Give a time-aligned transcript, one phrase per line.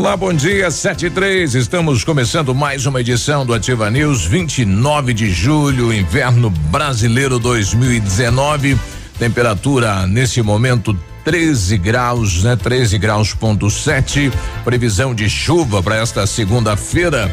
[0.00, 1.54] Olá, bom dia, sete e três.
[1.54, 8.78] Estamos começando mais uma edição do Ativa News, 29 de julho, inverno brasileiro 2019.
[9.18, 12.56] Temperatura nesse momento 13 graus, né?
[12.56, 14.32] 13 graus ponto sete.
[14.64, 17.30] Previsão de chuva para esta segunda-feira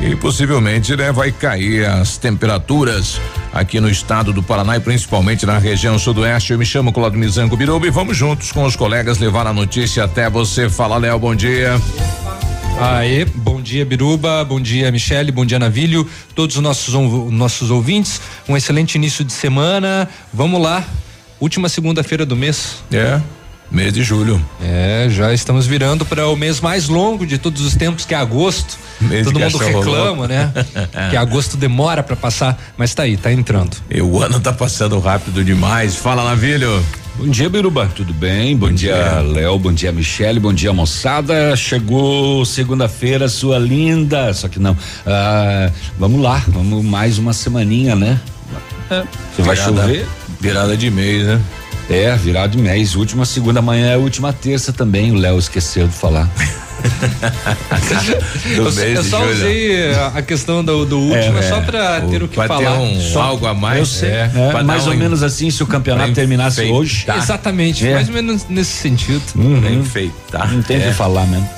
[0.00, 3.20] e possivelmente, né, vai cair as temperaturas
[3.52, 6.52] aqui no estado do Paraná e principalmente na região sudoeste.
[6.52, 10.04] Eu me chamo Claudio Mizanco Biruba e vamos juntos com os colegas levar a notícia
[10.04, 10.68] até você.
[10.68, 11.80] Fala, Léo, bom dia.
[12.80, 16.94] Aê, bom dia Biruba, bom dia Michele, bom dia Navilho, todos os nossos,
[17.30, 20.84] nossos ouvintes, um excelente início de semana, vamos lá,
[21.38, 22.82] última segunda-feira do mês.
[22.90, 23.20] É.
[23.72, 24.38] Mês de julho.
[24.62, 28.18] É, já estamos virando para o mês mais longo de todos os tempos, que é
[28.18, 28.76] agosto.
[29.00, 30.52] Mês Todo mundo reclama, né?
[31.08, 33.74] que agosto demora para passar, mas tá aí, tá entrando.
[33.90, 35.96] E o ano tá passando rápido demais.
[35.96, 36.84] Fala, Navilho.
[37.16, 37.90] Bom dia, Biruba.
[37.94, 38.54] Tudo bem?
[38.54, 39.20] Bom, bom dia, dia.
[39.20, 39.58] Léo.
[39.58, 40.38] Bom dia, Michele.
[40.38, 41.56] Bom dia, moçada.
[41.56, 44.34] Chegou segunda-feira, sua linda.
[44.34, 44.76] Só que não.
[45.06, 48.20] Ah, vamos lá, vamos mais uma semaninha, né?
[48.90, 49.02] É,
[49.38, 50.06] vai chover.
[50.38, 51.40] Virada de mês, né?
[51.92, 52.96] É, virado de mês.
[52.96, 56.28] Última segunda manhã é última terça também, o Léo esqueceu de falar.
[58.56, 62.34] eu, eu só usei a questão do, do último é, só para ter o que
[62.34, 62.58] falar.
[62.58, 63.78] Ter um, só, algo a mais.
[63.78, 67.04] Eu sei, é, é, mais ou um, menos assim, se o campeonato terminasse hoje.
[67.14, 67.94] Exatamente, é.
[67.94, 69.22] mais ou menos nesse sentido.
[69.36, 69.80] Uhum.
[69.80, 70.52] Enfeitar.
[70.52, 70.92] Não tem o que é.
[70.92, 71.48] falar mesmo.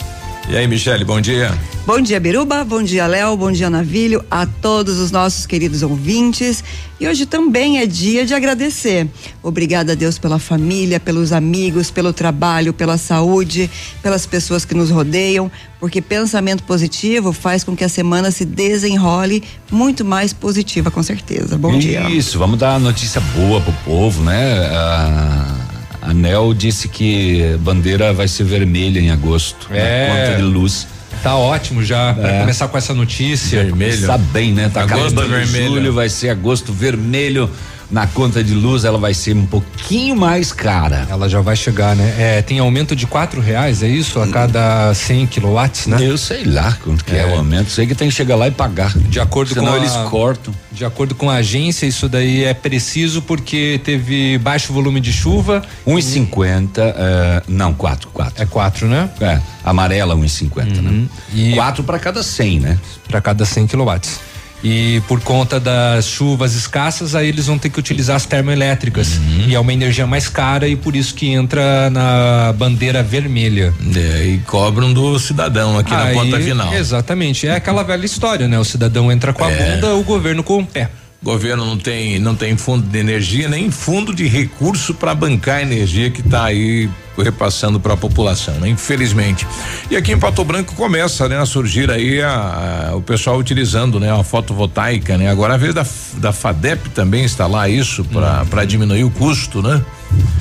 [0.49, 1.51] E aí, Michele, bom dia.
[1.87, 2.63] Bom dia, Biruba.
[2.65, 3.35] Bom dia, Léo.
[3.35, 4.23] Bom dia, Navilho.
[4.31, 6.63] A todos os nossos queridos ouvintes.
[7.01, 9.09] E hoje também é dia de agradecer.
[9.43, 13.71] Obrigada a Deus pela família, pelos amigos, pelo trabalho, pela saúde,
[14.03, 15.51] pelas pessoas que nos rodeiam,
[15.81, 21.57] porque pensamento positivo faz com que a semana se desenrole muito mais positiva, com certeza.
[21.57, 22.11] Bom Isso, dia.
[22.11, 24.69] Isso, vamos dar notícia boa pro povo, né?
[24.71, 25.74] Ah
[26.05, 29.69] a NEL disse que bandeira vai ser vermelha em agosto.
[29.73, 30.09] É.
[30.09, 30.87] conta de luz.
[31.23, 32.41] Tá ótimo já é.
[32.41, 33.65] começar com essa notícia.
[33.65, 34.07] Vermelho.
[34.07, 34.69] Tá bem, né?
[34.69, 35.67] Tá agosto vermelho.
[35.69, 37.49] Julho vai ser agosto vermelho
[37.95, 41.07] na conta de luz ela vai ser um pouquinho mais cara.
[41.09, 42.13] Ela já vai chegar, né?
[42.19, 44.21] É, tem aumento de quatro reais, é isso?
[44.21, 45.99] A cada 100 quilowatts, né?
[46.01, 48.49] Eu sei lá quanto que é, é o aumento, sei que tem que chegar lá
[48.49, 48.93] e pagar.
[48.99, 50.53] De acordo Senão com eles cortam.
[50.73, 55.63] De acordo com a agência, isso daí é preciso porque teve baixo volume de chuva.
[55.87, 58.43] 1,50, uh, não, 4, 4.
[58.43, 59.09] É 4, né?
[59.21, 60.91] É, amarela 1,50, né?
[60.91, 61.09] uhum.
[61.33, 61.55] né?
[61.55, 62.79] 4 para cada 100, né?
[63.07, 64.34] Para cada 100 quilowatts.
[64.65, 69.19] E por conta das chuvas escassas, aí eles vão ter que utilizar as termoelétricas.
[69.19, 69.45] Uhum.
[69.49, 73.75] E é uma energia mais cara e por isso que entra na bandeira vermelha.
[73.95, 76.75] É, e cobram do cidadão aqui aí, na ponta final.
[76.75, 77.47] Exatamente.
[77.47, 78.59] É aquela velha história, né?
[78.59, 79.75] O cidadão entra com a é.
[79.75, 80.89] bunda, o governo com o pé
[81.25, 85.63] governo não tem não tem fundo de energia nem fundo de recurso para bancar a
[85.63, 88.69] energia que está aí repassando para a população, né?
[88.69, 89.47] Infelizmente.
[89.91, 94.01] E aqui em Pato Branco começa, né, a surgir aí a, a, o pessoal utilizando,
[94.01, 95.31] né, a fotovoltaica, né?
[95.31, 98.47] Agora a vez da da FADEP também instalar isso para hum.
[98.47, 99.83] para diminuir o custo, né?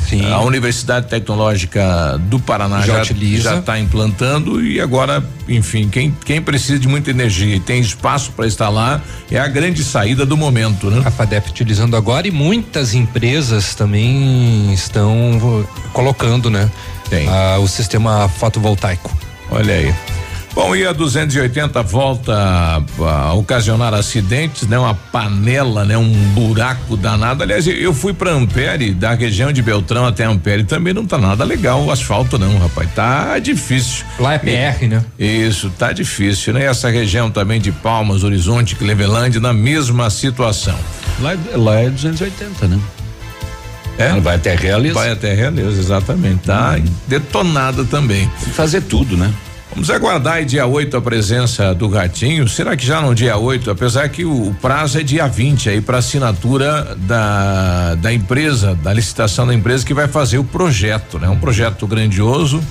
[0.07, 0.31] Sim.
[0.31, 6.87] A Universidade Tecnológica do Paraná já está implantando e agora, enfim, quem quem precisa de
[6.87, 11.01] muita energia e tem espaço para instalar é a grande saída do momento, né?
[11.05, 16.69] A FADEP utilizando agora e muitas empresas também estão colocando, né?
[17.09, 17.27] Tem.
[17.27, 19.15] Ah, o sistema fotovoltaico.
[19.49, 19.93] Olha aí.
[20.55, 24.77] Bom, e a 280 volta a ocasionar acidentes, né?
[24.77, 25.97] Uma panela, né?
[25.97, 27.41] Um buraco danado.
[27.41, 31.43] Aliás, eu fui para Ampere, da região de Beltrão até Ampere, também não tá nada
[31.43, 32.87] legal o asfalto não, rapaz.
[32.93, 34.05] Tá difícil.
[34.19, 35.03] Lá é PR, e, né?
[35.17, 36.65] Isso, tá difícil, né?
[36.65, 40.77] Essa região também de Palmas, Horizonte, Cleveland, na mesma situação.
[41.19, 42.79] Lá, lá é 280, né?
[43.97, 44.07] É?
[44.07, 44.93] Ela vai até Realeza.
[44.93, 46.43] Vai até Realeza, exatamente.
[46.45, 46.85] Tá hum.
[47.07, 48.29] detonada também.
[48.53, 49.33] Fazer tudo, né?
[49.73, 52.47] Vamos aguardar aí dia 8 a presença do Gatinho.
[52.47, 55.97] Será que já no dia 8, apesar que o, prazo é dia 20 aí para
[55.97, 61.27] assinatura da, da empresa, da licitação da empresa que vai fazer o projeto, né?
[61.27, 62.63] Um projeto grandioso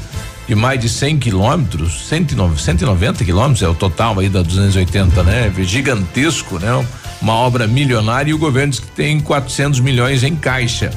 [0.47, 5.53] de mais de 100 quilômetros, 190 quilômetros é o total aí da 280, né?
[5.59, 6.87] Gigantesco, né?
[7.21, 10.93] Uma obra milionária e o governo diz que tem 400 milhões em caixa.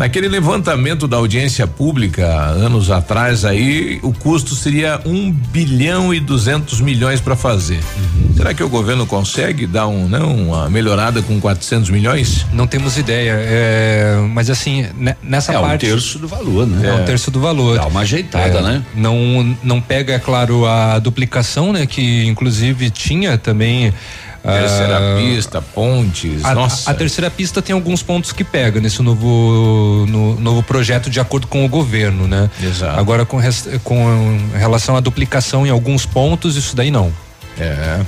[0.00, 6.80] Naquele levantamento da audiência pública anos atrás aí, o custo seria um bilhão e duzentos
[6.80, 7.80] milhões para fazer.
[7.98, 8.34] Uhum.
[8.34, 12.46] Será que o governo consegue dar um, não, né, uma melhorada com 400 milhões?
[12.50, 14.86] Não temos ideia, é, mas assim,
[15.22, 15.84] nessa é parte.
[15.84, 16.88] É um terço do valor, né?
[16.88, 17.76] É, um terço do valor.
[17.76, 18.82] Dá uma ajeitada, é, né?
[18.94, 21.84] Não, não pega, é claro, a duplicação, né?
[21.84, 23.92] Que inclusive tinha também
[24.42, 26.90] Terceira ah, pista, pontes, a, nossa.
[26.90, 31.46] A, terceira pista tem alguns pontos que pega nesse novo no, novo projeto de acordo
[31.46, 32.48] com o governo, né?
[32.62, 32.98] Exato.
[32.98, 33.38] Agora com,
[33.84, 37.12] com relação à duplicação em alguns pontos, isso daí não.
[37.58, 38.00] É.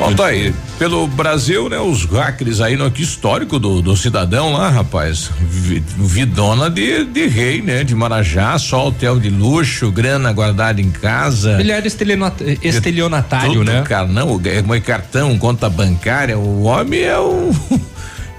[0.00, 0.54] Bom, tá aí.
[0.78, 1.78] Pelo Brasil, né?
[1.78, 5.30] Os hackers aí, no que histórico do, do cidadão lá, rapaz.
[5.38, 7.84] Vidona de, de rei, né?
[7.84, 11.52] De Marajá, só hotel de luxo, grana guardada em casa.
[11.52, 13.82] Era estelionatário, Tudo, né?
[13.82, 17.50] Cara, não, é cartão, conta bancária, o homem é o.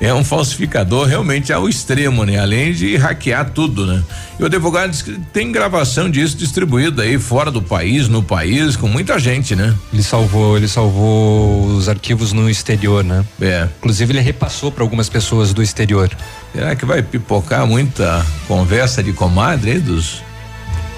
[0.02, 2.40] é um falsificador realmente ao extremo, né?
[2.40, 4.04] Além de hackear tudo, né?
[4.40, 8.76] E o advogado diz que tem gravação disso distribuída aí fora do país, no país,
[8.76, 9.76] com muita gente, né?
[9.94, 13.24] Ele salvou, ele salvou os arquivos no exterior, né?
[13.40, 13.68] É.
[13.78, 16.10] Inclusive ele repassou para algumas pessoas do exterior.
[16.52, 20.24] Será que vai pipocar muita conversa de comadre aí dos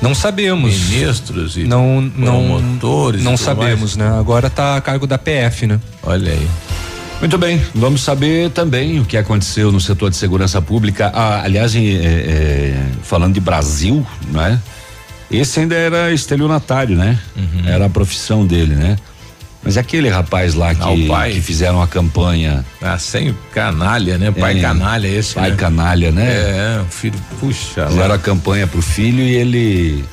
[0.02, 0.78] não sabemos.
[0.90, 3.24] Ministros e não, não, promotores.
[3.24, 4.12] Não sabemos, mais.
[4.12, 4.20] né?
[4.20, 5.80] Agora está a cargo da PF, né?
[6.04, 6.48] Olha aí.
[7.20, 11.12] Muito bem, vamos saber também o que aconteceu no setor de segurança pública.
[11.14, 14.60] Ah, aliás, é, é, falando de Brasil, né?
[15.32, 17.18] Esse ainda era estelionatário, né?
[17.36, 17.68] Uhum.
[17.68, 18.98] Era a profissão dele, né?
[19.64, 22.66] Mas aquele rapaz lá que, ah, que fizeram a campanha.
[22.82, 24.30] Ah, sem canalha, né?
[24.30, 25.36] Pai é, canalha esse.
[25.36, 25.56] Pai né?
[25.56, 26.26] canalha, né?
[26.26, 27.88] É, o filho, puxa.
[27.88, 28.16] Fizeram lá.
[28.16, 30.06] a campanha pro filho e ele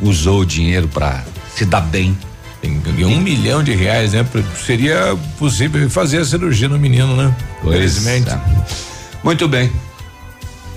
[0.00, 1.24] usou o dinheiro para
[1.54, 2.18] se dar bem
[3.04, 4.26] um milhão de reais, né?
[4.64, 7.34] Seria possível fazer a cirurgia no menino, né?
[7.64, 8.30] Infelizmente.
[8.30, 8.40] É.
[9.22, 9.70] Muito bem.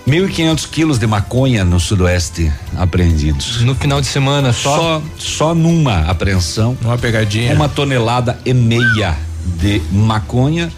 [0.08, 3.62] 1.500 quilos de maconha no sudoeste apreendidos.
[3.62, 4.76] No final de semana só?
[4.76, 6.76] Só, só numa apreensão.
[6.82, 7.54] Uma pegadinha.
[7.54, 9.16] Uma tonelada e meia
[9.46, 10.72] de maconha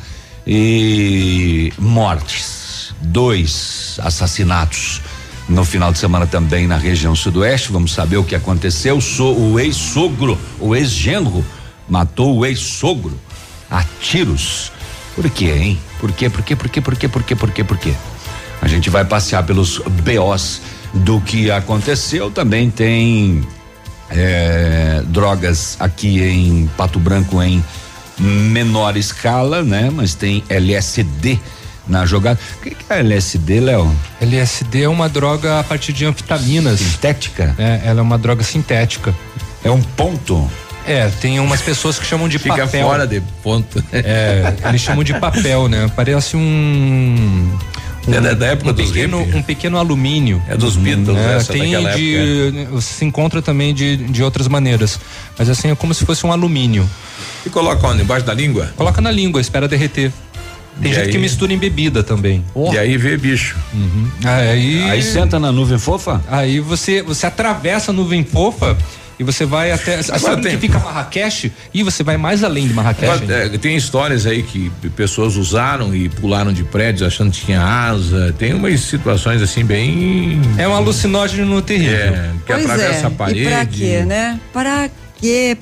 [0.45, 2.93] e mortes.
[3.01, 5.01] Dois assassinatos
[5.51, 7.71] no final de semana também na região sudoeste.
[7.71, 8.97] Vamos saber o que aconteceu.
[9.19, 11.45] O ex-sogro, o ex-genro,
[11.87, 13.13] matou o ex-sogro
[13.69, 14.71] a tiros.
[15.15, 15.79] Por quê, hein?
[15.99, 16.29] Por quê?
[16.29, 16.55] Por quê?
[16.55, 16.81] Por quê?
[16.81, 17.07] Por quê?
[17.07, 17.35] Por quê?
[17.35, 17.63] Por quê?
[17.63, 17.93] Por quê?
[18.61, 20.61] A gente vai passear pelos BOs
[20.93, 22.31] do que aconteceu.
[22.31, 23.45] Também tem
[24.09, 27.63] é, drogas aqui em Pato Branco em
[28.17, 29.89] menor escala, né?
[29.91, 31.39] Mas tem LSD
[31.87, 32.39] na jogada.
[32.57, 33.93] O que, é LSD, Léo?
[34.19, 36.79] LSD é uma droga a partir de anfetaminas.
[36.79, 37.55] Sintética?
[37.57, 39.13] É, ela é uma droga sintética.
[39.63, 40.49] É um ponto?
[40.85, 42.67] É, tem umas pessoas que chamam de Fica papel.
[42.67, 43.83] Fica fora de ponto.
[43.93, 45.91] É, eles chamam de papel, né?
[45.95, 47.57] Parece um
[48.07, 50.41] um, é da, época um pequeno, um pequeno alumínio.
[50.47, 52.81] É dos Beatles, é, essa tem de, época.
[52.81, 54.99] Se encontra também de, de outras maneiras.
[55.37, 56.89] Mas assim, é como se fosse um alumínio.
[57.45, 58.01] E coloca onde?
[58.01, 58.71] Embaixo da língua?
[58.75, 60.11] Coloca na língua, espera derreter.
[60.81, 62.43] Tem e gente aí, que mistura em bebida também.
[62.53, 62.73] Oh.
[62.73, 63.57] E aí vê bicho.
[63.73, 64.07] Uhum.
[64.23, 66.21] Aí, aí senta na nuvem fofa?
[66.29, 68.77] Aí você, você atravessa a nuvem fofa
[69.21, 69.99] e você vai até.
[69.99, 71.51] Agora sabe tem, que fica Marrakech?
[71.71, 73.05] E você vai mais além de Marrakech.
[73.05, 77.61] Agora, é, tem histórias aí que pessoas usaram e pularam de prédios achando que tinha
[77.61, 78.33] asa.
[78.37, 80.41] Tem umas situações assim bem.
[80.57, 82.15] É um alucinógeno terrível.
[82.15, 83.07] É, que pois atravessa é.
[83.07, 83.41] a parede.
[83.41, 84.39] E pra quê, né?
[84.51, 85.10] Para quê?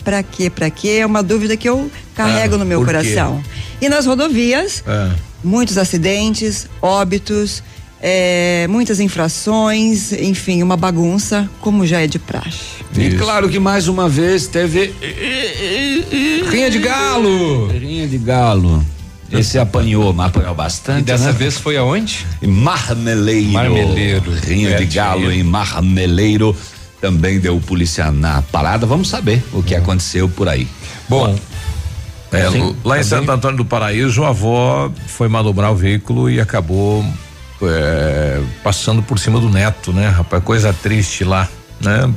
[0.03, 0.49] Pra quê?
[0.49, 0.99] Pra quê?
[1.01, 3.41] É uma dúvida que eu carrego ah, no meu coração.
[3.43, 3.85] Quê?
[3.85, 5.13] E nas rodovias, ah.
[5.43, 7.63] muitos acidentes, óbitos,
[8.01, 12.79] é, muitas infrações, enfim, uma bagunça, como já é de praxe.
[12.91, 13.01] Isso.
[13.01, 14.93] E claro que mais uma vez teve.
[16.49, 17.67] Rinha de galo!
[17.67, 18.85] Rinha de galo.
[19.31, 21.01] Esse apanhou, mas apanhou bastante.
[21.01, 21.33] E dessa né?
[21.33, 22.25] vez foi aonde?
[22.41, 23.51] Em Marmeleiro.
[23.51, 24.31] Marmeleiro.
[24.31, 26.55] Rinha de galo em Marmeleiro
[27.01, 28.85] também deu polícia na parada.
[28.85, 30.67] Vamos saber o que aconteceu por aí.
[31.07, 31.37] Bom.
[32.31, 32.45] É,
[32.85, 37.03] lá em Santo Antônio do Paraíso, a avó foi manobrar o veículo e acabou
[37.63, 40.43] é, passando por cima do neto, né, rapaz?
[40.43, 41.49] Coisa triste lá
[41.81, 42.11] né?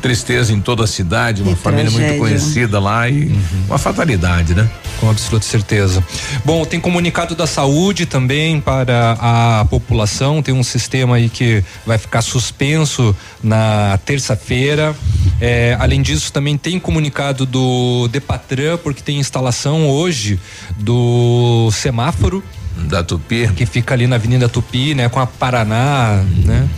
[0.00, 2.08] Tristeza em toda a cidade, uma que família tragédia.
[2.08, 3.42] muito conhecida lá e uhum.
[3.68, 4.68] uma fatalidade, né?
[4.98, 6.02] Com absoluta certeza.
[6.44, 11.98] Bom, tem comunicado da saúde também para a população, tem um sistema aí que vai
[11.98, 14.94] ficar suspenso na terça-feira.
[15.40, 20.38] É, além disso, também tem comunicado do Depatran, porque tem instalação hoje
[20.78, 22.42] do semáforo
[22.76, 26.68] da Tupi, que fica ali na Avenida Tupi, né, com a Paraná, né?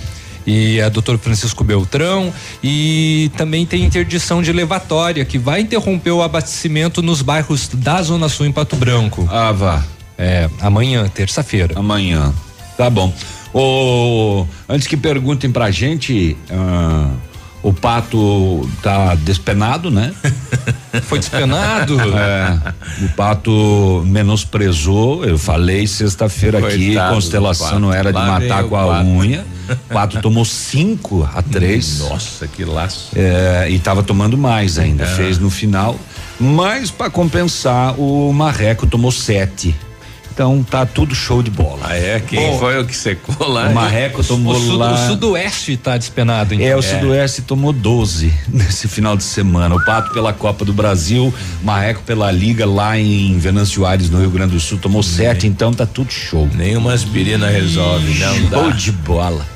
[0.46, 2.32] E a doutor Francisco Beltrão
[2.62, 8.28] e também tem interdição de levatória que vai interromper o abastecimento nos bairros da Zona
[8.28, 9.28] Sul em Pato Branco.
[9.30, 9.84] Ah, vá.
[10.16, 11.78] É, amanhã, terça-feira.
[11.78, 12.32] Amanhã.
[12.76, 13.12] Tá bom.
[13.52, 17.16] O, antes que perguntem pra gente, uh,
[17.64, 20.12] o pato tá despenado, né?
[21.04, 21.98] Foi despenado?
[21.98, 22.60] É,
[23.02, 28.86] o pato menosprezou, eu falei sexta-feira aqui, constelação não era de Lá matar com a
[28.86, 29.08] pato.
[29.08, 29.46] unha.
[29.68, 32.00] O pato tomou cinco a três.
[32.06, 33.08] Nossa, que laço.
[33.16, 35.06] É, e tava tomando mais ainda, é.
[35.06, 35.98] fez no final.
[36.38, 39.74] Mas para compensar, o Marreco tomou sete.
[40.34, 41.78] Então tá tudo show de bola.
[41.84, 42.18] Ah, é?
[42.18, 43.68] Quem Bom, foi o que secou lá?
[43.68, 44.92] O Marreco tomou o, lá.
[44.92, 46.66] O Sudoeste tá despenado, então.
[46.66, 46.82] É, o é.
[46.82, 49.76] Sudoeste tomou 12 nesse final de semana.
[49.76, 54.30] O Pato pela Copa do Brasil, Marreco pela Liga lá em Venâncio Aires, no Rio
[54.30, 56.50] Grande do Sul, tomou 7, então tá tudo show.
[56.52, 58.58] Nenhuma aspirina resolve, não dá.
[58.58, 59.53] Show de bola.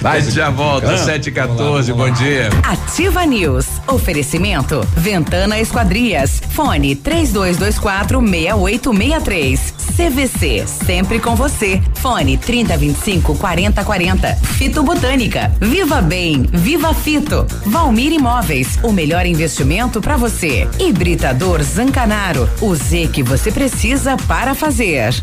[0.00, 2.48] Vai, a gente já volta, 7 e 14 bom dia.
[2.62, 3.66] Ativa News.
[3.88, 4.86] Oferecimento.
[4.96, 6.40] Ventana Esquadrias.
[6.50, 9.74] Fone 3224 6863.
[9.96, 10.64] CVC.
[10.66, 11.80] Sempre com você.
[11.94, 14.34] Fone 3025 4040.
[14.36, 15.52] Fito Botânica.
[15.60, 16.46] Viva Bem.
[16.52, 17.46] Viva Fito.
[17.64, 18.78] Valmir Imóveis.
[18.82, 20.68] O melhor investimento para você.
[20.78, 22.48] Hibridador Zancanaro.
[22.60, 25.14] O Z que você precisa para fazer.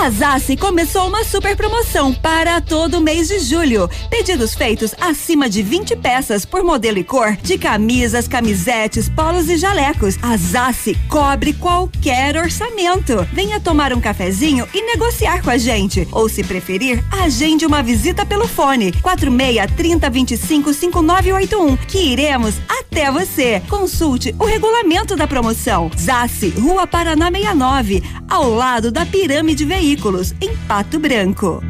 [0.00, 3.90] A Zassi começou uma super promoção para todo mês de julho.
[4.08, 9.56] Pedidos feitos acima de 20 peças por modelo e cor de camisas, camisetes, polos e
[9.56, 10.16] jalecos.
[10.22, 13.26] A Zassi cobre qualquer orçamento.
[13.32, 16.06] Venha tomar um cafezinho e negociar com a gente.
[16.12, 23.10] Ou se preferir, agende uma visita pelo fone 46 30 25 5981 que iremos até
[23.10, 23.60] você.
[23.68, 25.90] Consulte o regulamento da promoção.
[25.98, 31.64] Zassi, Rua Paraná 69, ao lado da Pirâmide Veículos Veículos, em Pato Branco.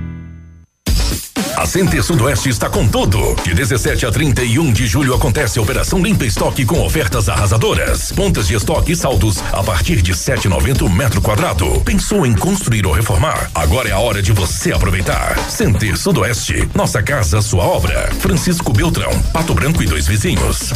[1.57, 3.37] A Center Sudoeste está com tudo.
[3.45, 8.11] De 17 a 31 de julho acontece a Operação Limpa Estoque com ofertas arrasadoras.
[8.11, 11.81] Pontas de estoque e saldos a partir de 7,90 metro quadrado.
[11.83, 13.53] Pensou em construir ou reformar?
[13.55, 15.39] Agora é a hora de você aproveitar.
[15.49, 18.11] Center Sudoeste, nossa casa, sua obra.
[18.19, 20.73] Francisco Beltrão, Pato Branco e dois vizinhos.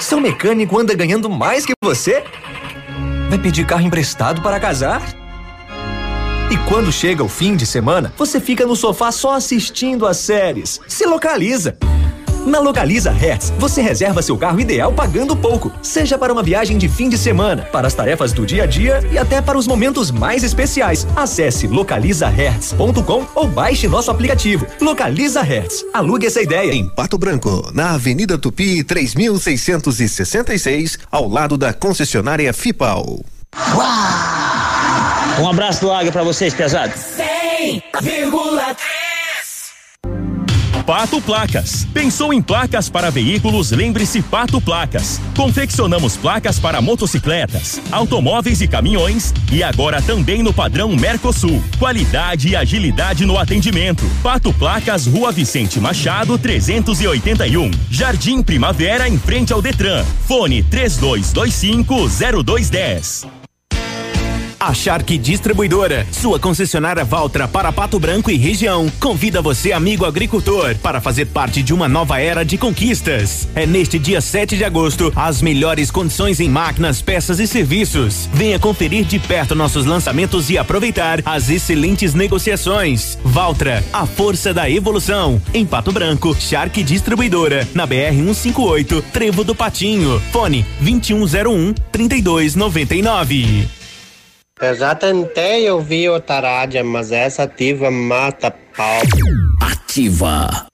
[0.00, 2.24] Seu mecânico anda ganhando mais que você?
[3.28, 5.19] Vai pedir carro emprestado para casar?
[6.50, 10.80] E quando chega o fim de semana, você fica no sofá só assistindo as séries.
[10.88, 11.76] Se localiza!
[12.44, 16.88] Na Localiza Hertz, você reserva seu carro ideal pagando pouco, seja para uma viagem de
[16.88, 20.10] fim de semana, para as tarefas do dia a dia e até para os momentos
[20.10, 21.06] mais especiais.
[21.14, 24.66] Acesse localizahertz.com ou baixe nosso aplicativo.
[24.80, 25.84] Localiza Hertz.
[25.92, 26.72] Alugue essa ideia.
[26.72, 33.20] Em Pato Branco, na Avenida Tupi, 3666, ao lado da concessionária Fipal.
[33.74, 34.49] Uau!
[35.38, 36.96] Um abraço do Águia para vocês, pesados.
[37.16, 38.30] 100,3
[40.90, 41.86] Pato Placas.
[41.94, 43.70] Pensou em placas para veículos?
[43.70, 45.20] Lembre-se Pato Placas.
[45.36, 51.62] Confeccionamos placas para motocicletas, automóveis e caminhões e agora também no padrão Mercosul.
[51.78, 54.02] Qualidade e agilidade no atendimento.
[54.20, 57.70] Pato Placas, Rua Vicente Machado, 381.
[57.88, 60.04] Jardim Primavera, em frente ao Detran.
[60.26, 63.39] Fone 3225 0210.
[64.60, 70.76] A Shark Distribuidora, sua concessionária Valtra para Pato Branco e região, convida você, amigo agricultor,
[70.82, 73.48] para fazer parte de uma nova era de conquistas.
[73.54, 78.28] É neste dia 7 de agosto, as melhores condições em máquinas, peças e serviços.
[78.34, 83.16] Venha conferir de perto nossos lançamentos e aproveitar as excelentes negociações.
[83.24, 85.40] Valtra, a força da evolução.
[85.54, 90.20] Em Pato Branco, Shark Distribuidora, na BR 158, Trevo do Patinho.
[90.30, 93.79] Fone 2101 3299.
[94.62, 99.00] Eu já tentei ouvir outra rádio, mas essa ativa mata pau.
[99.62, 100.66] Ativa.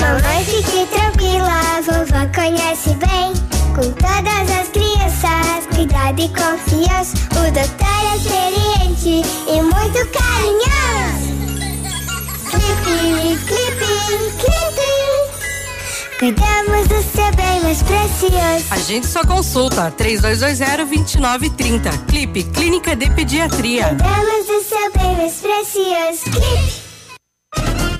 [0.00, 3.32] Mamãe, fique tranquila, vovó conhece bem.
[3.76, 7.16] Com todas as crianças, cuidado e confiança.
[7.30, 11.30] O doutor é experiente e muito carinhoso.
[12.50, 13.90] Clipe, clipe,
[14.40, 14.91] clipe.
[16.22, 18.66] Cuidamos do seu bem mais precioso.
[18.70, 22.06] A gente só consulta 3220-2930.
[22.06, 23.88] Clipe Clínica de Pediatria.
[23.88, 26.30] Cuidamos do seu bem mais precioso.
[26.30, 26.81] Clipe.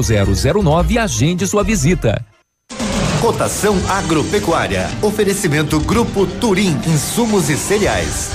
[0.00, 2.24] 0009 e agende sua visita.
[3.20, 4.90] Cotação agropecuária.
[5.00, 8.30] Oferecimento Grupo Turim, insumos e cereais.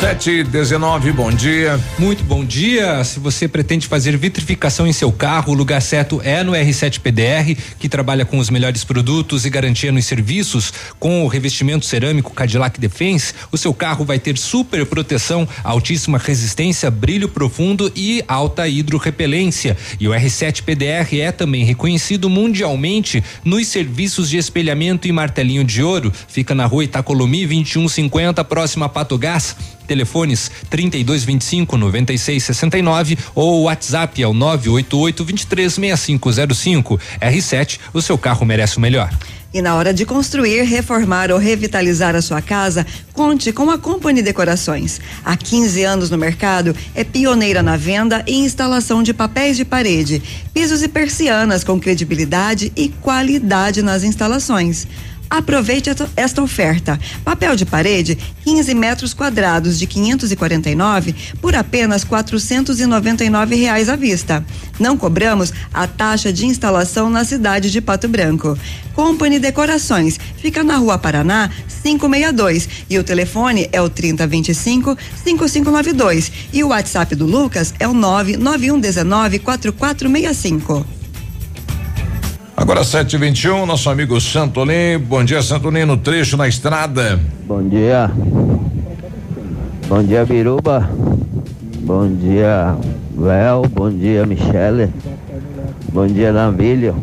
[0.00, 1.78] Sete dezenove, bom dia.
[1.98, 3.04] Muito bom dia.
[3.04, 7.54] Se você pretende fazer vitrificação em seu carro, o lugar certo é no R7 PDR,
[7.78, 10.72] que trabalha com os melhores produtos e garantia nos serviços.
[10.98, 16.90] Com o revestimento cerâmico Cadillac Defense, o seu carro vai ter super proteção, altíssima resistência,
[16.90, 19.76] brilho profundo e alta hidrorrepelência.
[20.00, 25.82] E o R7 PDR é também reconhecido mundialmente nos serviços de espelhamento e martelinho de
[25.82, 26.10] ouro.
[26.26, 29.54] Fica na rua Itacolomi 2150, próxima a Pato Gás.
[29.90, 37.00] Telefones 3225 9669 ou WhatsApp é o 988 236505.
[37.20, 39.10] R7, o seu carro merece o melhor.
[39.52, 44.22] E na hora de construir, reformar ou revitalizar a sua casa, conte com a Company
[44.22, 45.00] Decorações.
[45.24, 50.22] Há 15 anos no mercado, é pioneira na venda e instalação de papéis de parede,
[50.54, 54.86] pisos e persianas com credibilidade e qualidade nas instalações.
[55.30, 56.98] Aproveite esta oferta.
[57.24, 64.44] Papel de parede, 15 metros quadrados de 549 por apenas 499 reais à vista.
[64.80, 68.58] Não cobramos a taxa de instalação na cidade de Pato Branco.
[68.92, 71.48] Company Decorações fica na Rua Paraná
[71.80, 77.94] 562 e o telefone é o 3025 5592 e o WhatsApp do Lucas é o
[77.94, 80.99] 99119 4465.
[82.60, 84.98] Agora 721, nosso amigo Santolim.
[84.98, 87.18] Bom dia, Santolim, no trecho na estrada.
[87.46, 88.10] Bom dia.
[89.88, 90.86] Bom dia, Biruba.
[91.78, 92.76] Bom dia,
[93.16, 93.62] Léo.
[93.66, 94.92] Bom dia, Michele.
[95.90, 96.94] Bom dia, Navilho.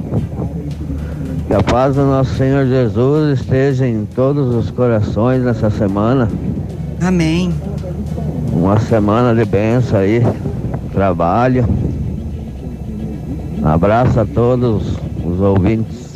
[1.48, 6.30] Que a paz do nosso Senhor Jesus esteja em todos os corações nessa semana.
[7.02, 7.52] Amém.
[8.54, 10.22] Uma semana de bênção aí,
[10.94, 11.68] trabalho.
[13.64, 16.08] Abraço a todos os ouvintes.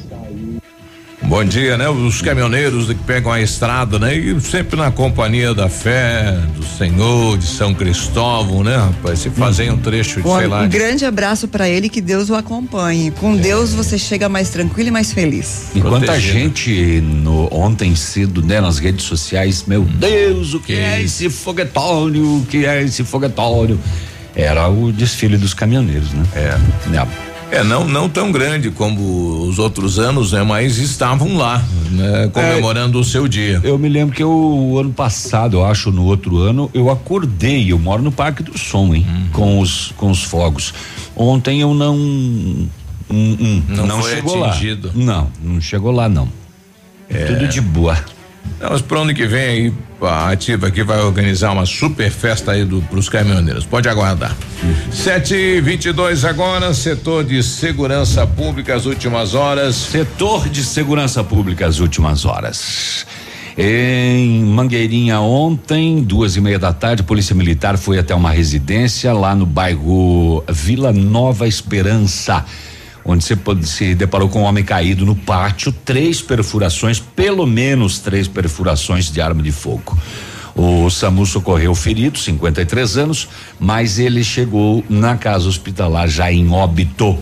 [1.23, 1.87] Bom dia, né?
[1.87, 4.15] Os caminhoneiros que pegam a estrada, né?
[4.17, 9.19] E sempre na companhia da fé, do Senhor, de São Cristóvão, né, rapaz?
[9.19, 10.63] Se fazem um trecho de, Um, sei lá.
[10.63, 13.11] um de- grande abraço para ele que Deus o acompanhe.
[13.11, 15.67] Com Deus você chega mais tranquilo e mais feliz.
[15.75, 16.33] E quanta Protegido.
[16.39, 22.37] gente no, ontem cedo, né, nas redes sociais, meu Deus, o que é esse foguetório?
[22.39, 23.79] O que é esse foguetório?
[24.35, 26.23] Era o desfile dos caminhoneiros, né?
[26.35, 26.57] É.
[26.97, 27.30] É,
[27.65, 30.41] não, não tão grande como os outros anos, né?
[30.41, 31.61] Mas estavam lá,
[31.91, 32.29] né?
[32.33, 33.59] Comemorando o seu dia.
[33.63, 37.71] Eu me lembro que eu, o ano passado, eu acho, no outro ano, eu acordei,
[37.71, 39.05] eu moro no Parque do Som, hein?
[39.07, 39.27] Uhum.
[39.33, 40.73] Com os, com os fogos.
[41.15, 41.95] Ontem eu não.
[41.95, 42.67] hum,
[43.09, 44.87] hum, Não foi chegou atingido.
[44.87, 44.93] lá.
[44.95, 46.29] Não, não chegou lá, não.
[47.09, 47.25] É.
[47.25, 47.97] Tudo de boa.
[48.59, 52.63] Mas pro ano que vem aí, a Ativa aqui vai organizar uma super festa aí
[52.63, 53.65] do, pros caminhoneiros.
[53.65, 54.35] Pode aguardar.
[54.91, 59.75] Sete e vinte e dois agora, setor de segurança pública, as últimas horas.
[59.75, 63.05] Setor de segurança pública, as últimas horas.
[63.57, 69.11] Em Mangueirinha ontem, duas e meia da tarde, a Polícia Militar foi até uma residência
[69.11, 72.45] lá no bairro Vila Nova Esperança,
[73.03, 78.27] onde se, se deparou com um homem caído no pátio, três perfurações, pelo menos três
[78.27, 79.97] perfurações de arma de fogo.
[80.55, 87.17] O SAMU socorreu ferido, 53 anos, mas ele chegou na casa hospitalar já em óbito.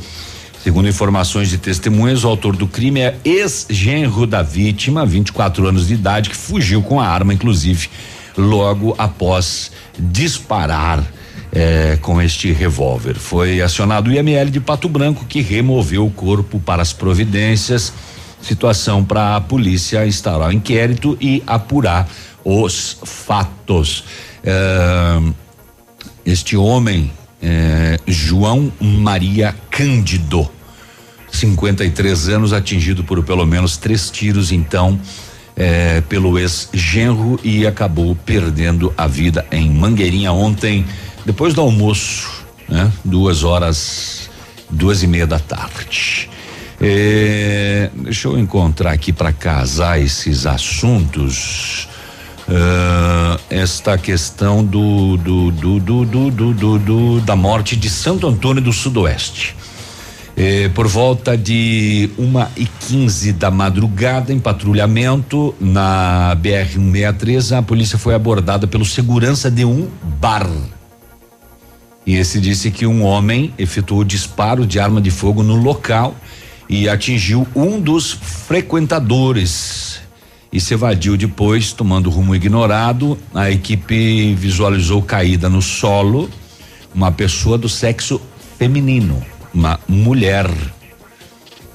[0.63, 5.93] Segundo informações de testemunhas, o autor do crime é ex-genro da vítima, 24 anos de
[5.93, 7.89] idade, que fugiu com a arma, inclusive,
[8.37, 11.03] logo após disparar
[11.51, 13.15] eh, com este revólver.
[13.15, 17.93] Foi acionado o IML de Pato Branco, que removeu o corpo para as providências.
[18.41, 22.07] Situação para a polícia instaurar o inquérito e apurar
[22.43, 24.03] os fatos.
[24.43, 25.33] Eh,
[26.25, 30.49] este homem, eh, João Maria Cândido,
[31.31, 34.99] 53 anos, atingido por pelo menos três tiros, então,
[35.55, 40.85] eh, pelo ex-genro e acabou perdendo a vida em Mangueirinha ontem,
[41.29, 42.27] depois do almoço,
[42.67, 42.91] né?
[43.05, 44.31] Duas horas,
[44.67, 46.27] duas e meia da tarde.
[46.81, 51.87] Eh, deixa eu encontrar aqui para casar esses assuntos.
[52.49, 58.25] Ah, esta questão do do do, do, do, do, do- do- da morte de Santo
[58.27, 59.55] Antônio do Sudoeste.
[60.35, 67.61] Eh, por volta de uma e quinze da madrugada, em patrulhamento na BR 163, a
[67.61, 69.87] polícia foi abordada pelo segurança de um
[70.19, 70.49] bar.
[72.09, 76.15] E esse disse que um homem efetuou disparo de arma de fogo no local
[76.67, 80.01] e atingiu um dos frequentadores
[80.51, 83.15] e se evadiu depois, tomando rumo ignorado.
[83.31, 86.27] A equipe visualizou caída no solo
[86.95, 88.19] uma pessoa do sexo
[88.57, 90.49] feminino, uma mulher.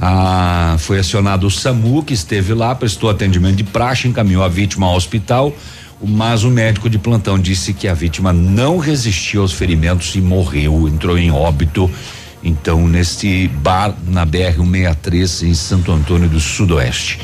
[0.00, 4.86] Ah, foi acionado o SAMU, que esteve lá, prestou atendimento de praxe, encaminhou a vítima
[4.86, 5.54] ao hospital,
[6.06, 10.88] mas o médico de plantão disse que a vítima não resistiu aos ferimentos e morreu,
[10.88, 11.90] entrou em óbito.
[12.42, 17.18] Então, neste bar na BR 163 em Santo Antônio do Sudoeste.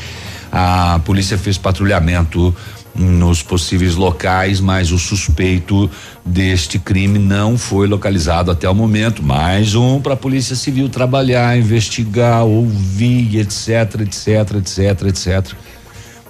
[0.51, 2.55] A polícia fez patrulhamento
[2.95, 5.91] nos possíveis locais, mas o suspeito
[6.25, 9.23] deste crime não foi localizado até o momento.
[9.23, 15.55] Mais um para a Polícia Civil trabalhar, investigar, ouvir, etc, etc, etc, etc,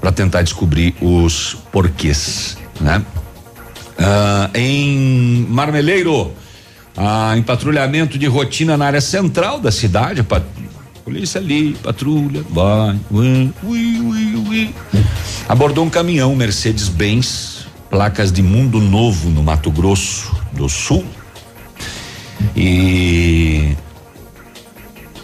[0.00, 3.02] para tentar descobrir os porquês, né?
[3.98, 6.32] Ah, em Marmeleiro,
[6.96, 10.42] ah, em patrulhamento de rotina na área central da cidade, pa-
[11.04, 14.74] polícia ali, patrulha, vai, ui, ui, ui.
[15.48, 21.04] abordou um caminhão Mercedes-Benz, placas de Mundo Novo no Mato Grosso do Sul
[22.56, 23.76] e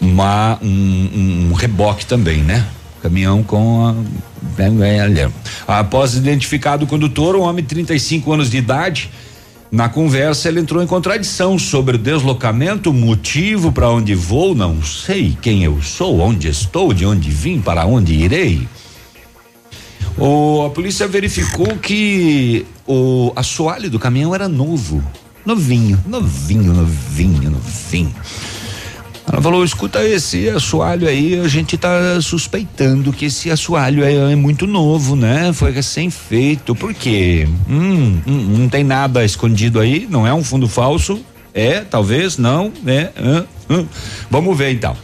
[0.01, 2.67] uma, um, um reboque também, né?
[3.03, 3.95] Caminhão com a.
[5.67, 9.11] Após identificado o condutor, um homem de 35 anos de idade,
[9.71, 15.37] na conversa ele entrou em contradição sobre o deslocamento, motivo para onde vou, não sei
[15.43, 18.67] quem eu sou, onde estou, de onde vim, para onde irei.
[20.17, 25.05] O, a polícia verificou que o assoalho do caminhão era novo,
[25.45, 28.15] novinho, novinho, novinho, novinho.
[29.31, 34.37] Ela falou: escuta, esse assoalho aí, a gente tá suspeitando que esse assoalho é, é
[34.37, 35.53] muito novo, né?
[35.53, 36.75] Foi recém-feito.
[36.75, 37.49] Por quê?
[37.69, 40.07] Hum, hum, não tem nada escondido aí?
[40.09, 41.21] Não é um fundo falso?
[41.53, 43.11] É, talvez, não, né?
[43.19, 43.47] Hã.
[44.31, 44.97] Vamos ver então.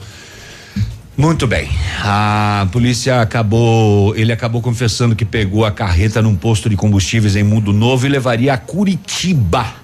[1.16, 1.68] Muito bem.
[2.02, 7.42] A polícia acabou, ele acabou confessando que pegou a carreta num posto de combustíveis em
[7.42, 9.82] Mundo Novo e levaria a Curitiba.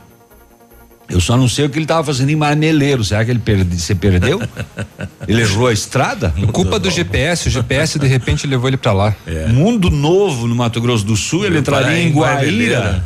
[1.08, 3.02] Eu só não sei o que ele estava fazendo em Marmeleiro.
[3.02, 4.40] Será que ele perde, se perdeu?
[5.26, 6.34] ele errou a estrada?
[6.52, 9.16] Culpa do GPS, o GPS de repente levou ele para lá.
[9.48, 13.02] Mundo Novo no Mato Grosso do Sul, ele Meu entraria em Guaíra.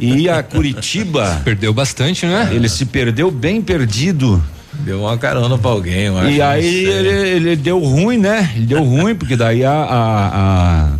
[0.00, 1.40] E ia a Curitiba.
[1.44, 2.50] Perdeu bastante, né?
[2.52, 4.42] Ele se perdeu bem perdido.
[4.80, 6.30] Deu uma carona pra alguém, eu acho.
[6.30, 8.52] E aí ele, ele deu ruim, né?
[8.56, 10.90] Ele deu ruim, porque daí a, a, a,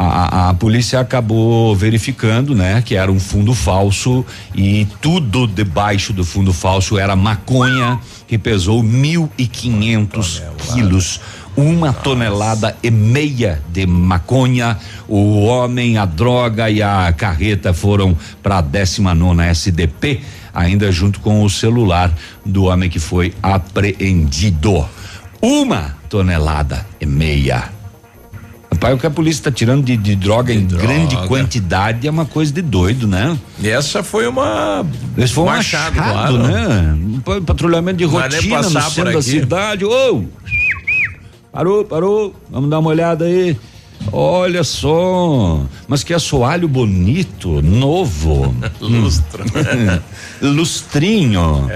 [0.00, 2.80] a, a polícia acabou verificando, né?
[2.82, 8.80] Que era um fundo falso e tudo debaixo do fundo falso era maconha que pesou
[8.80, 10.40] mil e quinhentos
[10.72, 11.20] quilos.
[11.56, 14.78] Uma tonelada e meia de maconha.
[15.08, 20.20] O homem, a droga e a carreta foram para a 19 SDP,
[20.54, 22.14] ainda junto com o celular
[22.46, 24.88] do homem que foi apreendido.
[25.42, 27.77] Uma tonelada e meia.
[28.70, 32.24] Rapaz, o que a polícia está tirando de, de droga em grande quantidade é uma
[32.26, 33.36] coisa de doido, né?
[33.60, 34.84] E essa foi uma.
[35.16, 36.98] Esse foi um machado, machado, né?
[37.24, 39.84] Pa- Patrulhamento de rotina no centro da cidade.
[39.84, 40.24] Ô!
[41.50, 42.34] Parou, parou.
[42.50, 43.56] Vamos dar uma olhada aí.
[44.12, 48.54] Olha só, mas que assoalho bonito, novo.
[48.80, 49.44] Lustro.
[50.40, 51.68] Lustrinho.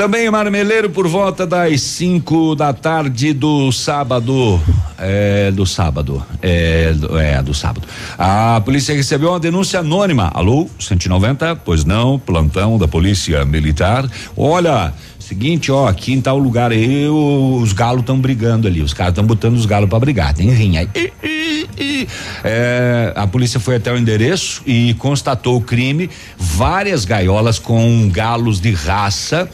[0.00, 4.58] Também Marmeleiro por volta das 5 da tarde do sábado.
[4.98, 6.24] É, do sábado.
[6.40, 7.86] É do, é, do sábado.
[8.16, 10.30] A polícia recebeu uma denúncia anônima.
[10.32, 11.54] Alô, 190?
[11.56, 14.08] Pois não, plantão da Polícia Militar.
[14.34, 19.12] Olha, seguinte, ó, aqui em tal lugar aí os galos estão brigando ali, os caras
[19.12, 21.12] estão botando os galos para brigar, tem rinha aí.
[22.42, 26.08] É, a polícia foi até o endereço e constatou o crime,
[26.38, 29.48] várias gaiolas com galos de raça,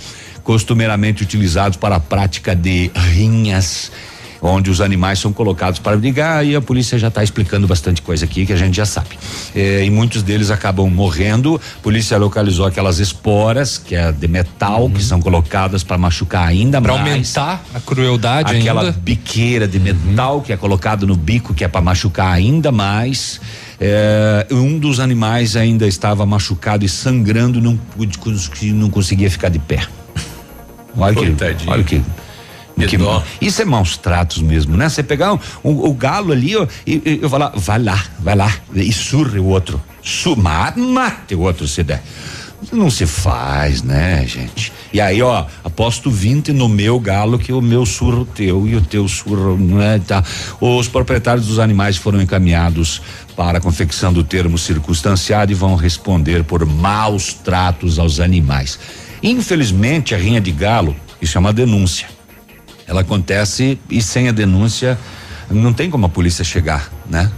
[0.47, 3.91] costumeiramente utilizados para a prática de rinhas
[4.41, 8.27] onde os animais são colocados para brigar e a polícia já está explicando bastante coisa
[8.27, 9.19] aqui que a gente já sabe.
[9.55, 11.61] É, e muitos deles acabam morrendo.
[11.79, 14.91] A polícia localizou aquelas esporas, que é de metal, uhum.
[14.91, 17.33] que são colocadas para machucar ainda pra mais.
[17.33, 18.93] Para aumentar a crueldade Aquela ainda.
[18.93, 20.41] biqueira de metal uhum.
[20.43, 23.41] que é colocado no bico, que é para machucar ainda mais.
[23.81, 27.77] É, um dos animais ainda estava machucado e sangrando, não,
[28.75, 29.87] não conseguia ficar de pé.
[30.97, 32.03] Olha que, olha que
[32.85, 32.99] que,
[33.41, 34.89] isso é maus tratos mesmo, né?
[34.89, 38.53] Você pegar um, um, o galo ali ó, e, eu falar, vai lá, vai lá,
[38.75, 39.81] e surre o outro.
[40.03, 42.03] Su, mate o outro se der.
[42.73, 44.73] Não se faz, né, gente?
[44.93, 48.81] E aí, ó, aposto 20 no meu galo que o meu surro teu e o
[48.81, 50.23] teu surro, né, tá?
[50.61, 53.01] Os proprietários dos animais foram encaminhados
[53.37, 58.79] para a confecção do termo circunstanciado e vão responder por maus tratos aos animais.
[59.23, 62.17] Infelizmente, a rinha de galo, isso é uma denúncia
[62.87, 64.99] ela acontece e sem a denúncia
[65.51, 67.31] não tem como a polícia chegar, né?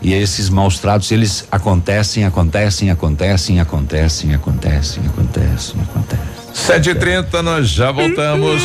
[0.00, 6.41] E esses maus tratos, eles acontecem, acontecem, acontecem, acontecem, acontecem, acontecem, acontecem.
[6.54, 8.62] Sete e trinta, nós já voltamos.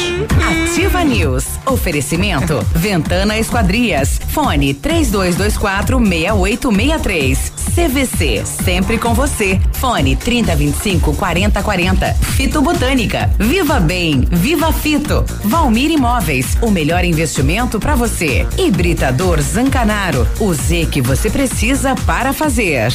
[0.67, 1.45] Ativa News.
[1.65, 2.59] Oferecimento.
[2.75, 4.19] Ventana Esquadrias.
[4.29, 7.53] Fone 3224 6863.
[7.75, 8.43] CVC.
[8.45, 9.59] Sempre com você.
[9.73, 12.13] Fone 3025 4040.
[12.13, 13.29] Fito Botânica.
[13.39, 14.21] Viva Bem.
[14.31, 15.25] Viva Fito.
[15.43, 16.57] Valmir Imóveis.
[16.61, 18.47] O melhor investimento para você.
[18.57, 20.27] Hibridador Zancanaro.
[20.39, 22.91] O Z que você precisa para fazer.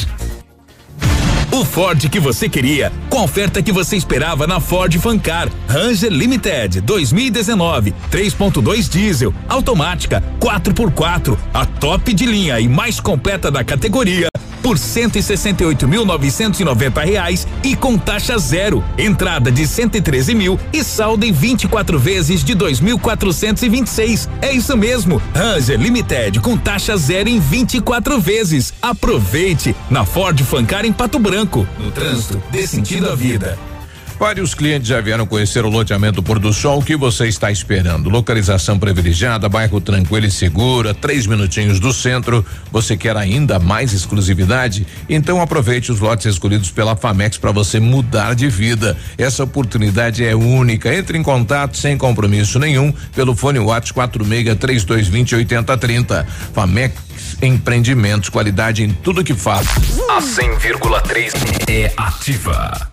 [1.53, 5.47] O Ford que você queria, com a oferta que você esperava na Ford Fancar.
[5.67, 13.63] Ranger Limited 2019, 3.2 diesel, automática, 4x4, a top de linha e mais completa da
[13.63, 14.29] categoria
[14.63, 18.81] por 168.990 reais e com taxa zero.
[18.97, 24.29] Entrada de 113 mil e saldo em 24 vezes de 2.426.
[24.41, 25.21] É isso mesmo.
[25.35, 28.73] Ranger Limited com taxa zero em 24 vezes.
[28.81, 31.42] Aproveite na Ford Fancar em Pato Branco.
[31.77, 33.59] No trânsito, dê sentido à vida.
[34.17, 36.79] Vários clientes já vieram conhecer o loteamento Pôr do Sol.
[36.79, 38.09] O que você está esperando?
[38.09, 42.45] Localização privilegiada, bairro tranquilo e segura, três minutinhos do centro.
[42.71, 44.87] Você quer ainda mais exclusividade?
[45.09, 48.95] Então aproveite os lotes escolhidos pela Famex para você mudar de vida.
[49.17, 50.95] Essa oportunidade é única.
[50.95, 56.25] Entre em contato sem compromisso nenhum pelo fone WhatsApp 46 3220 8030.
[56.53, 56.93] Famex
[57.43, 59.67] Empreendimentos, qualidade em tudo que faz.
[60.09, 61.33] A 100,3
[61.69, 62.92] é ativa.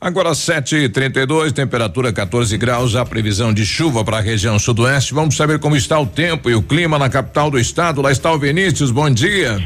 [0.01, 5.13] Agora 7:32, temperatura 14 graus, a previsão de chuva para a região sudoeste.
[5.13, 8.01] Vamos saber como está o tempo e o clima na capital do estado.
[8.01, 8.93] Lá está o Vinícius.
[8.93, 9.59] Bom dia.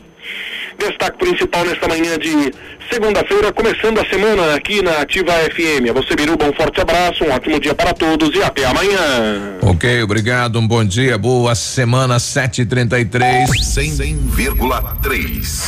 [0.77, 2.53] Destaque principal nesta manhã de
[2.91, 5.89] segunda-feira, começando a semana aqui na Ativa FM.
[5.89, 9.57] A você, Biruba, um forte abraço, um ótimo dia para todos e até amanhã.
[9.61, 13.47] Ok, obrigado, um bom dia, boa semana, 7h33.
[13.47, 15.63] 100,3.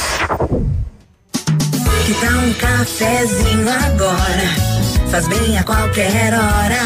[2.06, 4.50] Que tal um cafezinho agora?
[5.12, 6.80] Faz bem a qualquer hora.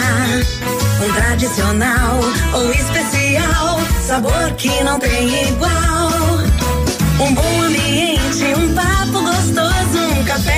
[1.06, 2.20] Um tradicional
[2.54, 6.12] ou especial, sabor que não tem igual.
[7.20, 8.13] Um bom ambiente,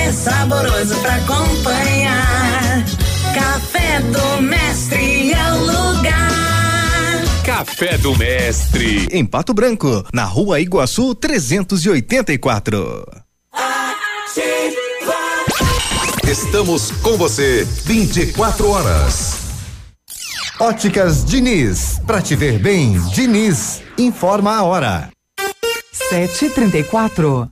[0.06, 2.84] café saboroso pra acompanhar.
[3.34, 7.24] Café do Mestre é o lugar.
[7.44, 9.08] Café do Mestre.
[9.10, 13.04] Em Pato Branco, na rua Iguaçu 384.
[16.24, 19.38] Estamos com você 24 horas.
[20.60, 22.00] Óticas Diniz.
[22.06, 23.82] Pra te ver bem, Diniz.
[23.98, 25.08] Informa a hora.
[25.92, 27.50] Sete trinta e quatro.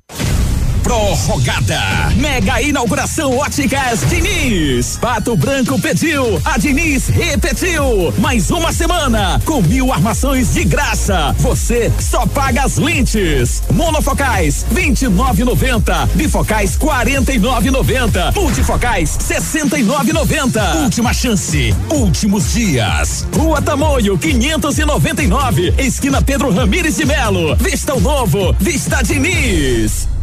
[0.85, 1.81] Prorrogada.
[2.15, 4.99] Mega inauguração Óticas Diniz.
[5.01, 8.13] Pato Branco pediu, a Diniz repetiu.
[8.19, 11.35] Mais uma semana com mil armações de graça.
[11.39, 13.63] Você só paga as lentes.
[13.73, 16.07] Monofocais 29,90.
[16.15, 18.35] Bifocais 49,90.
[18.35, 20.83] Multifocais 69,90.
[20.83, 21.75] Última chance.
[21.91, 23.27] Últimos dias.
[23.35, 25.75] Rua Tamoio 599.
[25.79, 27.57] Esquina Pedro Ramires de Melo.
[27.57, 28.55] Vista o novo.
[28.61, 30.14] Vista Diniz.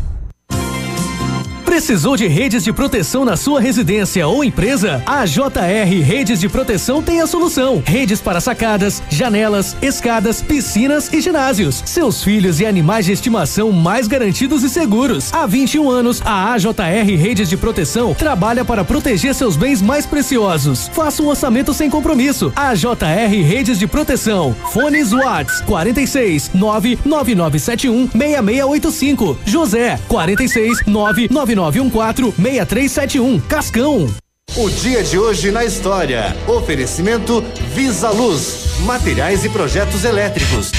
[1.66, 5.02] Precisou de redes de proteção na sua residência ou empresa?
[5.06, 7.82] A JR Redes de Proteção tem a solução.
[7.86, 11.82] Redes para sacadas, janelas, escadas, piscinas e ginásios.
[11.86, 15.34] Seus filhos e animais de estimação mais garantidos e seguros.
[15.34, 20.90] Há 21 anos, a AJR Redes de Proteção trabalha para proteger seus bens mais preciosos.
[20.90, 22.52] Faça um orçamento sem compromisso.
[22.56, 24.56] AJR Redes de Proteção.
[24.72, 29.38] Fones Watts 46 99971 6685.
[29.46, 33.42] José 46 999 914-6371.
[33.48, 34.14] Cascão.
[34.56, 36.36] O dia de hoje na história.
[36.48, 37.42] Oferecimento
[37.74, 38.80] Visa Luz.
[38.82, 40.72] Materiais e projetos elétricos.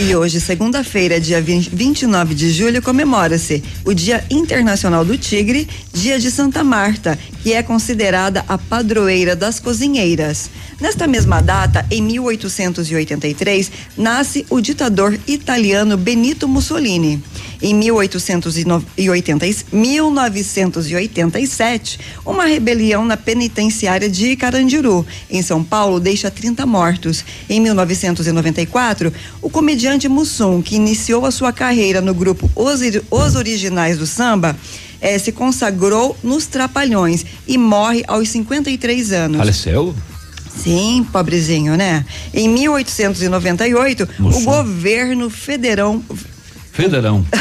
[0.00, 6.20] E hoje, segunda-feira, dia 20, 29 de julho, comemora-se o Dia Internacional do Tigre, Dia
[6.20, 10.50] de Santa Marta, que é considerada a padroeira das cozinheiras.
[10.80, 17.20] Nesta mesma data, em 1883, nasce o ditador italiano Benito Mussolini.
[17.60, 27.24] Em 1880, 1987, uma rebelião na penitenciária de Carandiru, em São Paulo, deixa 30 mortos.
[27.50, 33.96] Em 1994, o comediante Mussum, que iniciou a sua carreira no grupo Os, Os Originais
[33.96, 34.54] do Samba,
[35.00, 39.38] eh, se consagrou nos Trapalhões e morre aos 53 anos.
[39.38, 39.94] Faleceu?
[40.62, 42.04] Sim, pobrezinho, né?
[42.34, 44.40] Em 1898, Mussum.
[44.40, 46.02] o governo federão.
[46.82, 47.26] Federão.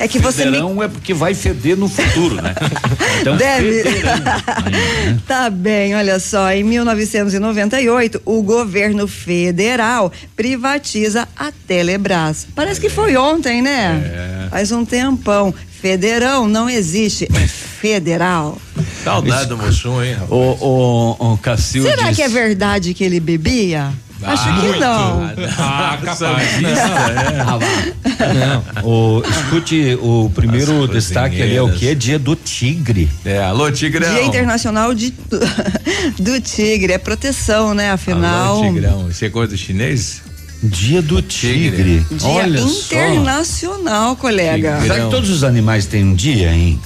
[0.00, 2.54] É que você me Federão é porque vai feder no futuro, né?
[3.20, 3.82] Então, Deve.
[3.82, 4.16] federão.
[4.16, 5.18] né?
[5.26, 12.46] Tá bem, olha só, em 1998, o governo federal privatiza a Telebrás.
[12.54, 14.46] Parece que foi ontem, né?
[14.46, 14.48] É.
[14.50, 15.52] Faz um tempão.
[15.80, 18.58] Federão não existe, é federal.
[19.04, 20.14] Saudade do Mussum, hein?
[20.14, 20.30] rapaz?
[20.30, 23.92] O, o, o Cacil Será disse- que é verdade que ele bebia?
[24.22, 24.80] Acho que muito.
[24.80, 25.30] não.
[25.58, 26.48] Ah, capaz.
[27.46, 28.34] Ah, vá.
[28.34, 31.88] Não, o, escute, o primeiro As destaque ali é o que?
[31.88, 33.08] É dia do tigre.
[33.24, 34.12] É, alô, Tigrão.
[34.12, 35.14] Dia Internacional de,
[36.18, 37.90] do Tigre, é proteção, né?
[37.92, 38.56] Afinal.
[38.58, 39.08] Alô, Tigrão.
[39.08, 40.22] Isso é coisa do chinês?
[40.60, 42.04] Dia do tigre.
[42.10, 42.66] Dia Olha só.
[42.66, 44.80] internacional, colega.
[44.80, 46.80] Será que todos os animais têm um dia, hein?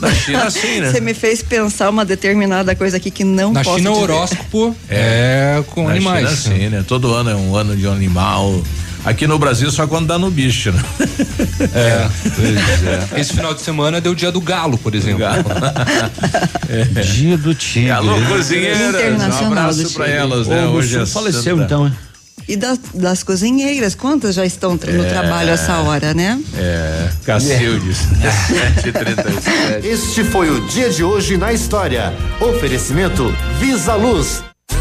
[0.00, 0.90] Na China, sim, né?
[0.92, 4.04] Você me fez pensar uma determinada coisa aqui que não Na posso China, o dizer.
[4.12, 6.42] horóscopo é, com Na animais.
[6.42, 6.84] China, sim, né?
[6.86, 8.60] Todo ano é um ano de um animal.
[9.04, 10.82] Aqui no Brasil só quando dá no bicho, né?
[11.72, 15.24] É, Esse final de semana deu o dia do galo, por exemplo.
[17.14, 17.90] Dia do tigre.
[17.92, 19.22] Alô, cozinheiras.
[19.42, 20.66] Um abraço do pra elas, O né?
[20.66, 21.92] Hoje é faleceu, Santa- então, hein?
[22.48, 25.08] E das, das cozinheiras, quantas já estão no É.
[25.08, 26.40] trabalho essa hora, né?
[26.56, 27.98] É, Cacildes.
[28.48, 29.86] 737.
[29.86, 32.12] Este foi o dia de hoje na história.
[32.40, 34.42] Oferecimento Visa Luz.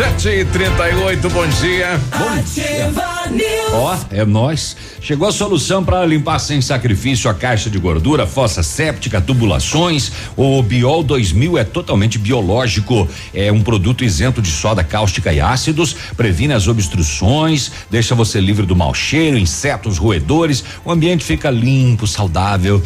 [0.00, 2.00] Sete e trinta e oito, bom dia.
[2.16, 3.09] Bom dia.
[3.72, 4.76] Ó, é nós.
[5.00, 10.10] Chegou a solução para limpar sem sacrifício a caixa de gordura, fossa séptica, tubulações.
[10.36, 13.08] O Biol 2000 é totalmente biológico.
[13.32, 18.66] É um produto isento de soda cáustica e ácidos, previne as obstruções, deixa você livre
[18.66, 20.64] do mau cheiro, insetos, roedores.
[20.84, 22.82] O ambiente fica limpo, saudável.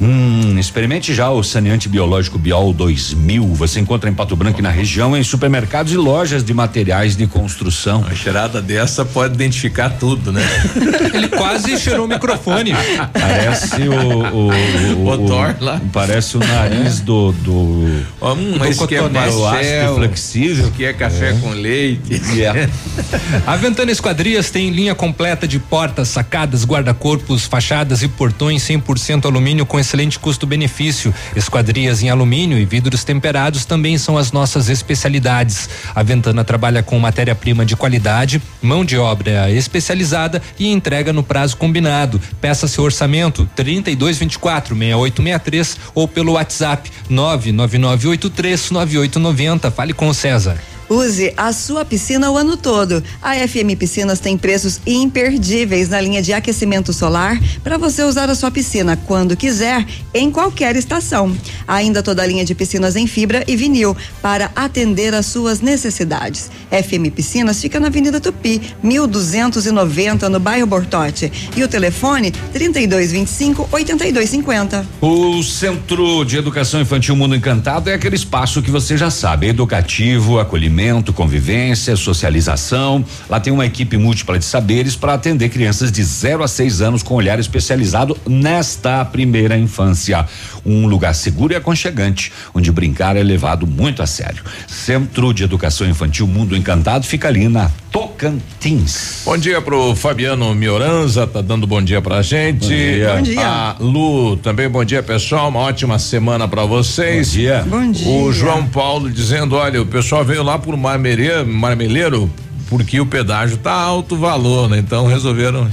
[0.00, 3.54] Hum, experimente já o saneante biológico Biol 2000.
[3.54, 7.26] Você encontra em Pato Branco e na região em supermercados e lojas de materiais de
[7.26, 8.00] construção.
[8.00, 9.63] Uma cheirada dessa pode identificar
[9.98, 10.42] tudo, né?
[11.12, 12.72] Ele quase cheirou o microfone.
[13.12, 14.50] Parece o o,
[14.98, 15.80] o, O Thor lá.
[15.92, 20.70] Parece o nariz do do Hum, do esse que é pastel, flexível.
[20.72, 22.20] Que é café com leite.
[22.32, 22.68] Yeah.
[23.46, 29.66] A Ventana Esquadrias tem linha completa de portas, sacadas, guarda-corpos, fachadas e portões 100% alumínio
[29.66, 31.14] com excelente custo-benefício.
[31.36, 35.68] Esquadrias em alumínio e vidros temperados também são as nossas especialidades.
[35.94, 41.56] A Ventana trabalha com matéria-prima de qualidade, mão de obra especializada e entrega no prazo
[41.56, 42.20] combinado.
[42.40, 49.70] Peça seu orçamento 3224 6863 ou pelo WhatsApp 99983 9890.
[49.70, 50.73] Fale com o César.
[50.88, 53.02] Use a sua piscina o ano todo.
[53.22, 58.34] A FM Piscinas tem preços imperdíveis na linha de aquecimento solar para você usar a
[58.34, 61.34] sua piscina quando quiser, em qualquer estação.
[61.66, 66.50] Ainda toda a linha de piscinas em fibra e vinil para atender às suas necessidades.
[66.70, 71.32] FM Piscinas fica na Avenida Tupi, 1290, no bairro Bortote.
[71.56, 74.86] E o telefone 3225 8250.
[75.00, 80.38] O Centro de Educação Infantil Mundo Encantado é aquele espaço que você já sabe, educativo,
[80.38, 80.73] acolhimento,
[81.12, 83.04] convivência, socialização.
[83.28, 87.02] Lá tem uma equipe múltipla de saberes para atender crianças de 0 a 6 anos
[87.02, 90.26] com olhar especializado nesta primeira infância.
[90.64, 94.42] Um lugar seguro e aconchegante, onde brincar é levado muito a sério.
[94.66, 99.22] Centro de Educação Infantil Mundo Encantado fica ali na Tocantins.
[99.24, 102.62] Bom dia pro Fabiano Mioranza, tá dando bom dia pra gente.
[102.62, 103.14] Bom dia.
[103.14, 103.46] Bom dia.
[103.46, 105.48] A Lu, também bom dia, pessoal.
[105.48, 107.28] Uma ótima semana pra vocês.
[107.28, 107.64] Bom dia.
[107.64, 108.08] Bom dia.
[108.08, 112.28] O João Paulo dizendo: olha, o pessoal veio lá por Marmeleiro, Marmeleiro
[112.68, 114.78] porque o pedágio tá alto valor, né?
[114.78, 115.70] Então resolveram.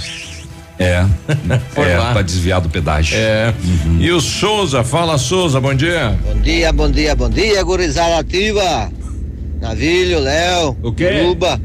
[0.78, 1.04] É,
[1.74, 2.14] Foi é lá.
[2.14, 3.18] para desviar do pedágio.
[3.18, 3.52] É.
[4.00, 6.16] E o Souza, fala Souza, bom dia.
[6.24, 8.92] Bom dia, bom dia, bom dia, gurizada ativa.
[9.60, 11.22] Navilho, Léo, O quê?
[11.24, 11.60] Luba,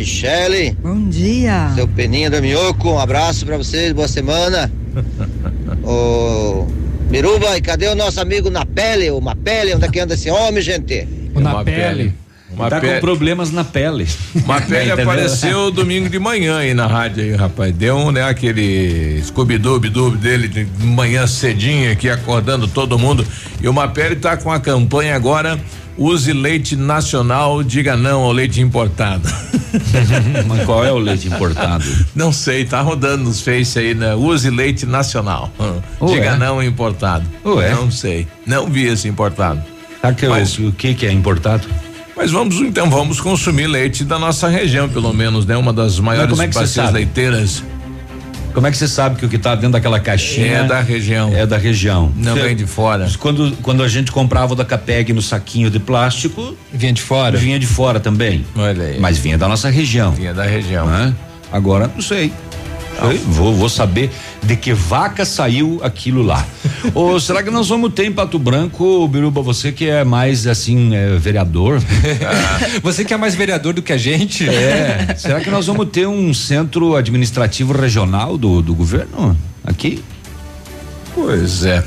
[0.00, 1.72] Michele, Bom dia.
[1.74, 4.70] seu Peninha do Minhoco, um abraço pra vocês, boa semana.
[5.82, 6.66] Ô,
[7.10, 10.30] Miruba, e cadê o nosso amigo na pele, o Mapele, onde é que anda esse
[10.30, 11.08] homem, gente?
[11.34, 12.12] Na Uma pele.
[12.52, 14.06] Uma tá pele- com problemas na pele.
[14.44, 17.74] Uma pele apareceu domingo de manhã aí na rádio aí, rapaz.
[17.74, 19.88] Deu um, né, aquele Scooby-Dooby
[20.18, 23.26] dele de manhã cedinho aqui, acordando todo mundo.
[23.62, 25.58] E uma pele tá com a campanha agora.
[25.98, 29.28] Use leite nacional, diga não ao leite importado.
[30.46, 31.84] Mas qual é o leite importado?
[32.14, 34.14] Não sei, tá rodando nos Face aí, né?
[34.14, 35.50] Use leite nacional.
[36.00, 36.14] Ué.
[36.14, 37.24] diga não ao importado.
[37.44, 37.70] Ué.
[37.74, 38.26] Não sei.
[38.46, 39.62] Não vi esse importado.
[40.02, 41.66] Tá que Mas- o, o que que é importado?
[42.16, 45.54] Mas vamos então, vamos consumir leite da nossa região, pelo menos, né?
[45.56, 47.62] Uma das maiores como é que bacias leiteiras.
[48.56, 51.30] Como é que você sabe que o que tá dentro daquela caixinha É da região.
[51.36, 52.10] É da região.
[52.16, 53.06] Não vem de fora.
[53.18, 57.36] Quando, quando a gente comprava o da Capeg no saquinho de plástico, Vinha de fora.
[57.36, 58.46] vinha de fora também.
[58.56, 58.98] Olha aí.
[58.98, 60.12] Mas vinha da nossa região.
[60.12, 60.86] Vinha da região.
[60.86, 61.12] né?
[61.52, 62.32] Agora não sei.
[63.00, 64.10] Sei, Vou, vou saber
[64.42, 66.46] de que vaca saiu aquilo lá.
[66.94, 70.94] Ou será que nós vamos ter em Pato Branco, Biruba, você que é mais assim,
[70.94, 71.80] é, vereador?
[72.82, 74.48] Você que é mais vereador do que a gente?
[74.48, 75.14] É.
[75.16, 80.02] Será que nós vamos ter um centro administrativo regional do, do governo aqui?
[81.14, 81.82] Pois é.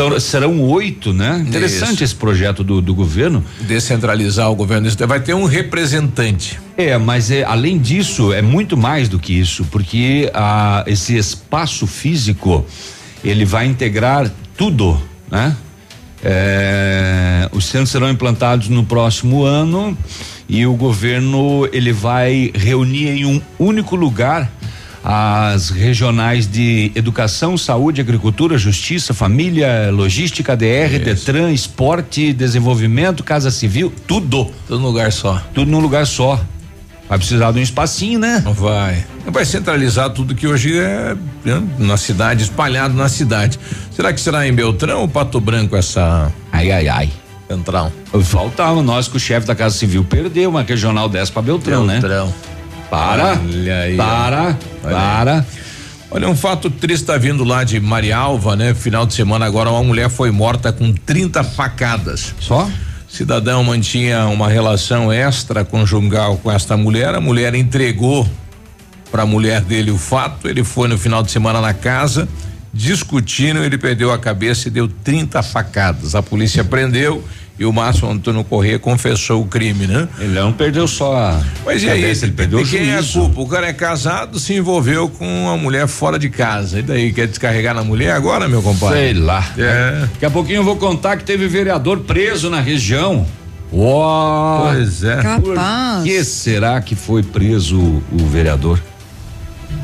[0.00, 1.44] São, serão oito, né?
[1.46, 2.04] Interessante Isso.
[2.04, 3.44] esse projeto do, do governo.
[3.60, 6.58] Descentralizar o governo, vai ter um representante.
[6.74, 11.86] É, mas é, além disso, é muito mais do que isso, porque ah, esse espaço
[11.86, 12.64] físico
[13.22, 14.98] ele vai integrar tudo,
[15.30, 15.54] né?
[16.24, 19.96] É, os centros serão implantados no próximo ano
[20.48, 24.50] e o governo ele vai reunir em um único lugar
[25.02, 33.92] as regionais de educação, saúde, agricultura, justiça, família, logística, DR, Detran, esporte, desenvolvimento, casa civil,
[34.06, 34.50] tudo.
[34.66, 35.42] Tudo num lugar só.
[35.54, 36.40] Tudo num lugar só.
[37.08, 38.40] Vai precisar de um espacinho, né?
[38.54, 39.04] Vai.
[39.26, 43.58] Vai centralizar tudo que hoje é né, na cidade, espalhado na cidade.
[43.90, 46.30] Será que será em Beltrão ou Pato Branco essa.
[46.52, 47.10] Ai, ai, ai.
[47.48, 47.90] Central.
[48.22, 52.26] Faltava nós que o chefe da Casa Civil perdeu uma regional dessa pra Beltrão, Beltrão.
[52.26, 52.32] né?
[52.90, 53.38] Para.
[53.38, 54.58] Olha aí, para.
[54.82, 55.46] para.
[56.10, 58.74] Olha, um fato triste tá vindo lá de Marialva, né?
[58.74, 62.34] Final de semana agora uma mulher foi morta com 30 facadas.
[62.40, 62.68] Só?
[63.08, 68.28] Cidadão mantinha uma relação extraconjugal com esta mulher, a mulher entregou
[69.10, 72.28] para a mulher dele o fato, ele foi no final de semana na casa,
[72.72, 76.14] discutindo, ele perdeu a cabeça e deu 30 facadas.
[76.14, 77.24] A polícia prendeu
[77.60, 80.08] e o Márcio Antônio Corrêa confessou o crime, né?
[80.18, 82.98] Ele não perdeu só a Mas e aí, cabeça, ele perdeu o de quem é
[82.98, 83.38] a culpa?
[83.38, 86.78] O cara é casado, se envolveu com uma mulher fora de casa.
[86.78, 88.98] E daí, quer descarregar na mulher agora, meu compadre?
[88.98, 89.46] Sei lá.
[89.58, 90.06] É.
[90.12, 93.26] Daqui a pouquinho eu vou contar que teve vereador preso na região.
[93.70, 94.70] Uau!
[94.70, 95.16] Pois é.
[95.16, 95.42] Capaz.
[95.42, 98.80] Por que será que foi preso o, vereador?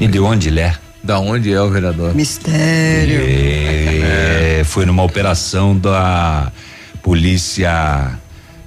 [0.01, 0.75] E de onde ele é?
[1.05, 2.15] Da onde é o vereador?
[2.15, 3.21] Mistério.
[3.23, 6.51] É, foi numa operação da
[7.07, 8.19] Polícia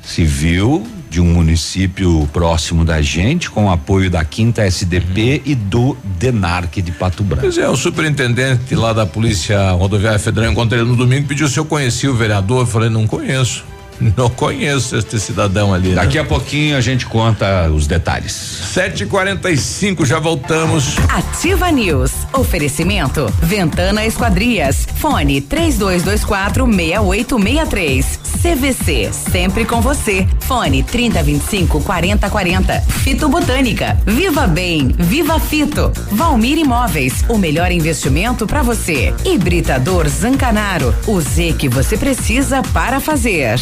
[0.01, 6.81] Civil de um município próximo da gente, com apoio da Quinta SDP e do DENARC
[6.81, 7.41] de Pato Branco.
[7.41, 11.59] Pois é, o superintendente lá da Polícia Rodoviária Federal encontrei ele no domingo pediu se
[11.59, 12.61] eu conhecia o vereador.
[12.61, 13.65] Eu falei, não conheço.
[14.17, 15.93] Não conheço este cidadão ali.
[15.93, 16.21] Daqui né?
[16.21, 18.33] a pouquinho a gente conta os detalhes.
[18.73, 20.95] 7h45, já voltamos.
[21.09, 22.11] Ativa News.
[22.33, 23.31] Oferecimento.
[23.41, 24.87] Ventana Esquadrias.
[24.95, 28.19] Fone 3224 6863.
[28.41, 29.09] CVC.
[29.11, 30.27] Sempre com você.
[30.41, 32.81] Fone 3025 4040.
[32.81, 33.97] Fito Botânica.
[34.05, 34.95] Viva Bem.
[34.97, 35.91] Viva Fito.
[36.11, 37.25] Valmir Imóveis.
[37.27, 39.13] O melhor investimento para você.
[39.25, 40.95] Hibridador Zancanaro.
[41.07, 43.59] O Z que você precisa para fazer.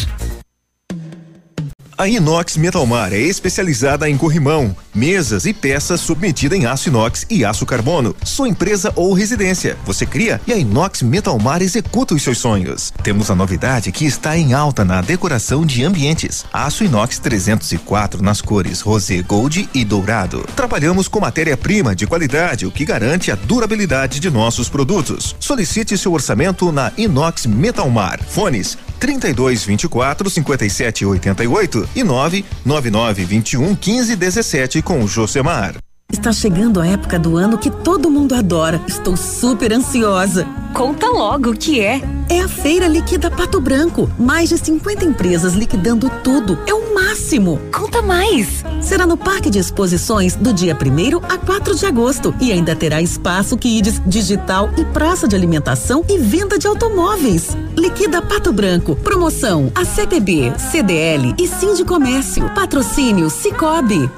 [1.98, 7.44] A Inox Metalmar é especializada em corrimão, mesas e peças submetida em aço inox e
[7.44, 8.14] aço carbono.
[8.24, 12.92] Sua empresa ou residência, você cria e a Inox Metalmar executa os seus sonhos.
[13.02, 16.46] Temos a novidade que está em alta na decoração de ambientes.
[16.52, 20.46] Aço inox 304 nas cores rosé, gold e dourado.
[20.54, 25.34] Trabalhamos com matéria-prima de qualidade, o que garante a durabilidade de nossos produtos.
[25.40, 28.22] Solicite seu orçamento na Inox Metalmar.
[28.22, 35.76] Fones 32 24 57 88 e 999 21 15 17 com o Josemar.
[36.10, 38.80] Está chegando a época do ano que todo mundo adora.
[38.88, 40.46] Estou super ansiosa.
[40.72, 42.00] Conta logo o que é.
[42.30, 44.10] É a Feira Liquida Pato Branco.
[44.18, 46.58] Mais de 50 empresas liquidando tudo.
[46.66, 47.60] É o máximo.
[47.70, 48.64] Conta mais.
[48.80, 52.34] Será no Parque de Exposições do dia 1 a 4 de agosto.
[52.40, 57.54] E ainda terá espaço Kids, digital e praça de alimentação e venda de automóveis.
[57.76, 58.96] Liquida Pato Branco.
[58.96, 62.48] Promoção a CPB, CDL e Sim de Comércio.
[62.54, 64.10] Patrocínio Cicobi.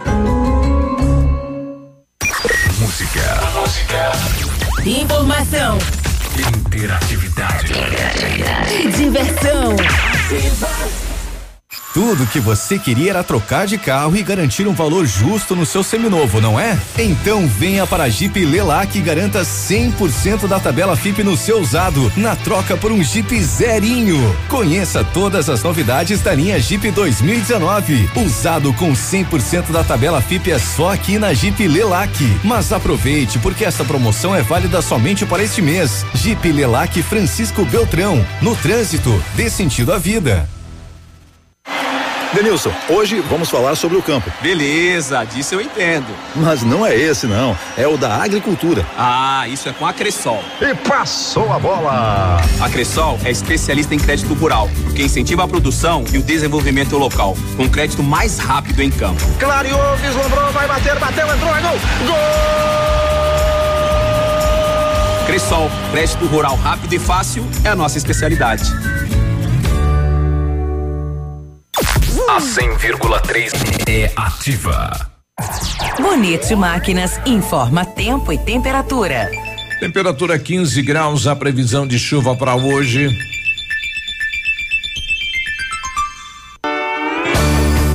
[3.01, 4.13] Música.
[4.85, 5.79] Informação
[6.37, 7.73] Interatividade.
[8.75, 9.75] e diversão.
[11.93, 15.83] Tudo que você queria era trocar de carro e garantir um valor justo no seu
[15.83, 16.79] seminovo, não é?
[16.97, 22.13] Então venha para a Jeep Lelac e garanta 100% da tabela FIP no seu usado,
[22.17, 24.37] na troca por um Jeep zerinho.
[24.49, 28.09] Conheça todas as novidades da linha Jeep 2019.
[28.25, 32.15] Usado com 100% da tabela FIP é só aqui na Jeep Lelac.
[32.45, 36.07] Mas aproveite, porque essa promoção é válida somente para este mês.
[36.15, 38.25] Jeep Lelac Francisco Beltrão.
[38.41, 40.49] No trânsito, dê sentido à vida.
[42.33, 44.31] Denilson, hoje vamos falar sobre o campo.
[44.41, 46.07] Beleza, disso eu entendo.
[46.37, 47.59] Mas não é esse, não.
[47.77, 48.87] É o da agricultura.
[48.97, 50.41] Ah, isso é com a Cressol.
[50.61, 52.41] E passou a bola!
[52.61, 57.37] A Cressol é especialista em crédito rural, que incentiva a produção e o desenvolvimento local,
[57.57, 59.21] com crédito mais rápido em campo.
[59.41, 61.79] Clareou, vislumbrou, vai bater, bateu, entrou, é gol!
[62.07, 62.17] Gol!
[65.27, 68.63] Cressol, crédito rural rápido e fácil é a nossa especialidade.
[72.29, 73.53] A 100,3
[73.89, 75.11] é ativa.
[76.01, 79.31] Bonito Máquinas informa tempo e temperatura.
[79.81, 83.09] Temperatura 15 graus, a previsão de chuva para hoje.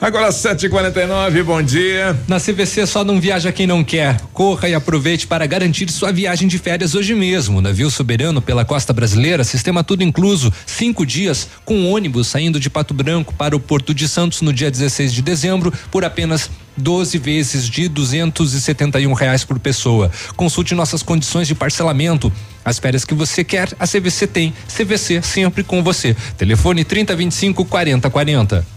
[0.00, 2.14] Agora 7h49, bom dia.
[2.28, 4.20] Na CVC só não viaja quem não quer.
[4.32, 7.62] Corra e aproveite para garantir sua viagem de férias hoje mesmo.
[7.62, 10.52] Navio soberano pela costa brasileira, sistema tudo incluso.
[10.66, 14.70] Cinco dias com ônibus saindo de Pato Branco para o Porto de Santos no dia
[14.70, 19.58] 16 de dezembro por apenas 12 vezes de duzentos e setenta e um reais por
[19.58, 20.10] pessoa.
[20.36, 22.30] Consulte nossas condições de parcelamento.
[22.62, 24.52] As férias que você quer, a CVC tem.
[24.68, 26.14] CVC sempre com você.
[26.36, 28.76] Telefone 3025 4040.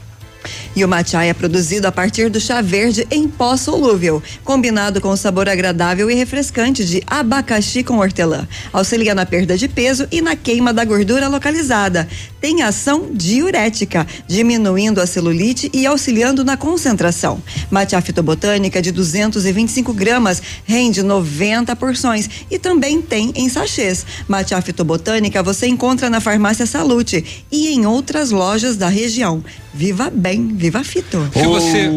[0.68, 5.09] E o matcha é produzido a partir do chá verde em pó solúvel, combinado com
[5.09, 8.47] o sabor agradável e refrescante de abacaxi com hortelã.
[8.71, 12.07] Auxilia na perda de peso e na queima da gordura localizada.
[12.39, 17.41] Tem ação diurética, diminuindo a celulite e auxiliando na concentração.
[17.69, 24.05] Matcha fitobotânica de 225 gramas rende 90 porções e também tem em sachês.
[24.27, 29.43] Matcha fitobotânica você encontra na farmácia Salute e em outras lojas da região.
[29.73, 31.25] Viva bem, viva fito.
[31.31, 31.89] Se você.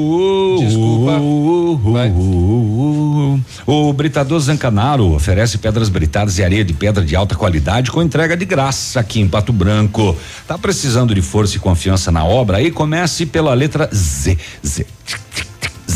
[0.60, 1.20] Desculpa.
[3.66, 8.36] O Britador Zancanaro oferece pedras britadas e areia de pedra de alta qualidade com entrega
[8.36, 10.16] de graça aqui em Pato Branco.
[10.46, 12.58] Tá precisando de força e confiança na obra?
[12.58, 14.38] Aí comece pela letra Z.
[14.64, 14.86] Z.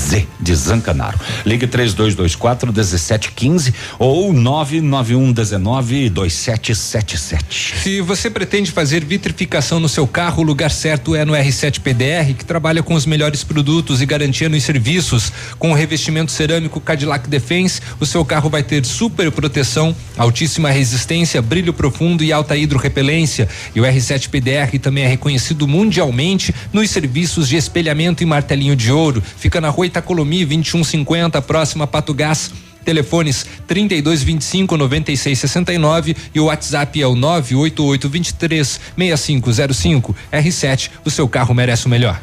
[0.06, 1.18] Z de Zancanaro.
[1.44, 7.74] Ligue 3224 1715 ou 991 19 2777.
[7.82, 12.34] Se você pretende fazer vitrificação no seu carro, o lugar certo é no R7 PDR,
[12.38, 15.32] que trabalha com os melhores produtos e garantia nos serviços.
[15.58, 21.42] Com o revestimento cerâmico Cadillac Defense, o seu carro vai ter super proteção, altíssima resistência,
[21.42, 23.48] brilho profundo e alta hidrorrepelência.
[23.74, 28.92] E o R7 PDR também é reconhecido mundialmente nos serviços de espelhamento e martelinho de
[28.92, 29.22] ouro.
[29.36, 32.52] Fica na rua Itacolomi 2150, próxima a Pato Gás.
[32.84, 40.14] Telefones 3225 9669 e o WhatsApp é o 98823 6505.
[40.30, 42.20] R7, o seu carro merece o melhor.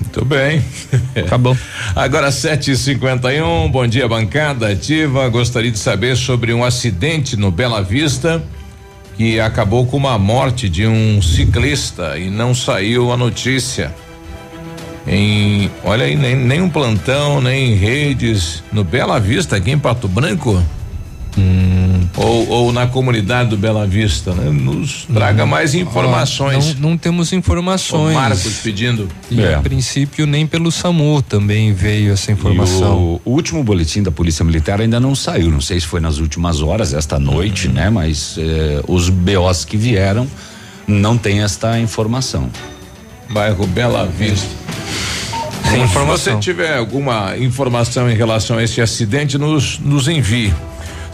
[0.00, 0.64] Muito bem.
[1.14, 1.56] Acabou.
[1.94, 5.28] Agora 7h51, bom dia, bancada ativa.
[5.28, 8.42] Gostaria de saber sobre um acidente no Bela Vista
[9.16, 13.94] que acabou com uma morte de um ciclista e não saiu a notícia
[15.06, 20.08] em, olha aí, nem, nem um plantão, nem redes, no Bela Vista, aqui em Pato
[20.08, 20.62] Branco.
[21.36, 22.06] Hum.
[22.16, 24.48] Ou, ou na comunidade do Bela Vista, né?
[24.50, 25.48] Nos traga Hum.
[25.48, 26.74] mais informações.
[26.78, 28.12] Não, não temos informações.
[28.12, 29.08] O Marcos pedindo.
[29.28, 29.54] E É.
[29.54, 33.18] a princípio nem pelo SAMU também veio essa informação.
[33.24, 35.50] E O, o último boletim da Polícia Militar ainda não saiu.
[35.50, 37.90] Não sei se foi nas últimas horas, esta noite, né?
[37.90, 40.28] Mas eh, os BOs que vieram
[40.86, 42.48] não tem esta informação.
[43.28, 44.46] Bairro Bela Vista.
[45.64, 46.34] Sem Se informação.
[46.34, 50.52] você tiver alguma informação em relação a esse acidente, nos, nos envie.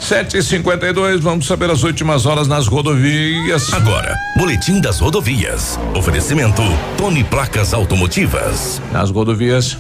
[0.01, 3.73] 7h52, vamos saber as últimas horas nas rodovias.
[3.73, 5.79] Agora, Boletim das Rodovias.
[5.95, 6.63] Oferecimento
[6.97, 8.81] Tony Placas Automotivas.
[8.93, 9.77] Nas rodovias.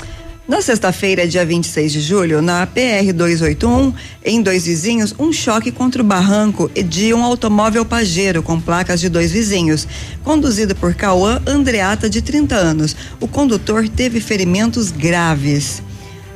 [0.50, 3.94] Na sexta-feira, dia 26 de julho, na PR 281,
[4.24, 9.08] em Dois Vizinhos, um choque contra o barranco de um automóvel pajeiro com placas de
[9.08, 9.86] dois vizinhos.
[10.24, 12.96] Conduzido por Cauã Andreata, de 30 anos.
[13.20, 15.84] O condutor teve ferimentos graves.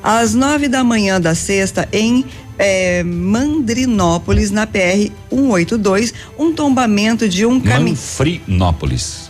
[0.01, 2.25] Às nove da manhã da sexta, em
[2.57, 7.97] eh, Mandrinópolis, na PR 182, um tombamento de um caminhão.
[7.97, 9.29] Manfrinópolis.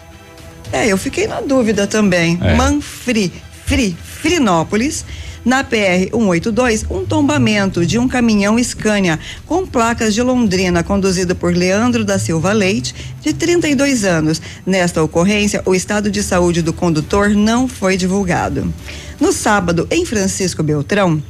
[0.70, 2.38] É, eu fiquei na dúvida também.
[2.42, 2.54] É.
[2.54, 3.32] Manfri,
[3.64, 5.04] Fri, Frinópolis.
[5.44, 11.54] Na PR 182, um tombamento de um caminhão Scania com placas de Londrina, conduzido por
[11.54, 14.40] Leandro da Silva Leite, de 32 anos.
[14.64, 18.72] Nesta ocorrência, o estado de saúde do condutor não foi divulgado.
[19.20, 21.22] No sábado, em Francisco Beltrão,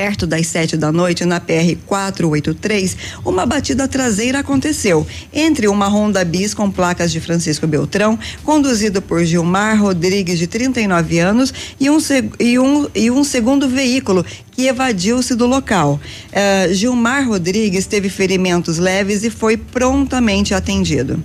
[0.00, 6.24] Perto das sete da noite, na PR 483, uma batida traseira aconteceu entre uma Honda
[6.24, 11.98] Bis com placas de Francisco Beltrão, conduzido por Gilmar Rodrigues, de 39 anos, e um,
[12.38, 16.00] e um, e um segundo veículo que evadiu-se do local.
[16.30, 21.22] Uh, Gilmar Rodrigues teve ferimentos leves e foi prontamente atendido.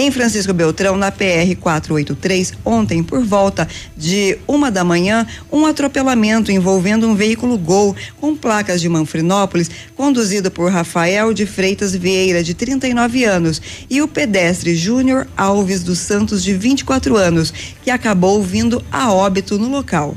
[0.00, 6.52] Em Francisco Beltrão, na PR 483, ontem, por volta de uma da manhã, um atropelamento
[6.52, 12.54] envolvendo um veículo Gol com placas de Manfrinópolis, conduzido por Rafael de Freitas Vieira, de
[12.54, 18.80] 39 anos, e o pedestre Júnior Alves dos Santos, de 24 anos, que acabou vindo
[18.92, 20.14] a óbito no local.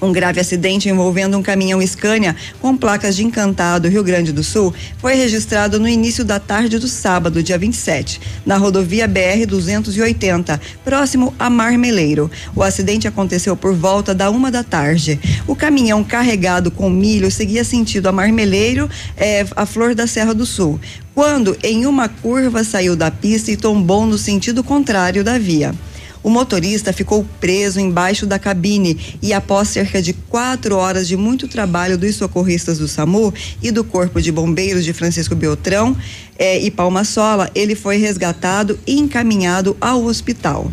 [0.00, 4.72] Um grave acidente envolvendo um caminhão Scania com placas de Encantado, Rio Grande do Sul,
[4.98, 11.34] foi registrado no início da tarde do sábado, dia 27, na rodovia BR 280, próximo
[11.38, 12.30] a Marmeleiro.
[12.56, 15.20] O acidente aconteceu por volta da uma da tarde.
[15.46, 18.88] O caminhão carregado com milho seguia sentido a Marmeleiro,
[19.18, 20.80] eh, a Flor da Serra do Sul,
[21.14, 25.74] quando em uma curva saiu da pista e tombou no sentido contrário da via.
[26.22, 31.48] O motorista ficou preso embaixo da cabine e, após cerca de quatro horas de muito
[31.48, 35.96] trabalho dos socorristas do SAMU e do Corpo de Bombeiros de Francisco Beltrão
[36.38, 40.70] eh, e Palma Sola, ele foi resgatado e encaminhado ao hospital.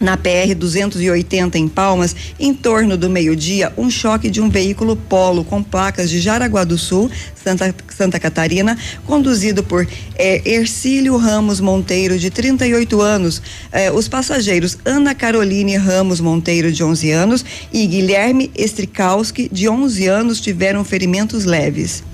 [0.00, 5.44] Na PR 280 em Palmas, em torno do meio-dia, um choque de um veículo polo
[5.44, 12.16] com placas de Jaraguá do Sul, Santa, Santa Catarina, conduzido por eh, Ercílio Ramos Monteiro,
[12.16, 13.42] de 38 anos.
[13.72, 20.06] Eh, os passageiros Ana Caroline Ramos Monteiro, de 11 anos, e Guilherme Estrikowski, de 11
[20.06, 22.04] anos, tiveram ferimentos leves.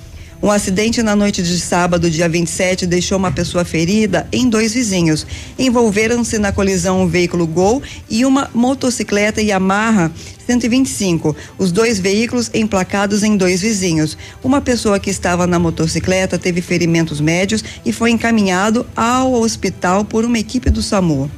[0.45, 5.26] Um acidente na noite de sábado, dia 27, deixou uma pessoa ferida em dois vizinhos.
[5.59, 10.12] Envolveram-se na colisão um veículo Gol e uma motocicleta Yamaha
[10.47, 11.34] 125.
[11.57, 14.18] Os dois veículos emplacados em dois vizinhos.
[14.42, 20.26] Uma pessoa que estava na motocicleta teve ferimentos médios e foi encaminhado ao hospital por
[20.26, 21.30] uma equipe do SAMU.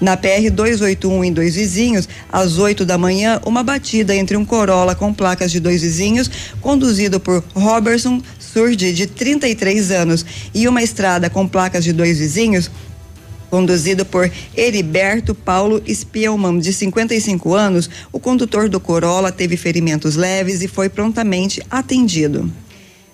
[0.00, 4.94] Na PR 281 em Dois Vizinhos, às 8 da manhã, uma batida entre um Corolla
[4.94, 6.30] com placas de dois vizinhos,
[6.60, 8.22] conduzido por Robertson
[8.52, 10.24] Surdi, de 33 anos,
[10.54, 12.70] e uma estrada com placas de dois vizinhos,
[13.50, 20.60] Conduzido por Heriberto Paulo Spielmann, de 55 anos, o condutor do Corolla teve ferimentos leves
[20.60, 22.52] e foi prontamente atendido.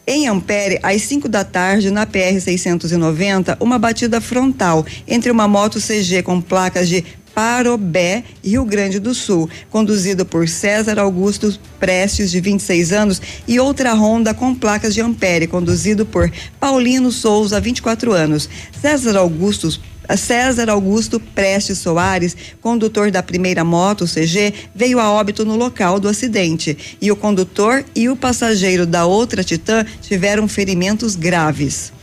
[0.06, 5.80] Em Ampere, às 5 da tarde, na PR 690, uma batida frontal entre uma moto
[5.80, 7.04] CG com placas de
[7.34, 13.94] Parobé, Rio Grande do Sul, conduzido por César Augusto Prestes, de 26 anos, e outra
[13.94, 16.30] Honda com placas de Ampere, conduzido por
[16.60, 18.48] Paulino Souza, 24 anos.
[18.80, 19.68] César Augusto
[20.16, 26.08] César Augusto Prestes Soares, condutor da primeira moto CG, veio a óbito no local do
[26.08, 31.93] acidente e o condutor e o passageiro da outra Titã tiveram ferimentos graves.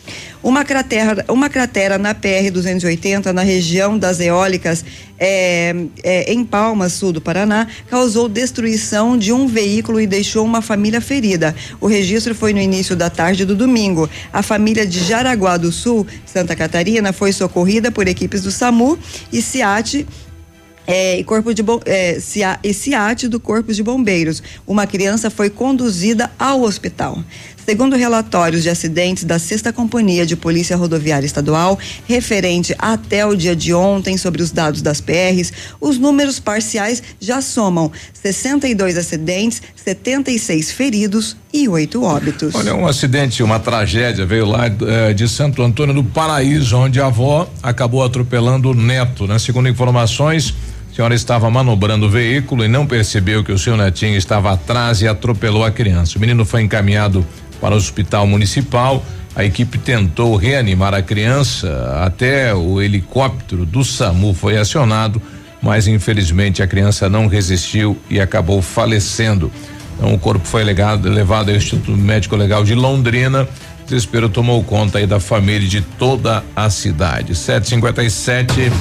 [0.43, 4.84] Uma cratera, uma cratera na PR 280, na região das eólicas,
[5.20, 10.62] é, é, em Palmas, sul do Paraná, causou destruição de um veículo e deixou uma
[10.62, 11.55] família ferida.
[11.80, 14.09] O registro foi no início da tarde do domingo.
[14.34, 18.97] A família de Jaraguá do Sul, Santa Catarina, foi socorrida por equipes do SAMU
[19.32, 20.07] e SIAT
[20.88, 22.18] é, e corpo de é,
[22.64, 24.41] e CIAT do Corpo de Bombeiros.
[24.66, 27.24] Uma criança foi conduzida ao hospital.
[27.72, 33.55] Segundo relatórios de acidentes da Sexta Companhia de Polícia Rodoviária Estadual, referente até o dia
[33.55, 40.69] de ontem sobre os dados das PRs, os números parciais já somam 62 acidentes, 76
[40.69, 42.53] feridos e oito óbitos.
[42.55, 47.05] Olha, um acidente, uma tragédia veio lá eh, de Santo Antônio do Paraíso, onde a
[47.05, 49.26] avó acabou atropelando o neto.
[49.26, 49.39] Né?
[49.39, 50.53] Segundo informações,
[50.91, 55.01] a senhora estava manobrando o veículo e não percebeu que o seu netinho estava atrás
[55.01, 56.17] e atropelou a criança.
[56.17, 57.26] O menino foi encaminhado
[57.62, 59.05] para o hospital municipal.
[59.34, 65.22] A equipe tentou reanimar a criança, até o helicóptero do SAMU foi acionado,
[65.62, 69.49] mas infelizmente a criança não resistiu e acabou falecendo.
[69.95, 73.47] Então o corpo foi legado, levado ao Instituto Médico Legal de Londrina.
[73.86, 77.36] Desespero tomou conta aí da família e de toda a cidade.
[77.36, 78.72] 757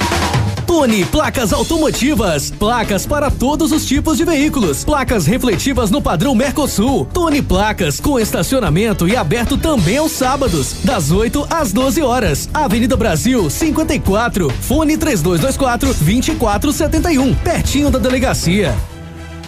[0.71, 2.49] Tone Placas Automotivas.
[2.49, 4.85] Placas para todos os tipos de veículos.
[4.85, 7.05] Placas refletivas no padrão Mercosul.
[7.13, 12.49] Tone Placas com estacionamento e aberto também aos sábados, das 8 às 12 horas.
[12.53, 14.49] Avenida Brasil 54.
[14.61, 17.35] Fone 3224 2471.
[17.35, 18.73] Pertinho da delegacia.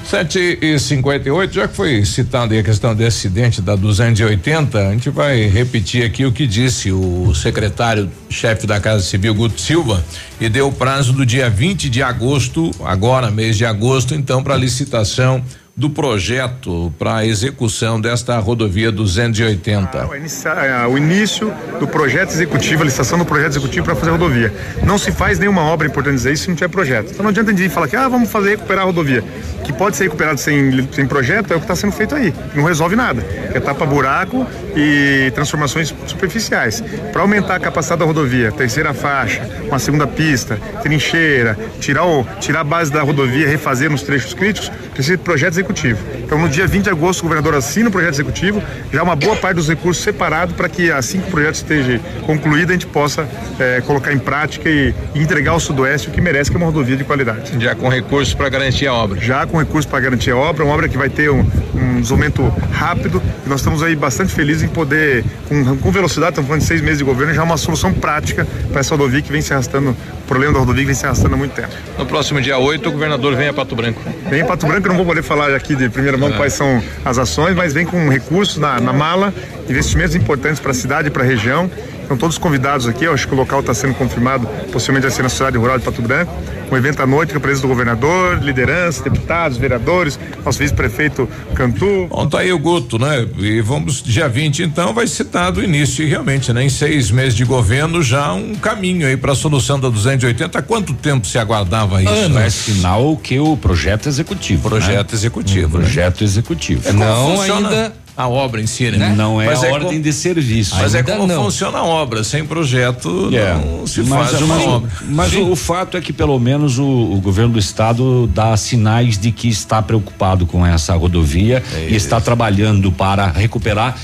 [0.05, 4.91] 7 e 58 já que foi citado aí a questão desse acidente da 280, a
[4.91, 10.03] gente vai repetir aqui o que disse o secretário-chefe da Casa Civil, Guto Silva,
[10.39, 14.55] e deu o prazo do dia 20 de agosto, agora mês de agosto, então, para
[14.55, 15.43] licitação
[15.75, 20.05] do projeto para a execução desta rodovia 280.
[20.07, 24.09] O inicia- é, o início do projeto executivo, a licitação do projeto executivo para fazer
[24.09, 24.53] a rodovia.
[24.83, 27.09] Não se faz nenhuma obra, importante dizer isso, se não tiver projeto.
[27.11, 29.23] Então não adianta a gente falar que ah, vamos fazer recuperar a rodovia.
[29.63, 32.31] Que pode ser recuperado sem, sem projeto, é o que está sendo feito aí.
[32.53, 33.25] Não resolve nada.
[33.53, 34.45] É tapa buraco
[34.75, 36.83] e transformações superficiais.
[37.11, 42.59] Para aumentar a capacidade da rodovia, terceira faixa, uma segunda pista, trincheira, tirar, o, tirar
[42.59, 45.99] a base da rodovia, refazer nos trechos críticos, precisa de projeto executivo.
[46.19, 48.61] Então, no dia 20 de agosto, o governador assina o projeto executivo,
[48.91, 52.69] já uma boa parte dos recursos separado para que assim que o projeto esteja concluído,
[52.69, 53.27] a gente possa
[53.59, 56.67] eh, colocar em prática e, e entregar ao Sudoeste o que merece, que é uma
[56.67, 57.53] rodovia de qualidade.
[57.59, 59.19] Já com recursos para garantir a obra.
[59.19, 62.41] Já com recursos para garantir a obra, uma obra que vai ter um, um desenvolvimento
[62.71, 63.21] rápido.
[63.45, 66.81] E nós estamos aí bastante felizes em poder, com, com velocidade, estamos falando de seis
[66.81, 70.27] meses de governo, já uma solução prática para essa rodovia que vem se arrastando, o
[70.27, 71.73] problema da rodovia que vem se arrastando há muito tempo.
[71.97, 74.01] No próximo dia 8, o governador vem a Pato Branco.
[74.29, 76.33] Vem em Pato Branco, eu não vou poder falar aqui de primeira mão É.
[76.33, 79.33] quais são as ações, mas vem com recursos na, na mala,
[79.69, 81.69] investimentos importantes para a cidade e para a região.
[82.01, 85.23] Estão todos convidados aqui, eu acho que o local está sendo confirmado, possivelmente vai ser
[85.23, 86.31] na cidade rural de Pato Branco.
[86.73, 92.07] Um evento à noite com a presença do governador, liderança, deputados, vereadores, nosso vice-prefeito Cantu.
[92.09, 93.27] Bom, tá aí o Guto, né?
[93.37, 96.63] E vamos, dia 20, então, vai ser dado o início, e realmente, né?
[96.63, 100.57] Em seis meses de governo, já um caminho aí para a solução da 280.
[100.57, 102.11] Há quanto tempo se aguardava isso?
[102.11, 102.37] Anos.
[102.37, 102.47] né?
[102.47, 104.67] É sinal que o projeto executivo.
[104.67, 105.15] Projeto né?
[105.15, 105.85] executivo, Um né?
[105.85, 106.89] projeto executivo.
[106.89, 109.13] É como funciona A obra em si, né?
[109.17, 110.75] Não é Mas a é ordem como- de serviço.
[110.75, 111.43] Mas é Ainda como não.
[111.45, 112.23] funciona a obra.
[112.23, 113.55] Sem projeto, É.
[113.55, 114.91] não se mas, faz uma mas, obra.
[115.09, 119.17] mas o, o fato é que pelo menos o, o governo do estado dá sinais
[119.17, 123.97] de que está preocupado com essa rodovia É e está trabalhando para recuperar.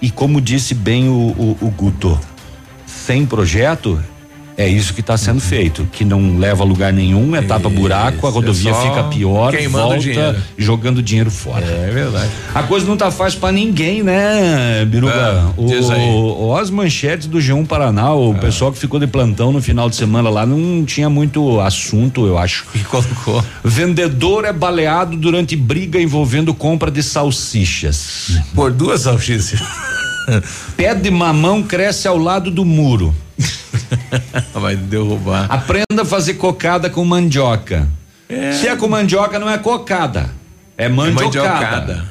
[0.00, 2.18] E como disse bem o, o, o Guto,
[2.84, 4.02] sem projeto
[4.56, 8.26] é isso que está sendo feito, que não leva a lugar nenhum, é tapa buraco,
[8.26, 10.36] a rodovia é só fica pior, volta dinheiro.
[10.58, 11.64] jogando dinheiro fora.
[11.64, 12.30] É verdade.
[12.54, 15.54] A coisa não tá fácil pra ninguém, né, Biruba?
[15.56, 16.00] É, diz aí.
[16.00, 16.10] É.
[16.10, 19.88] o, ó, as manchetes do G1 Paraná, o pessoal que ficou de plantão no final
[19.88, 22.66] de semana lá não tinha muito assunto, eu acho.
[22.74, 23.42] E colocou.
[23.64, 28.38] Vendedor é baleado durante briga envolvendo compra de salsichas.
[28.54, 29.60] Por duas salsichas.
[30.76, 33.14] Pé de mamão cresce ao lado do muro.
[34.54, 35.46] Vai derrubar.
[35.50, 37.88] Aprenda a fazer cocada com mandioca.
[38.58, 40.30] Se é com mandioca, não é cocada.
[40.76, 41.24] É mandiocada.
[41.24, 42.04] mandiocada.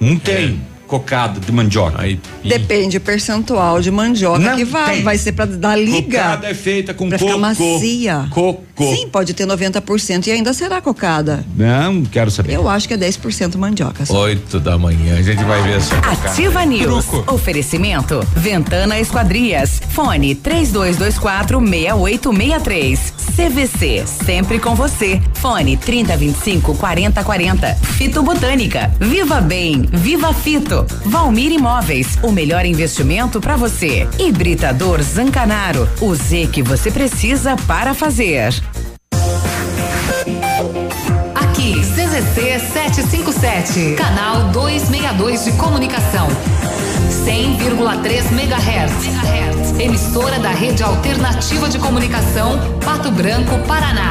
[0.00, 2.02] Não tem cocada de mandioca.
[2.02, 4.94] Aí, Depende o percentual de mandioca Não que vai.
[4.96, 5.02] tem.
[5.04, 6.18] Vai ser pra dar liga.
[6.18, 7.30] Cocada é feita com pra coco.
[7.30, 8.26] ficar macia.
[8.30, 8.64] Coco.
[8.76, 11.44] Sim, pode ter 90% e ainda será cocada.
[11.54, 12.54] Não, quero saber.
[12.54, 14.04] Eu acho que é 10% mandioca.
[14.06, 14.20] só.
[14.22, 15.94] Oito da manhã, a gente vai ver essa.
[15.98, 17.06] Ativa News.
[17.28, 18.26] Oferecimento.
[18.34, 19.80] Ventana Esquadrias.
[19.90, 23.12] Fone 3224 6863.
[23.36, 24.04] CVC.
[24.24, 25.20] Sempre com você.
[25.34, 27.74] Fone 3025 4040.
[27.98, 28.90] Fito Botânica.
[28.98, 29.82] Viva Bem.
[29.92, 30.79] Viva Fito.
[31.04, 32.18] Valmir Imóveis.
[32.22, 34.08] O melhor investimento para você.
[34.18, 35.88] Hibridador Zancanaro.
[36.00, 38.52] O Z que você precisa para fazer.
[41.34, 46.28] Aqui, CZC 757, canal 262 de comunicação.
[47.24, 49.80] 100,3 MHz.
[49.80, 54.10] Emissora da Rede Alternativa de Comunicação, Pato Branco, Paraná.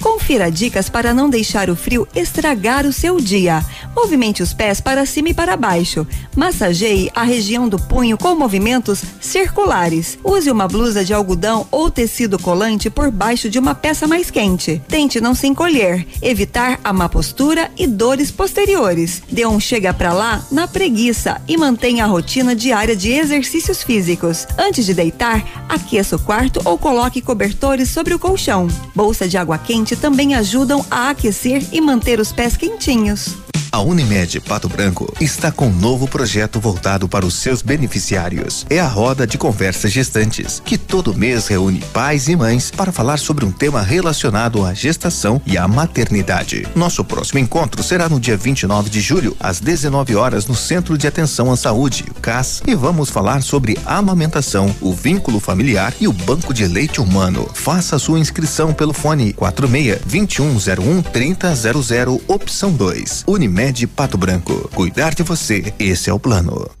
[0.00, 3.62] Confira dicas para não deixar o frio estragar o seu dia.
[3.94, 6.06] Movimente os pés para cima e para baixo.
[6.34, 10.18] Massageie a região do punho com movimentos circulares.
[10.24, 14.80] Use uma blusa de algodão ou tecido colante por baixo de uma peça mais quente.
[14.88, 19.22] Tente não se encolher, evitar a má postura e dores posteriores.
[19.30, 24.46] Dê um chega pra lá na preguiça e mantenha a rotina diária de exercícios físicos.
[24.56, 28.66] Antes de deitar, aqueça o quarto ou coloque cobertores sobre o colchão.
[28.94, 33.49] Bolsa de água quente também ajudam a aquecer e manter os pés quentinhos.
[33.72, 38.66] A Unimed Pato Branco está com um novo projeto voltado para os seus beneficiários.
[38.68, 43.18] É a Roda de Conversas Gestantes, que todo mês reúne pais e mães para falar
[43.18, 46.66] sobre um tema relacionado à gestação e à maternidade.
[46.74, 51.06] Nosso próximo encontro será no dia 29 de julho, às 19 horas, no Centro de
[51.06, 56.52] Atenção à Saúde, CAS, e vamos falar sobre amamentação, o vínculo familiar e o banco
[56.52, 57.48] de leite humano.
[57.54, 63.24] Faça sua inscrição pelo fone 46 2101 3000, opção 2.
[63.28, 64.70] Unimed Pato Branco.
[64.74, 66.79] Cuidar de você, esse é o plano.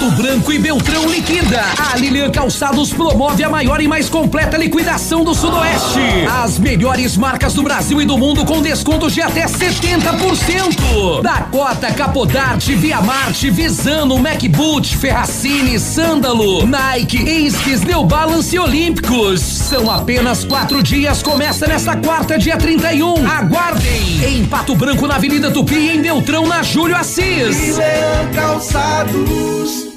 [0.07, 1.61] Pato Branco e Beltrão liquida.
[1.91, 5.99] A Lilian Calçados promove a maior e mais completa liquidação do Sudoeste.
[6.43, 11.21] As melhores marcas do Brasil e do mundo com descontos de até 70%.
[11.21, 19.41] Dakota, Capodarte, Via Marte, Visano, MacBoot, Ferracini, Sândalo, Nike, Esquis, New Balance e Olímpicos.
[19.41, 21.21] São apenas quatro dias.
[21.21, 23.27] Começa nesta quarta, dia 31.
[23.29, 24.23] Aguardem.
[24.25, 27.77] Em Pato Branco, na Avenida Tupi em Beltrão, na Júlio Assis.
[28.33, 29.96] Calçados.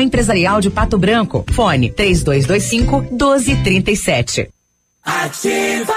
[0.00, 1.44] Empresarial de Pato Branco.
[1.52, 4.48] Fone 3225 1237.
[5.04, 5.94] Ativa.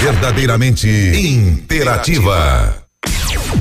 [0.00, 2.84] Verdadeiramente interativa.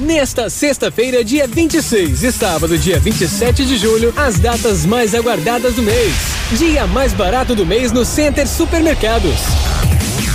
[0.02, 5.82] Nesta sexta-feira, dia 26 e sábado, dia 27 de julho, as datas mais aguardadas do
[5.82, 6.14] mês.
[6.58, 9.40] Dia mais barato do mês no Center Supermercados.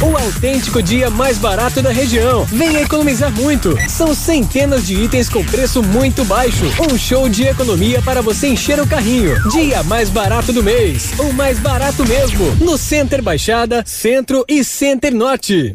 [0.01, 2.45] O autêntico dia mais barato da região.
[2.45, 3.77] Venha economizar muito.
[3.89, 6.65] São centenas de itens com preço muito baixo.
[6.89, 9.35] Um show de economia para você encher o carrinho.
[9.51, 11.11] Dia mais barato do mês.
[11.19, 12.45] O mais barato mesmo.
[12.61, 15.75] No Center Baixada, Centro e Center Norte.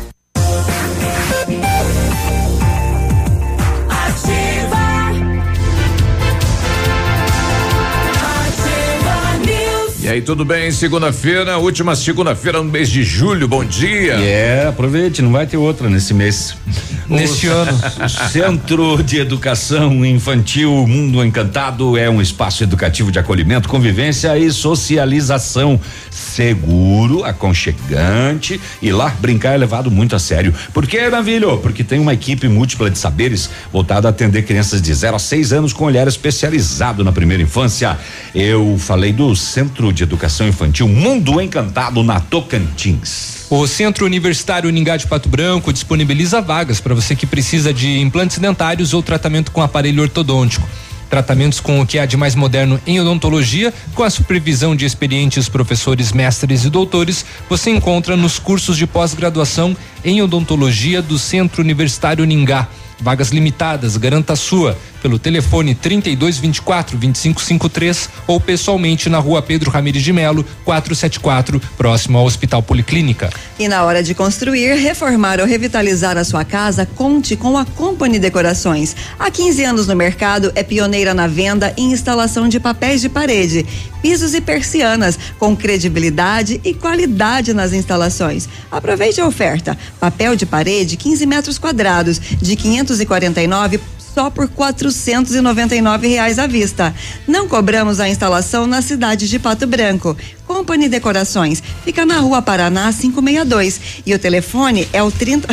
[10.03, 10.71] E aí, tudo bem?
[10.71, 13.47] Segunda-feira, última segunda-feira no mês de julho.
[13.47, 14.13] Bom dia.
[14.13, 16.55] É, aproveite, não vai ter outra nesse mês.
[17.07, 17.77] Neste ano.
[18.05, 24.49] O Centro de Educação Infantil Mundo Encantado é um espaço educativo de acolhimento, convivência e
[24.49, 25.77] socialização
[26.09, 30.53] seguro, aconchegante e lá brincar é levado muito a sério.
[30.73, 31.57] Por que, Navilho?
[31.57, 35.51] Porque tem uma equipe múltipla de saberes voltada a atender crianças de 0 a 6
[35.51, 37.99] anos com olhar especializado na primeira infância.
[38.33, 43.45] Eu falei do Centro de Educação Infantil Mundo Encantado na Tocantins.
[43.49, 48.37] O Centro Universitário Uningá de Pato Branco disponibiliza vagas para você que precisa de implantes
[48.37, 50.67] dentários ou tratamento com aparelho ortodôntico.
[51.09, 55.49] Tratamentos com o que há de mais moderno em odontologia, com a supervisão de experientes
[55.49, 59.75] professores, mestres e doutores, você encontra nos cursos de pós-graduação
[60.05, 62.69] em odontologia do Centro Universitário Uningá.
[63.01, 69.41] Vagas limitadas, garanta a sua pelo telefone 32 24 25 53 ou pessoalmente na rua
[69.41, 73.29] Pedro Ramires de Melo, 474, próximo ao Hospital Policlínica.
[73.57, 78.19] E na hora de construir, reformar ou revitalizar a sua casa, conte com a Company
[78.19, 78.95] Decorações.
[79.17, 83.65] Há 15 anos no mercado, é pioneira na venda e instalação de papéis de parede,
[84.01, 88.47] pisos e persianas, com credibilidade e qualidade nas instalações.
[88.71, 89.77] Aproveite a oferta.
[89.99, 93.79] Papel de parede, 15 metros quadrados, de 549
[94.13, 96.93] só por 499 reais à vista.
[97.27, 100.15] Não cobramos a instalação na cidade de Pato Branco.
[100.45, 105.47] Company Decorações fica na Rua Paraná 562 e o telefone é o 30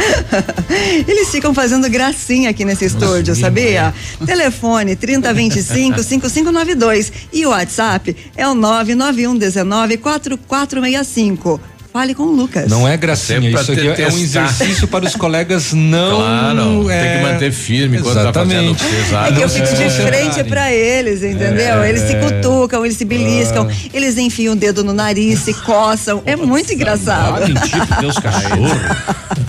[1.06, 3.94] Eles ficam fazendo gracinha aqui nesse estúdio, sabia?
[4.24, 11.60] Telefone 3025 5592 e o WhatsApp é o 991 19 4465.
[11.92, 12.70] Fale com o Lucas.
[12.70, 16.16] Não é gracinha, isso aqui é um exercício para os colegas não.
[16.18, 18.84] Claro, tem é, que manter firme enquanto tá fazendo Exatamente.
[18.84, 19.28] pesado.
[19.28, 19.90] É que eu fico de É.
[19.90, 21.82] frente pra eles, entendeu?
[21.82, 21.88] É.
[21.88, 26.22] Eles se cutucam, eles se beliscam, eles enfiam o dedo no nariz, se coçam.
[26.24, 27.42] É muito engraçado.
[27.42, 28.66] Ah, mentira, Deus cachorro.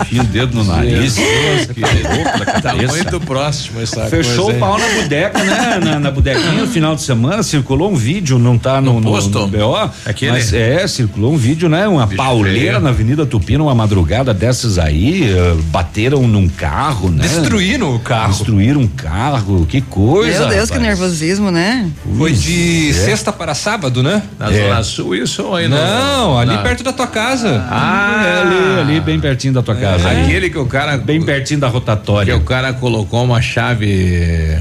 [0.01, 1.15] Enfia o dedo no nariz.
[1.17, 4.57] Nossa, que louco Tá muito próximo essa Fechou coisa.
[4.57, 5.79] o pau na bodeca, né?
[5.83, 9.39] Na, na bodequinha no final de semana, circulou um vídeo, não tá no, no, posto?
[9.39, 9.89] no BO.
[10.05, 10.31] Aquele?
[10.31, 11.87] Mas é, circulou um vídeo, né?
[11.87, 12.79] Uma pauleira feio.
[12.79, 17.21] na Avenida Tupi, numa madrugada dessas aí, eh, bateram num carro, né?
[17.23, 18.29] Destruíram o carro.
[18.33, 20.39] Destruíram um carro, que coisa.
[20.39, 20.81] Meu Deus, que rapaz.
[20.99, 21.89] nervosismo, né?
[22.17, 22.93] Foi de É.
[22.93, 24.21] sexta para sábado, né?
[24.39, 24.61] Na É.
[24.67, 27.65] Zona Sul, isso ou aí no- Não, ali na- perto da tua casa.
[27.69, 30.07] Ah, é ali, ali, bem pertinho da tua casa.
[30.09, 30.21] ali.
[30.23, 30.97] Aquele que o cara.
[30.97, 32.35] Bem pertinho da Que rotatória.
[32.35, 34.57] o cara colocou uma chave.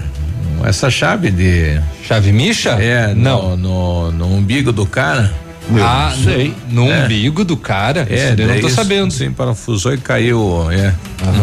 [0.65, 1.81] Essa chave de.
[2.07, 2.71] Chave micha?
[2.71, 3.57] É, Não.
[3.57, 5.33] No, no, no umbigo do cara.
[5.79, 6.55] Ah, não sei.
[6.71, 7.05] No, no É.
[7.05, 8.07] umbigo do cara?
[8.11, 9.13] É, Isso daí eu não tô isso, sabendo.
[9.13, 10.71] Sim, parafusou e caiu.
[10.71, 10.93] É.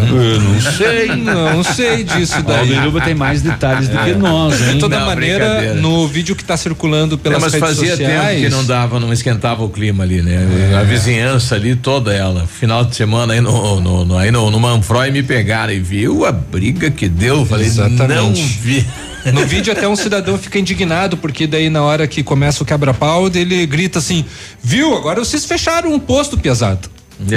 [0.09, 1.07] Eu não sei.
[1.07, 2.67] Não sei disso O daí.
[2.67, 4.73] Biruba tem mais detalhes do que nós, hein?
[4.73, 8.27] De toda Não, maneira, no vídeo que tá circulando É, pelas mas redes fazia sociais.
[8.39, 10.39] tempo que não dava, não esquentava o clima ali, né?
[10.79, 12.45] A vizinhança ali, toda ela.
[12.47, 16.25] Final de semana aí no, no, no- aí no, no Manfroy me pegaram e viu
[16.25, 17.45] a briga que deu.
[17.45, 18.15] Falei, Exatamente.
[18.15, 18.85] não vi.
[19.33, 23.27] No vídeo até um cidadão fica indignado, porque daí na hora que começa o quebra-pau,
[23.33, 24.23] ele grita assim,
[24.63, 26.89] viu, agora vocês fecharam um posto, pesado.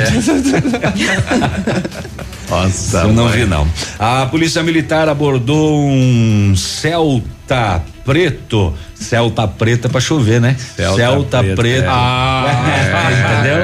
[2.50, 3.38] Nossa, Eu não mãe.
[3.40, 3.66] vi, não.
[3.98, 8.74] A Polícia Militar abordou um Celta preto.
[8.94, 10.56] Celta preta pra chover, né?
[10.96, 11.84] Celta preto, preto.
[11.84, 11.88] é.
[11.88, 13.56] Ah, entendeu?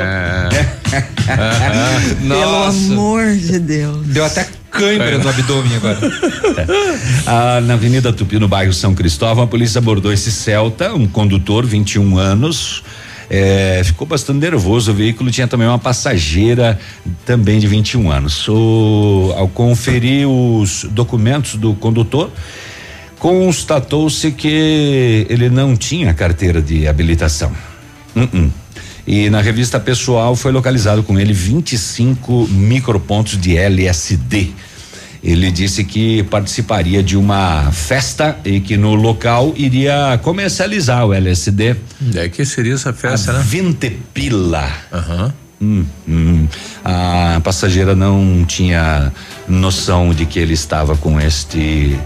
[1.26, 4.06] Pelo amor de Deus.
[4.06, 5.98] deu até cãibra no abdômen agora.
[7.28, 11.66] Ah, na Avenida Tupi, no bairro São Cristóvão, a polícia abordou esse Celta, um condutor,
[11.66, 12.82] 21 anos.
[13.28, 14.92] É, ficou bastante nervoso.
[14.92, 16.78] O veículo tinha também uma passageira,
[17.24, 18.46] também de 21 anos.
[18.48, 22.30] O- ao conferir os documentos do condutor,
[23.18, 27.50] constatou-se que ele não tinha carteira de habilitação.
[28.14, 28.50] Uh-uh.
[29.06, 34.50] E na revista pessoal foi localizado com ele 25 micropontos de LSD.
[35.22, 41.76] Ele disse que participaria de uma festa e que no local iria comercializar o LSD.
[42.14, 43.44] É que seria essa festa, a né?
[43.46, 44.70] 20 pila.
[44.92, 45.34] Aham.
[45.60, 46.48] Hum, hum.
[46.84, 49.12] A passageira não tinha
[49.48, 51.98] noção de que ele estava com este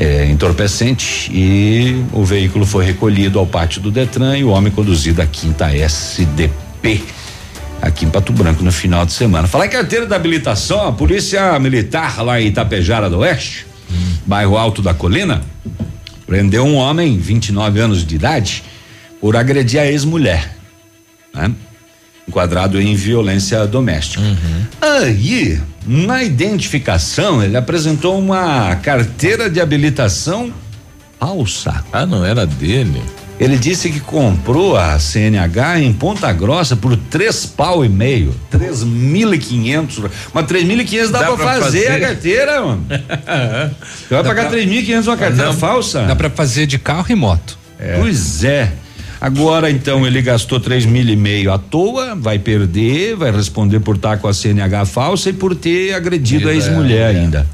[0.00, 5.20] eh, entorpecente e o veículo foi recolhido ao pátio do Detran e o homem conduzido
[5.20, 6.50] à quinta SDP
[7.82, 9.46] aqui em Pato Branco no final de semana.
[9.46, 13.66] Falar em carteira da habilitação, a polícia militar lá em Itapejara do Oeste,
[14.24, 15.42] bairro Alto da Colina,
[16.26, 18.64] prendeu um homem, 29 anos de idade,
[19.20, 20.56] por agredir a ex-mulher,
[21.34, 21.52] né?
[22.26, 24.22] Enquadrado em violência doméstica.
[24.80, 30.52] Aí, na identificação, ele apresentou uma carteira de habilitação
[31.18, 31.84] falsa.
[31.92, 33.02] Ah, não era dele.
[33.38, 38.34] Ele disse que comprou a CNH em Ponta Grossa por três pau e meio.
[38.50, 39.98] Três mil e quinhentos.
[40.34, 41.88] Mas três mil e quinhentos dá, Dá pra, pra fazer, fazer.
[41.88, 42.84] a carteira, mano.
[44.08, 46.02] Você vai pagar três mil e quinhentos uma carteira falsa?
[46.02, 47.58] Dá pra fazer de carro e moto.
[47.98, 48.70] Pois é.
[49.20, 53.96] Agora então ele gastou três mil e meio à toa, vai perder, vai responder por
[53.96, 57.46] estar com a CNH falsa e por ter agredido a ex-mulher ainda.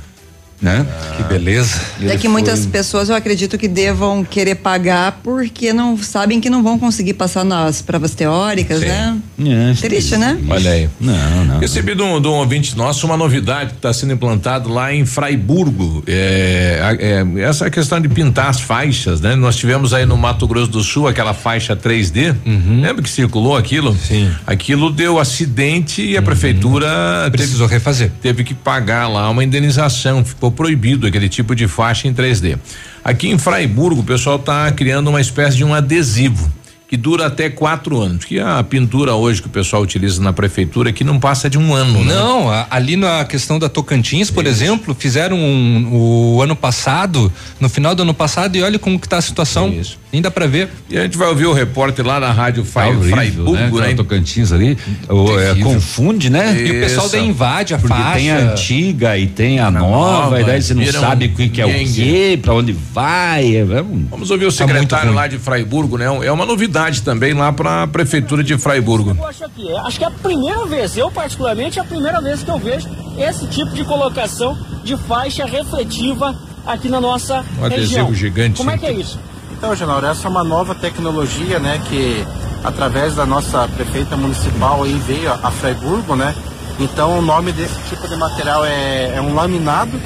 [0.61, 0.87] Né?
[1.17, 1.81] Que beleza.
[2.03, 6.63] É que muitas pessoas eu acredito que devam querer pagar porque não sabem que não
[6.63, 9.19] vão conseguir passar nas provas teóricas, né?
[9.39, 10.39] É, Triste, né?
[10.49, 10.89] Olha aí.
[10.99, 11.59] Não, não.
[11.59, 15.05] Recebi de um, de um ouvinte nosso uma novidade que está sendo implantado lá em
[15.05, 16.03] Fraiburgo.
[16.07, 19.37] É, é, essa questão de pintar as faixas, né?
[19.37, 22.35] Nós tivemos aí no Mato Grosso do Sul aquela faixa 3D.
[22.81, 23.97] Lembra que circulou aquilo?
[23.97, 24.31] Sim.
[24.47, 26.87] Aquilo deu acidente e a prefeitura
[27.25, 28.11] teve, Precisou refazer.
[28.23, 30.25] teve que pagar lá uma indenização.
[30.25, 32.59] Ficou proibido aquele tipo de faixa em 3D.
[33.05, 36.51] Aqui em Fraiburgo, o pessoal está criando uma espécie de um adesivo
[36.89, 38.25] que dura até quatro anos.
[38.25, 41.75] Que a pintura hoje que o pessoal utiliza na prefeitura que não passa de um
[41.75, 42.05] ano.
[42.05, 42.15] né?
[42.15, 45.89] Não, a- ali na questão da Tocantins, por exemplo, fizeram um-
[46.37, 49.69] o ano passado, no final do ano passado, e olha como que tá a situação.
[49.71, 49.99] Isso.
[50.13, 50.69] Nem dá pra ver.
[50.89, 53.89] E a gente vai ouvir o repórter lá na rádio Tá Frai, horrível, Fraiburgo, né?
[53.89, 53.95] né?
[53.95, 56.57] Tocantins ali, o, é, confunde, né?
[56.59, 57.17] E o pessoal Isso.
[57.17, 58.19] daí invade a Porque faixa.
[58.19, 59.91] tem a antiga e tem a nova,
[60.23, 63.57] nova, e daí você não sabe o que, que é o quê, pra onde vai.
[63.57, 65.17] É, um- Vamos ouvir o Tá secretário ruim.
[65.17, 66.07] lá de Fraiburgo, né?
[66.25, 69.17] É uma novidade também lá para a prefeitura de Fraiburgo.
[69.19, 69.79] Eu acho que é.
[69.79, 72.89] Acho que é a primeira vez, eu particularmente, é a primeira vez que eu vejo
[73.19, 76.37] esse tipo de colocação de faixa refletiva
[76.67, 78.15] aqui na nossa Um adesivo região.
[78.15, 78.59] gigante.
[78.59, 79.19] Como é que é isso?
[79.53, 82.23] Então, Genaro, essa é uma nova tecnologia, né, que
[82.63, 86.35] através da nossa prefeita municipal aí veio a Freiburgo, né?
[86.79, 89.99] Então, o nome desse tipo de material é, é um laminado,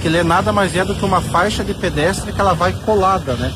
[0.00, 2.72] que ele é nada mais é do que uma faixa de pedestre que ela vai
[2.72, 3.52] colada, né?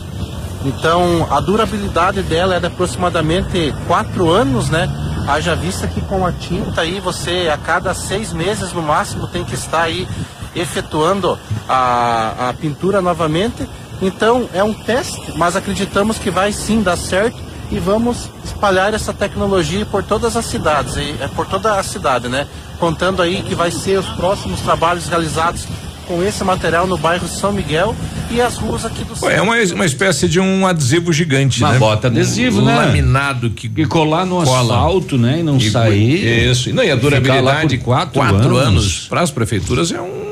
[0.64, 4.88] Então, a durabilidade dela é de aproximadamente quatro anos, né?
[5.28, 9.44] Haja vista que com a tinta aí você a cada seis meses no máximo tem
[9.44, 10.08] que estar aí
[10.54, 11.38] efetuando
[11.68, 13.68] a, a pintura novamente.
[14.00, 17.36] Então é um teste, mas acreditamos que vai sim dar certo
[17.70, 22.28] e vamos espalhar essa tecnologia por todas as cidades, e, é por toda a cidade,
[22.28, 22.46] né?
[22.78, 25.66] Contando aí que vai ser os próximos trabalhos realizados
[26.06, 27.94] com esse material no bairro São Miguel
[28.30, 31.72] e as ruas aqui do Pô, É uma, uma espécie de um adesivo gigante, Uma
[31.72, 31.78] né?
[31.78, 32.74] bota adesivo, um né?
[32.76, 33.70] Laminado que.
[33.76, 34.74] E colar no cola.
[34.74, 35.40] asfalto, né?
[35.40, 36.48] E não E- sair.
[36.50, 36.72] Isso.
[36.74, 39.06] Não, e a durabilidade por quatro, anos, anos.
[39.08, 40.25] para as prefeituras é um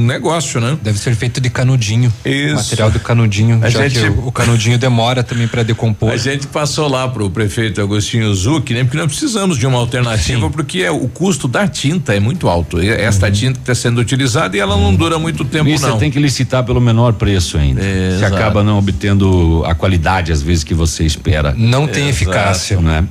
[0.00, 0.76] negócio, né?
[0.82, 2.12] Deve ser feito de canudinho.
[2.24, 2.54] Isso.
[2.54, 6.10] Material do canudinho, A já gente- que o, o canudinho demora também para decompor.
[6.10, 8.84] A gente passou lá pro prefeito Agostinho Zucchi, né?
[8.84, 12.82] Porque nós precisamos de uma alternativa, porque é, o custo da tinta é muito alto.
[12.82, 15.78] E Esta tinta está sendo utilizada e ela não dura muito tempo, E não.
[15.78, 17.80] você tem que licitar pelo menor preço ainda.
[17.82, 18.34] Você exato.
[18.34, 21.54] acaba não obtendo a qualidade, às vezes, que você espera.
[21.56, 22.22] Não tem Exato.
[22.24, 22.80] eficácia.
[22.80, 23.04] Né?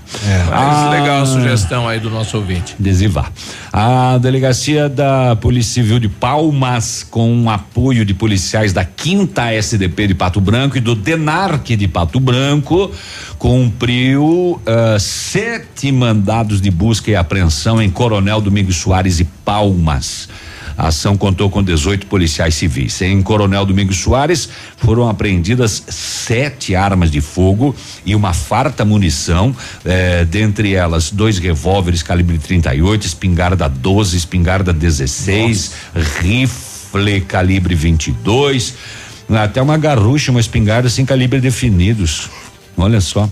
[0.50, 2.76] Mas Ah, legal a sugestão aí do nosso ouvinte.
[2.80, 3.32] Adesivar.
[3.72, 6.10] A delegacia da Polícia Civil de
[6.72, 11.76] Palmas, com o apoio de policiais da quinta SDP de Pato Branco e do DENARC
[11.76, 12.90] de Pato Branco,
[13.38, 20.30] cumpriu ah, sete mandados de busca e apreensão em Coronel Domingos Soares e Palmas.
[20.78, 23.02] A ação contou com 18 policiais civis.
[23.02, 27.76] Em Coronel Domingos Soares foram apreendidas sete armas de fogo
[28.06, 35.72] e uma farta munição, eh, dentre elas dois revólveres calibre 38, espingarda 12, espingarda 16,
[36.20, 38.74] rifle calibre 22,
[39.30, 42.30] até uma garrucha, uma espingarda sem calibre definidos.
[42.78, 43.30] Olha só.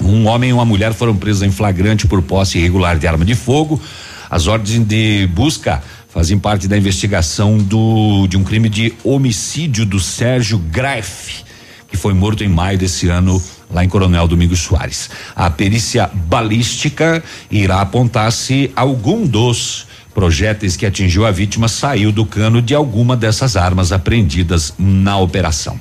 [0.00, 3.34] Um homem e uma mulher foram presos em flagrante por posse irregular de arma de
[3.34, 3.80] fogo.
[4.28, 5.82] As ordens de busca
[6.14, 11.42] fazem parte da investigação do de um crime de homicídio do Sérgio Greff,
[11.88, 15.10] que foi morto em maio desse ano lá em Coronel Domingos Soares.
[15.34, 17.20] A perícia balística
[17.50, 23.16] irá apontar se algum dos projéteis que atingiu a vítima saiu do cano de alguma
[23.16, 25.80] dessas armas apreendidas na operação.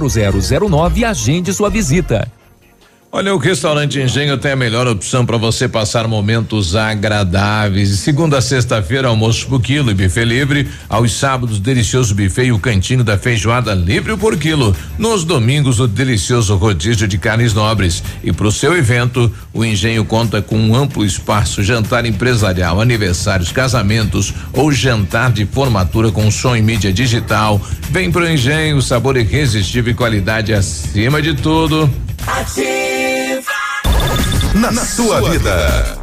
[0.00, 2.30] 32250009 e agende sua visita.
[3.16, 7.90] Olha, o restaurante Engenho tem a melhor opção para você passar momentos agradáveis.
[8.00, 10.68] Segunda a sexta-feira, almoço por quilo e buffet livre.
[10.88, 14.74] Aos sábados, delicioso buffet e o cantinho da feijoada livre por quilo.
[14.98, 18.02] Nos domingos, o delicioso rodízio de carnes nobres.
[18.24, 23.52] E para o seu evento, o Engenho conta com um amplo espaço, jantar empresarial, aniversários,
[23.52, 27.62] casamentos ou jantar de formatura com som e mídia digital.
[27.92, 31.88] Vem pro Engenho, sabor irresistível e qualidade acima de tudo.
[34.54, 35.98] Na, sua vida.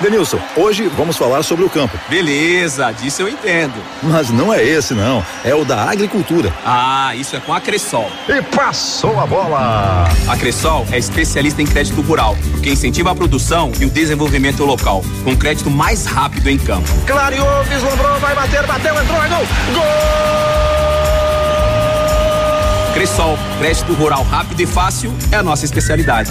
[0.00, 1.98] Denilson, hoje vamos falar sobre o campo.
[2.08, 3.74] Beleza, disso eu entendo.
[4.04, 6.52] Mas não é esse não, é o da agricultura.
[6.64, 8.08] Ah, isso é com a Cressol.
[8.28, 10.04] E passou a bola.
[10.28, 15.02] A Cressol é especialista em crédito rural, que incentiva a produção e o desenvolvimento local,
[15.24, 16.88] com crédito mais rápido em campo.
[17.04, 19.46] Clareou, vislumbrou, vai bater, bateu, entrou, é gol.
[19.74, 19.82] Gol!
[22.94, 26.30] Cressol, crédito rural rápido e fácil é a nossa especialidade.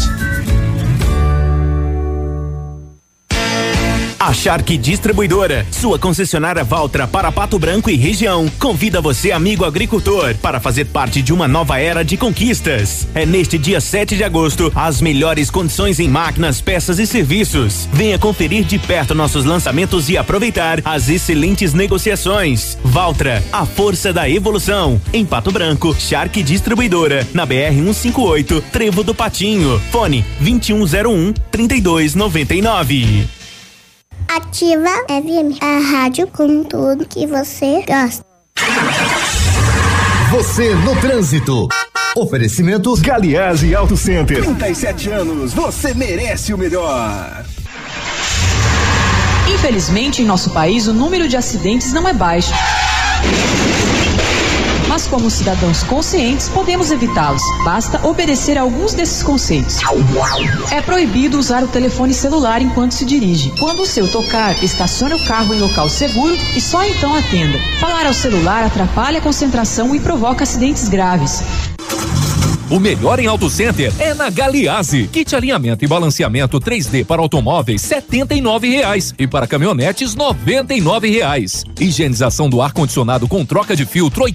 [4.24, 10.34] A Shark Distribuidora, sua concessionária Valtra para Pato Branco e região, convida você, amigo agricultor,
[10.36, 13.06] para fazer parte de uma nova era de conquistas.
[13.14, 17.90] É neste dia 7 de agosto, as melhores condições em máquinas, peças e serviços.
[17.92, 22.78] Venha conferir de perto nossos lançamentos e aproveitar as excelentes negociações.
[22.82, 25.02] Valtra, a força da evolução.
[25.12, 29.82] Em Pato Branco, Shark Distribuidora, na BR 158, Trevo do Patinho.
[29.92, 33.43] Fone 2101 3299.
[34.28, 38.26] Ativa FM, a rádio com tudo que você gosta.
[40.32, 41.68] Você no trânsito.
[42.16, 44.44] Oferecimento Galiase Auto Center.
[44.44, 47.46] 37 anos, você merece o melhor.
[49.54, 52.52] Infelizmente, em nosso país, o número de acidentes não é baixo.
[54.94, 57.42] Mas, como cidadãos conscientes, podemos evitá-los.
[57.66, 59.80] Basta obedecer a alguns desses conceitos.
[60.70, 63.52] É proibido usar o telefone celular enquanto se dirige.
[63.58, 67.58] Quando o seu tocar, estacione o carro em local seguro e só então atenda.
[67.80, 71.42] Falar ao celular atrapalha a concentração e provoca acidentes graves.
[72.70, 75.08] O melhor em Auto Center é na Galiase.
[75.12, 81.66] Kit alinhamento e balanceamento 3D para automóveis R$ reais e para caminhonetes R$ reais.
[81.80, 84.34] Higienização do ar condicionado com troca de filtro R$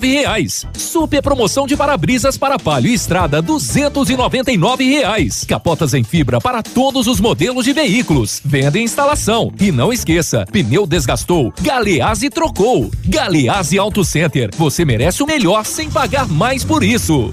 [0.00, 0.64] reais.
[0.74, 5.44] Super promoção de para-brisas para palio e estrada R$ reais.
[5.44, 8.40] Capotas em fibra para todos os modelos de veículos.
[8.44, 9.52] Venda e instalação.
[9.60, 12.90] E não esqueça, pneu desgastou, Galeazzi trocou.
[13.04, 14.50] Galeazzi Auto Center.
[14.56, 17.32] Você merece o melhor sem pagar mais por isso.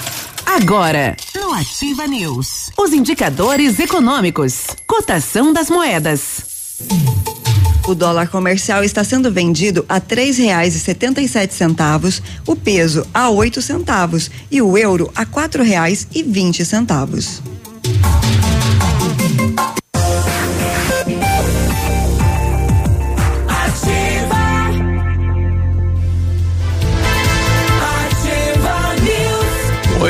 [0.53, 6.41] Agora, no Ativa News, os indicadores econômicos, cotação das moedas.
[7.87, 12.53] O dólar comercial está sendo vendido a três reais e setenta e sete centavos, o
[12.53, 17.41] peso a oito centavos e o euro a quatro reais e vinte centavos.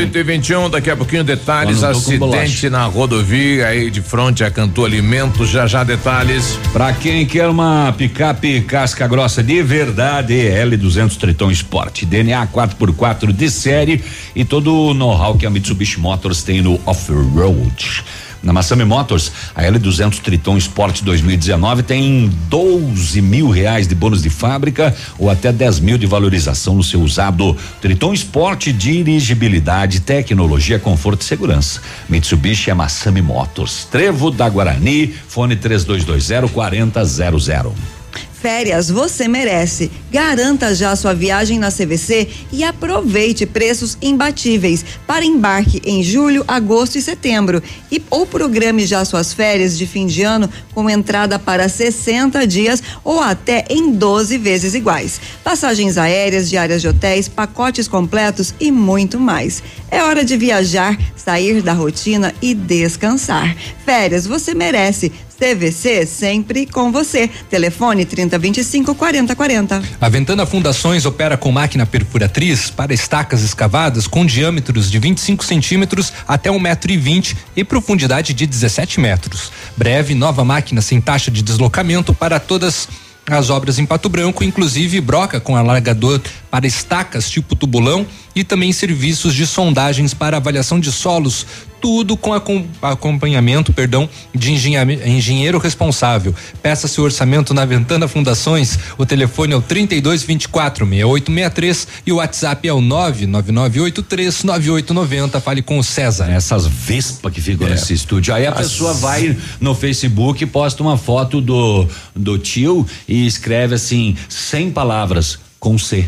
[0.01, 1.83] 8 e 21 daqui a pouquinho detalhes.
[1.83, 5.49] Acidente na rodovia aí de frente a Cantu Alimentos.
[5.49, 6.57] Já já detalhes.
[6.73, 13.51] Pra quem quer uma picape casca grossa de verdade, L200 Triton Sport, DNA 4x4 de
[13.51, 14.03] série
[14.35, 18.03] e todo o know-how que a Mitsubishi Motors tem no off-road.
[18.43, 24.29] Na Massami Motors, a L200 Triton Sport 2019 tem 12 mil reais de bônus de
[24.31, 27.55] fábrica ou até 10 mil de valorização no seu usado.
[27.79, 31.81] Triton Sport, dirigibilidade, tecnologia, conforto e segurança.
[32.09, 33.85] Mitsubishi é Massami Motors.
[33.85, 38.00] Trevo da Guarani, fone 3220 4000.
[38.41, 39.91] Férias você merece.
[40.11, 46.97] Garanta já sua viagem na CVC e aproveite preços imbatíveis para embarque em julho, agosto
[46.97, 47.61] e setembro.
[47.91, 52.81] E ou programe já suas férias de fim de ano com entrada para 60 dias
[53.03, 55.21] ou até em 12 vezes iguais.
[55.43, 59.61] Passagens aéreas, diárias de hotéis, pacotes completos e muito mais.
[59.91, 63.55] É hora de viajar, sair da rotina e descansar.
[63.85, 65.11] Férias você merece.
[65.41, 67.27] CVC sempre com você.
[67.49, 69.81] Telefone 3025 4040.
[69.99, 76.13] A Ventana Fundações opera com máquina perfuratriz para estacas escavadas com diâmetros de 25 centímetros
[76.27, 79.51] até um metro e vinte e profundidade de 17 metros.
[79.75, 82.87] Breve, nova máquina sem taxa de deslocamento para todas
[83.25, 88.05] as obras em Pato Branco, inclusive broca com alargador para estacas tipo tubulão
[88.35, 91.45] e também serviços de sondagens para avaliação de solos,
[91.81, 96.33] tudo com acom- acompanhamento, perdão, de engenheiro responsável.
[96.61, 98.77] Peça seu orçamento na Ventana Fundações.
[98.97, 105.41] O telefone é o 32 24 6863 e o WhatsApp é o 99983 9890.
[105.41, 106.29] Fale com o César.
[106.29, 107.71] Essas vespas que ficam É.
[107.71, 108.33] nesse estúdio.
[108.33, 113.75] Aí a As- pessoa vai no Facebook, posta uma foto do, do tio e escreve
[113.75, 116.07] assim, sem palavras, com C.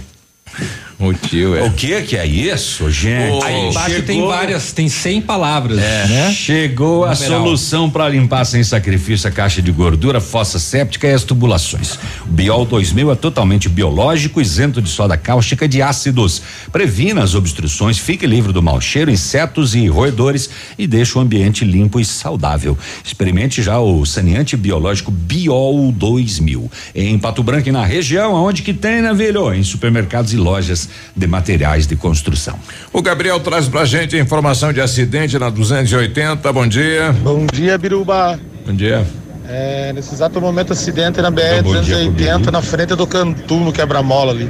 [1.03, 1.63] O tio é.
[1.63, 3.43] O que que é isso, gente?
[3.43, 6.31] Aí embaixo tem várias, tem 100 palavras, É, né?
[6.31, 11.23] Chegou a solução para limpar sem sacrifício a caixa de gordura, fossa séptica e as
[11.23, 11.99] tubulações.
[12.25, 16.41] O Biol 2000 é totalmente biológico, isento de soda cáustica e de ácidos.
[16.71, 21.65] Previna as obstruções, fique livre do mau cheiro, insetos e roedores e deixa o ambiente
[21.65, 22.77] limpo e saudável.
[23.03, 26.71] Experimente já o saneante biológico Biol 2000.
[26.95, 29.53] Em Pato Branco e na região, aonde que tem, né, velho?
[29.53, 32.57] Em supermercados e lojas de materiais de construção.
[32.91, 36.51] O Gabriel traz pra gente a informação de acidente na 280.
[36.51, 37.11] Bom dia.
[37.23, 38.39] Bom dia, Biruba.
[38.65, 39.05] Bom dia.
[39.47, 43.71] É, nesse exato momento, acidente na Então, bom dia, BR-280, na frente do Cantu, no
[43.71, 44.49] quebra-mola ali.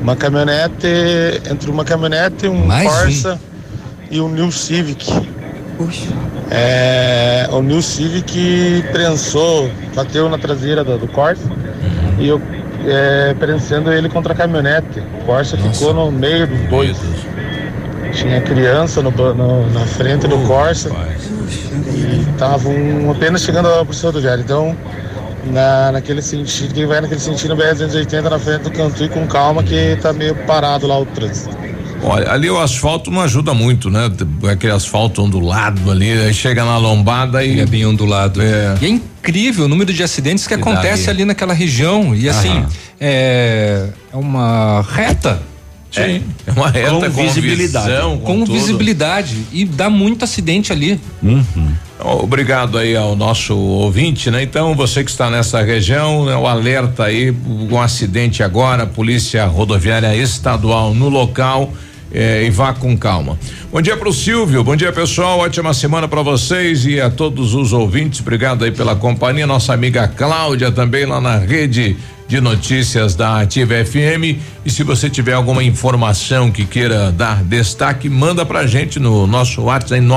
[0.00, 0.86] Uma caminhonete,
[1.50, 2.90] entre uma caminhonete, um Mais um.
[2.90, 3.40] Corsa
[4.10, 5.12] e um New Civic.
[6.50, 11.50] É, o New Civic prensou, bateu na traseira do, do Corsa
[12.18, 12.40] e eu
[12.86, 13.34] é,
[13.96, 15.00] ele contra a caminhonete.
[15.20, 16.96] O Corsa ficou no meio dos dois.
[18.12, 20.90] Tinha criança no, no- na frente do Corsa
[21.94, 24.42] e estavam apenas chegando ao professor do Diário.
[24.42, 24.76] Então,
[25.44, 29.62] na, naquele sentido, quem vai naquele sentido, BR-280 na frente do Cantu e com calma,
[29.62, 31.56] que tá meio parado lá o trânsito.
[32.02, 34.10] Olha, ali o asfalto não ajuda muito, né?
[34.50, 37.60] Aquele asfalto ondulado ali, aí chega na lombada e.
[37.60, 38.42] É bem ondulado.
[38.42, 38.76] É.
[38.80, 41.24] E é incrível o número de acidentes que Que acontece ali.
[41.24, 42.14] naquela região.
[42.14, 42.68] E assim, Aham.
[43.00, 45.40] é, é uma reta.
[45.92, 49.36] Sim, é uma reta com visão, com com visibilidade.
[49.52, 50.98] E dá muito acidente ali.
[52.00, 54.42] Obrigado aí ao nosso ouvinte, né?
[54.42, 60.16] Então, você que está nessa região, né, o alerta aí, um acidente agora, Polícia Rodoviária
[60.16, 61.72] Estadual no local.
[62.12, 63.38] Eh, e vá com calma.
[63.70, 67.54] Bom dia para o Silvio, bom dia pessoal, ótima semana para vocês e a todos
[67.54, 68.20] os ouvintes.
[68.20, 69.46] Obrigado aí pela companhia.
[69.46, 71.96] Nossa amiga Cláudia também lá na rede
[72.32, 74.40] de notícias da Ativa FM.
[74.64, 79.60] E se você tiver alguma informação que queira dar destaque, manda pra gente no nosso
[79.60, 80.08] WhatsApp em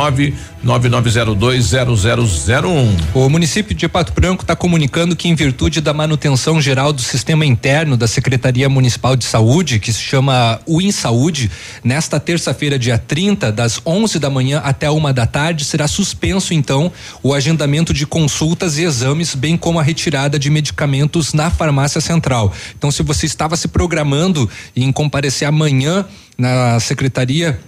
[0.63, 2.95] 999020001.
[3.13, 7.45] O município de Pato Branco está comunicando que, em virtude da manutenção geral do sistema
[7.45, 11.51] interno da Secretaria Municipal de Saúde, que se chama UIN Saúde,
[11.83, 16.89] nesta terça-feira, dia 30, das 11 da manhã até uma da tarde, será suspenso então
[17.21, 22.53] o agendamento de consultas e exames, bem como a retirada de medicamentos na farmácia central.
[22.77, 26.05] Então, se você estava se programando em comparecer amanhã
[26.37, 27.59] na secretaria,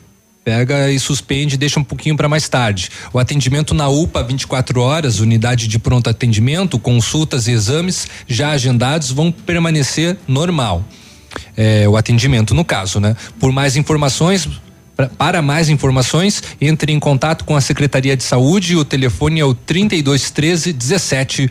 [0.47, 2.89] Pega e suspende, deixa um pouquinho para mais tarde.
[3.11, 9.11] O atendimento na UPA 24 horas, unidade de pronto atendimento, consultas e exames já agendados
[9.11, 10.85] vão permanecer normal.
[11.57, 13.13] É, o atendimento no caso, né?
[13.37, 14.47] Por mais informações,
[15.17, 18.77] para mais informações, entre em contato com a Secretaria de Saúde.
[18.77, 21.49] O telefone é o 3213 1700.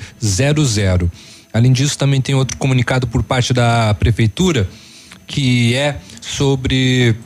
[1.56, 4.68] Além disso, também tem outro comunicado por parte da prefeitura
[5.26, 7.16] que é sobre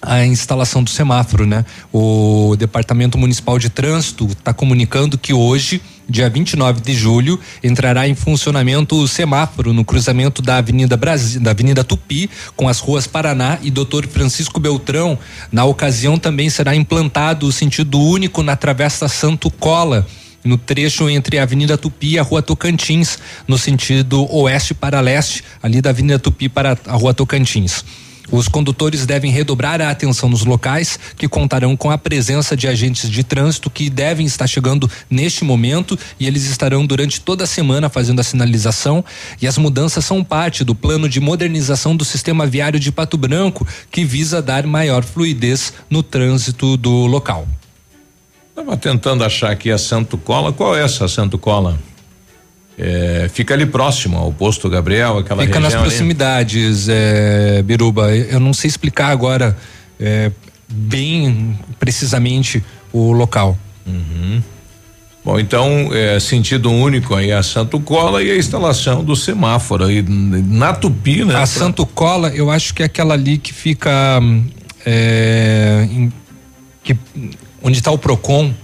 [0.00, 1.64] a instalação do semáforo, né?
[1.92, 8.14] O Departamento Municipal de Trânsito está comunicando que hoje, dia 29 de julho, entrará em
[8.14, 13.58] funcionamento o semáforo no cruzamento da Avenida Brasil, da Avenida Tupi com as ruas Paraná
[13.62, 15.18] e Doutor Francisco Beltrão.
[15.52, 20.06] Na ocasião também será implantado o sentido único na Travessa Santo Cola
[20.46, 25.42] no trecho entre a Avenida Tupi e a Rua Tocantins, no sentido oeste para leste,
[25.62, 27.84] ali da Avenida Tupi para a Rua Tocantins.
[28.30, 33.08] Os condutores devem redobrar a atenção nos locais, que contarão com a presença de agentes
[33.08, 37.88] de trânsito que devem estar chegando neste momento e eles estarão durante toda a semana
[37.88, 39.04] fazendo a sinalização.
[39.40, 43.66] E as mudanças são parte do plano de modernização do sistema viário de Pato Branco,
[43.90, 47.46] que visa dar maior fluidez no trânsito do local.
[48.58, 50.50] Estava tentando achar aqui a Santo Cola.
[50.50, 51.78] Qual é essa Santo Cola?
[52.78, 58.16] É, fica ali próximo ao posto Gabriel, aquela Fica nas proximidades, é, Biruba.
[58.16, 59.54] Eu não sei explicar agora
[60.00, 60.32] é,
[60.66, 62.64] bem precisamente
[62.94, 63.58] o local.
[63.86, 64.42] Uhum.
[65.22, 70.02] Bom, então, é, sentido único aí a Santo Cola e a instalação do semáforo aí
[70.02, 71.36] na Tupi, né?
[71.36, 74.46] A Santo Cola, eu acho que é aquela ali que fica hum,
[74.86, 76.12] é, em-
[76.82, 76.96] que,
[77.66, 78.54] onde está o Procon.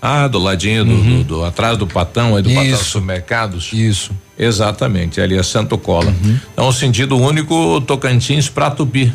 [0.00, 2.70] Ah, do ladinho do, do- do- atrás do patão, aí do patão Uhum.
[2.74, 2.84] Isso.
[2.84, 3.72] supermercados.
[3.72, 4.10] Isso.
[4.38, 6.06] Exatamente, ali é Santo Cola.
[6.24, 6.38] Uhum.
[6.52, 9.12] Então, sentido único Tocantins pra Tupi.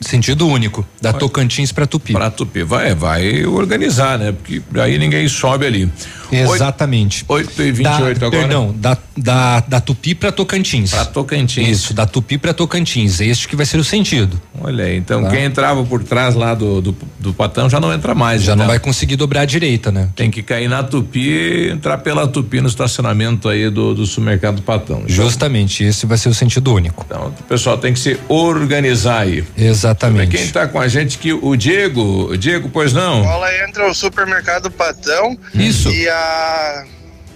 [0.00, 2.12] Sentido único, da Tocantins pra Tupi.
[2.12, 4.32] Pra Tupi, vai, vai organizar, né?
[4.32, 5.90] Porque aí ninguém sobe ali.
[6.36, 7.24] Exatamente.
[7.28, 8.40] 8 e 28 da, agora.
[8.42, 10.90] Perdão, da, da, da Tupi pra Tocantins.
[10.90, 11.68] Pra Tocantins.
[11.68, 13.20] Isso, da Tupi pra Tocantins.
[13.20, 14.40] Este que vai ser o sentido.
[14.60, 15.30] Olha aí, então Tá.
[15.30, 18.42] quem entrava por trás lá do, do, do patão já não entra mais.
[18.42, 18.64] Já então.
[18.64, 20.08] não vai conseguir dobrar a direita, né?
[20.16, 24.62] Tem que cair na Tupi e entrar pela Tupi no estacionamento aí do, do supermercado
[24.62, 25.02] Patão.
[25.04, 27.04] Então, Justamente, esse vai ser o sentido único.
[27.06, 29.44] Então, o pessoal tem que se organizar aí.
[29.56, 30.36] Exatamente.
[30.36, 32.36] Quem tá com a gente aqui, o Diego.
[32.36, 33.22] Diego, pois não?
[33.22, 35.90] Bola entra o supermercado Patão Isso.
[35.90, 36.84] e a, uh,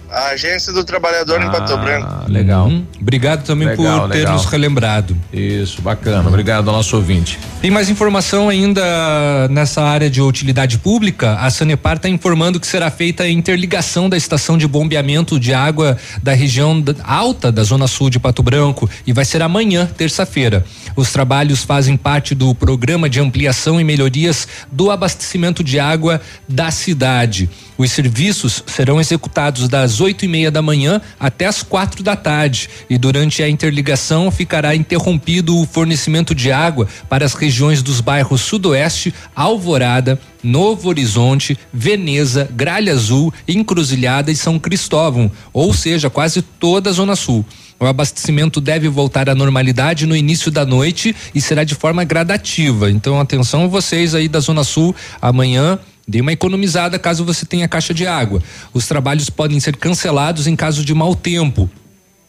[0.09, 2.07] a agência do trabalhador em Pato Branco.
[2.09, 2.67] Ah, legal.
[2.67, 2.85] Uhum.
[2.99, 4.33] Obrigado também Legal, por ter legal.
[4.33, 5.17] nos relembrado.
[5.31, 6.27] Isso, bacana.
[6.27, 7.39] Obrigado ao nosso ouvinte.
[7.61, 11.35] Tem mais informação ainda nessa área de utilidade pública.
[11.35, 15.97] A Sanepar está informando que será feita a interligação da estação de bombeamento de água
[16.21, 20.65] da região alta da Zona Sul de Pato Branco e vai ser amanhã, terça-feira.
[20.95, 26.71] Os trabalhos fazem parte do programa de ampliação e melhorias do abastecimento de água da
[26.71, 27.49] cidade.
[27.77, 32.69] Os serviços serão executados das oito e meia da manhã até as quatro da tarde
[32.89, 38.41] e durante a interligação ficará interrompido o fornecimento de água para as regiões dos bairros
[38.41, 46.89] Sudoeste, Alvorada, Novo Horizonte, Veneza, Gralha Azul, Encruzilhada e São Cristóvão, ou seja, quase toda
[46.89, 47.45] a Zona Sul.
[47.79, 52.89] O abastecimento deve voltar à normalidade no início da noite e será de forma gradativa.
[52.89, 55.77] Então, atenção vocês aí da Zona Sul, amanhã
[56.09, 58.41] Dê uma economizada caso você tenha caixa de água.
[58.73, 61.69] Os trabalhos podem ser cancelados em caso de mau tempo.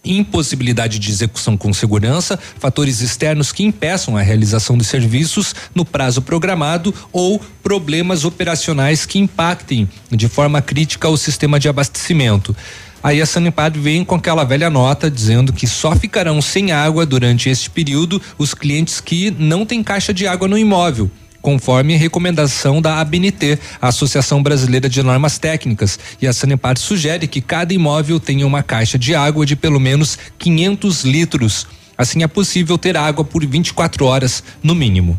[0.04, 6.20] Impossibilidade de execução com segurança, fatores externos que impeçam a realização dos serviços no prazo
[6.20, 12.56] programado ou problemas operacionais que impactem de forma crítica o sistema de abastecimento.
[13.00, 17.48] Aí a Sanepar vem com aquela velha nota dizendo que só ficarão sem água durante
[17.48, 21.08] este período os clientes que não têm caixa de água no imóvel
[21.48, 27.72] conforme recomendação da ABNT, Associação Brasileira de Normas Técnicas, e a Sanepar sugere que cada
[27.72, 31.66] imóvel tenha uma caixa de água de pelo menos 500 litros.
[31.96, 35.18] Assim é possível ter água por 24 horas no mínimo.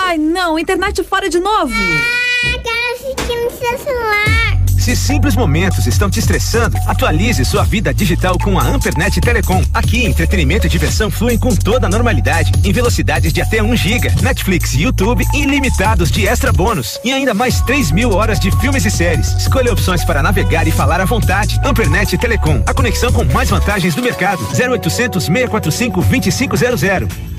[0.11, 1.73] Ai, não, internet fora de novo.
[1.73, 4.57] Ah, quero assistir no seu celular.
[4.77, 9.63] Se simples momentos estão te estressando, atualize sua vida digital com a Ampernet Telecom.
[9.73, 14.13] Aqui, entretenimento e diversão fluem com toda a normalidade, em velocidades de até 1 giga,
[14.21, 18.83] Netflix e YouTube ilimitados de extra bônus e ainda mais 3 mil horas de filmes
[18.83, 19.29] e séries.
[19.37, 21.57] Escolha opções para navegar e falar à vontade.
[21.63, 24.43] Ampernet Telecom, a conexão com mais vantagens do mercado.
[24.43, 27.31] 0800 645 2500.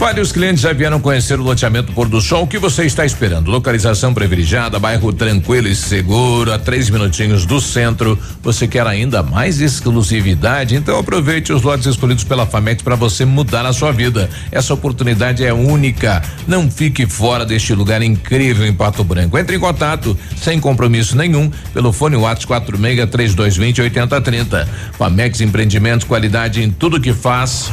[0.00, 2.44] Vários clientes já vieram conhecer o loteamento Pôr do Sol.
[2.44, 3.50] O que você está esperando?
[3.50, 8.18] Localização privilegiada, bairro tranquilo e seguro, a três minutinhos do centro.
[8.42, 10.74] Você quer ainda mais exclusividade?
[10.74, 14.30] Então aproveite os lotes escolhidos pela Famex para você mudar a sua vida.
[14.50, 16.22] Essa oportunidade é única.
[16.48, 19.36] Não fique fora deste lugar incrível em Pato Branco.
[19.36, 24.66] Entre em contato sem compromisso nenhum pelo fone WhatsApp 46 3220 8030.
[24.96, 27.70] Famex Empreendimentos, qualidade em tudo que faz.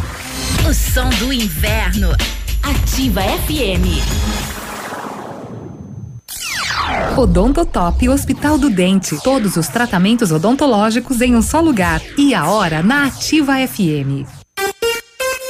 [0.68, 2.10] O som do inverno.
[2.64, 4.02] Ativa FM.
[7.18, 9.18] Odontotop Hospital do Dente.
[9.24, 12.02] Todos os tratamentos odontológicos em um só lugar.
[12.18, 14.28] E a hora na Ativa FM.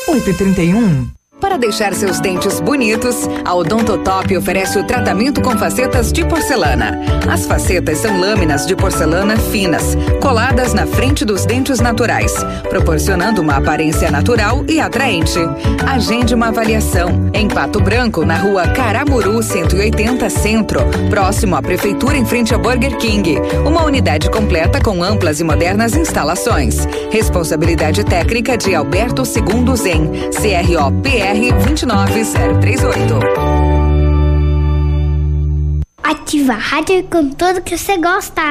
[0.09, 1.16] 8h31.
[1.39, 6.99] Para deixar seus dentes bonitos, a Odontotop oferece o tratamento com facetas de porcelana.
[7.31, 12.33] As facetas são lâminas de porcelana finas, coladas na frente dos dentes naturais,
[12.69, 15.37] proporcionando uma aparência natural e atraente.
[15.85, 22.25] Agende uma avaliação em Pato Branco, na rua Caramuru 180 Centro, próximo à Prefeitura em
[22.25, 23.35] frente a Burger King.
[23.63, 26.87] Uma unidade completa com amplas e modernas instalações.
[27.11, 33.19] Responsabilidade técnica de Alberto Segundo Zen, CROPR 29038.
[36.03, 38.41] Ativa a rádio com tudo que você gosta.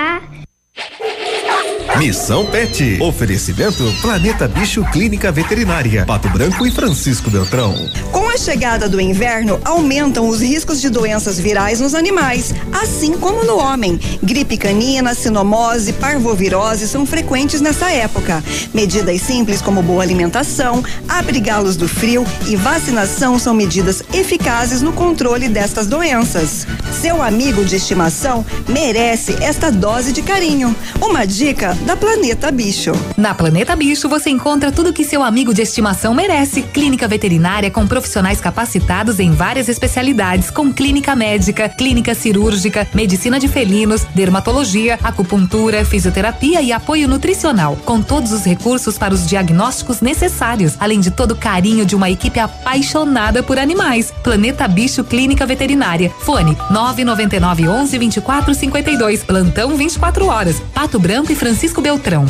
[1.99, 2.99] Missão Pet.
[3.01, 6.05] Oferecimento Planeta Bicho Clínica Veterinária.
[6.05, 7.75] Pato Branco e Francisco Beltrão.
[8.13, 13.45] Com a chegada do inverno aumentam os riscos de doenças virais nos animais, assim como
[13.45, 13.99] no homem.
[14.23, 18.45] Gripe canina, sinomose, parvovirose são frequentes nessa época.
[18.75, 25.49] Medidas simples como boa alimentação, abrigá-los do frio e vacinação são medidas eficazes no controle
[25.49, 26.67] destas doenças.
[27.01, 30.77] Seu amigo de estimação merece esta dose de carinho.
[31.01, 32.93] Uma dica da Planeta Bicho.
[33.17, 36.61] Na Planeta Bicho você encontra tudo que seu amigo de estimação merece.
[36.61, 43.49] Clínica veterinária com profissionais capacitados em várias especialidades, com clínica médica, clínica cirúrgica, medicina de
[43.49, 50.75] felinos, dermatologia, acupuntura, fisioterapia e apoio nutricional, com todos os recursos para os diagnósticos necessários,
[50.81, 54.13] além de todo o carinho de uma equipe apaixonada por animais.
[54.23, 56.11] Planeta Bicho Clínica Veterinária.
[56.21, 59.23] Fone 999 11 24 52.
[59.23, 60.61] Plantão 24 horas.
[60.75, 62.27] Pato Branco e Francisco Beltrão.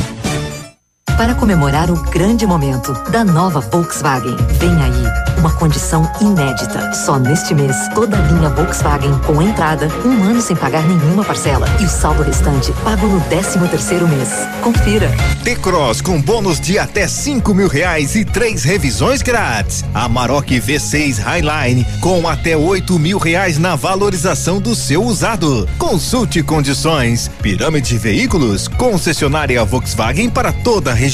[1.17, 6.93] Para comemorar o grande momento da nova Volkswagen, vem aí uma condição inédita.
[6.93, 11.67] Só neste mês, toda a linha Volkswagen com entrada, um ano sem pagar nenhuma parcela
[11.79, 14.29] e o saldo restante pago no 13 terceiro mês.
[14.61, 15.11] Confira.
[15.43, 19.83] T-Cross com bônus de até cinco mil reais e três revisões grátis.
[19.95, 25.67] Amarok V6 Highline com até oito mil reais na valorização do seu usado.
[25.79, 27.31] Consulte condições.
[27.41, 31.06] Pirâmide Veículos, concessionária Volkswagen para toda a região.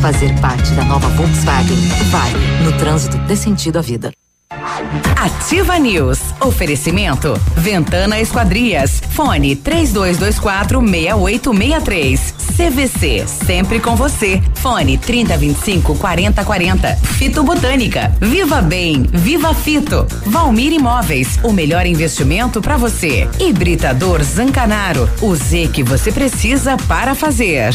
[0.00, 1.76] Fazer parte da nova Volkswagen
[2.10, 2.64] vale.
[2.64, 4.10] No trânsito dê sentido à vida.
[5.14, 6.18] Ativa News.
[6.40, 7.38] Oferecimento.
[7.54, 9.02] Ventana Esquadrias.
[9.10, 12.34] Fone 3224 6863.
[12.56, 13.26] CVC.
[13.26, 14.42] Sempre com você.
[14.54, 16.96] Fone 3025 4040.
[16.96, 18.16] Fito Botânica.
[18.22, 19.02] Viva Bem.
[19.02, 20.06] Viva Fito.
[20.24, 21.38] Valmir Imóveis.
[21.42, 23.28] O melhor investimento para você.
[23.38, 25.06] Hibridador Zancanaro.
[25.20, 27.74] O Z que você precisa para fazer.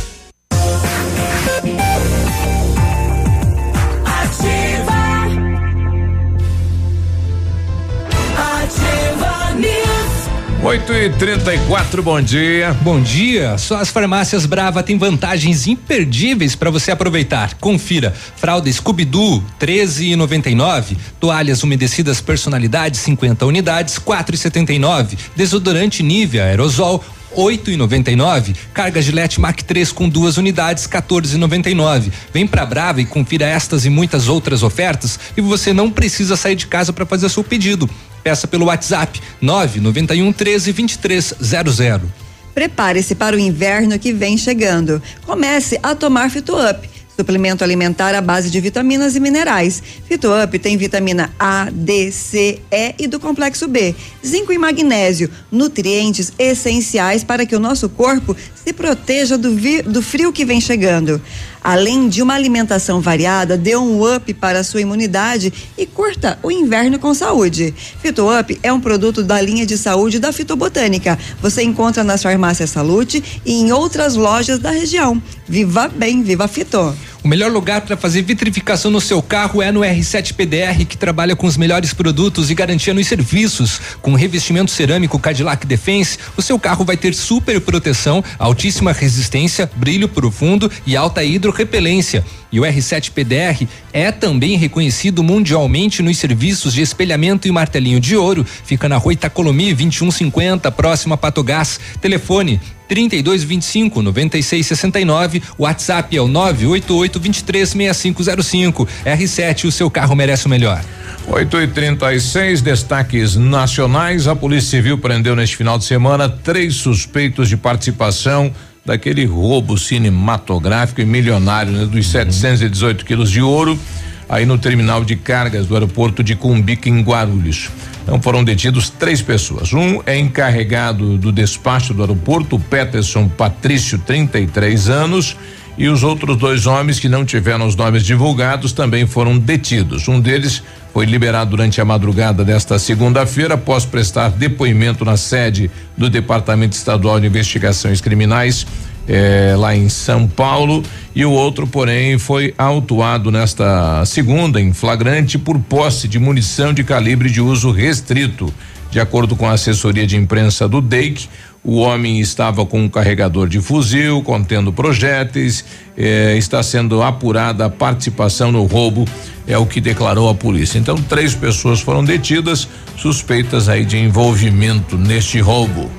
[10.63, 12.71] 8 e 34 bom dia.
[12.83, 13.57] Bom dia.
[13.57, 17.55] Só as farmácias Brava têm vantagens imperdíveis para você aproveitar.
[17.55, 27.03] Confira: fralda Scooby-Doo 13,99, toalhas umedecidas personalidade 50 unidades 4,79, desodorante Nivea aerosol
[27.35, 28.55] 8,99.
[28.71, 32.11] Carga Gillette Mac 3 com duas unidades, 14,99.
[32.31, 36.55] Vem pra Brava e confira estas e muitas outras ofertas e você não precisa sair
[36.55, 37.89] de casa para fazer seu pedido.
[38.23, 42.09] Peça pelo WhatsApp 991 13 2300.
[42.53, 45.01] Prepare-se para o inverno que vem chegando.
[45.25, 46.89] Comece a tomar Fito Up.
[47.15, 49.81] Suplemento alimentar à base de vitaminas e minerais.
[50.07, 53.93] Fito Up tem vitamina A, D, C, E e do complexo B,
[54.25, 60.01] zinco e magnésio, nutrientes essenciais para que o nosso corpo se proteja do, vi- do
[60.01, 61.21] frio que vem chegando.
[61.63, 66.51] Além de uma alimentação variada, dê um up para a sua imunidade e curta o
[66.51, 67.73] inverno com saúde.
[68.01, 71.19] Fito Up é um produto da linha de saúde da Fitobotânica.
[71.39, 75.21] Você encontra nas farmácias Salute e em outras lojas da região.
[75.47, 76.95] Viva bem, viva Fito!
[77.23, 81.35] O melhor lugar para fazer vitrificação no seu carro é no R7 PDR, que trabalha
[81.35, 83.79] com os melhores produtos e garantia nos serviços.
[84.01, 90.09] Com revestimento cerâmico Cadillac Defense, o seu carro vai ter super proteção, altíssima resistência, brilho
[90.09, 92.25] profundo e alta hidrorrepelência.
[92.51, 98.17] E o R7 PDR é também reconhecido mundialmente nos serviços de espelhamento e martelinho de
[98.17, 98.43] ouro.
[98.43, 101.79] Fica na rua Itacolomi 2150, próximo a Patogás.
[102.01, 102.59] Telefone
[102.91, 105.41] 3225 9669.
[105.57, 108.87] WhatsApp é o 988 23 6505.
[109.05, 110.83] R7, o seu carro merece o melhor.
[111.25, 114.27] 8 e 36 destaques nacionais.
[114.27, 118.53] A Polícia Civil prendeu neste final de semana três suspeitos de participação
[118.85, 123.79] daquele roubo cinematográfico e milionário né, dos 718 quilos de ouro
[124.27, 127.69] aí no terminal de cargas do aeroporto de Cumbica em Guarulhos.
[128.03, 129.73] Então foram detidos três pessoas.
[129.73, 135.37] Um é encarregado do despacho do aeroporto, Peterson Patrício, 33 anos,
[135.77, 140.07] e os outros dois homens que não tiveram os nomes divulgados também foram detidos.
[140.07, 140.61] Um deles
[140.93, 147.19] foi liberado durante a madrugada desta segunda-feira após prestar depoimento na sede do Departamento Estadual
[147.19, 148.65] de Investigações Criminais
[149.07, 150.83] eh, lá em São Paulo
[151.15, 156.83] e o outro, porém, foi autuado nesta segunda em flagrante por posse de munição de
[156.83, 158.53] calibre de uso restrito.
[158.89, 161.29] De acordo com a assessoria de imprensa do DEIC,
[161.63, 165.63] o homem estava com um carregador de fuzil contendo projéteis.
[165.97, 169.05] Eh, está sendo apurada a participação no roubo,
[169.47, 170.79] é o que declarou a polícia.
[170.79, 172.67] Então, três pessoas foram detidas,
[172.97, 175.89] suspeitas aí de envolvimento neste roubo.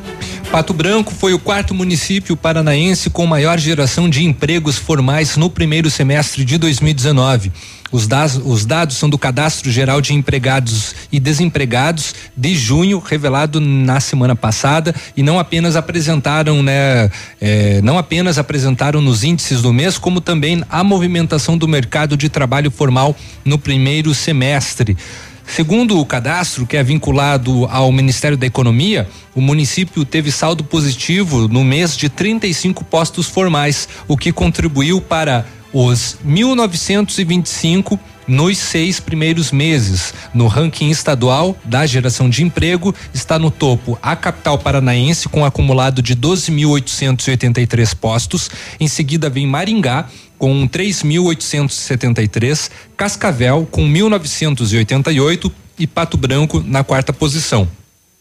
[0.52, 5.90] Pato Branco foi o quarto município paranaense com maior geração de empregos formais no primeiro
[5.90, 7.50] semestre de 2019.
[7.90, 13.60] Os dados, os dados são do Cadastro Geral de Empregados e Desempregados de junho, revelado
[13.60, 17.10] na semana passada, e não apenas apresentaram, né,
[17.40, 22.28] eh, não apenas apresentaram nos índices do mês, como também a movimentação do mercado de
[22.28, 24.98] trabalho formal no primeiro semestre.
[25.46, 31.48] Segundo o cadastro, que é vinculado ao Ministério da Economia, o município teve saldo positivo
[31.48, 39.50] no mês de 35 postos formais, o que contribuiu para os 1925 nos seis primeiros
[39.50, 40.14] meses.
[40.32, 45.44] No ranking estadual da geração de emprego, está no topo a capital paranaense, com um
[45.44, 48.50] acumulado de 12.883 postos.
[48.78, 50.08] Em seguida vem Maringá,
[50.42, 57.68] com 3.873, Cascavel com 1.988 e Pato Branco na quarta posição.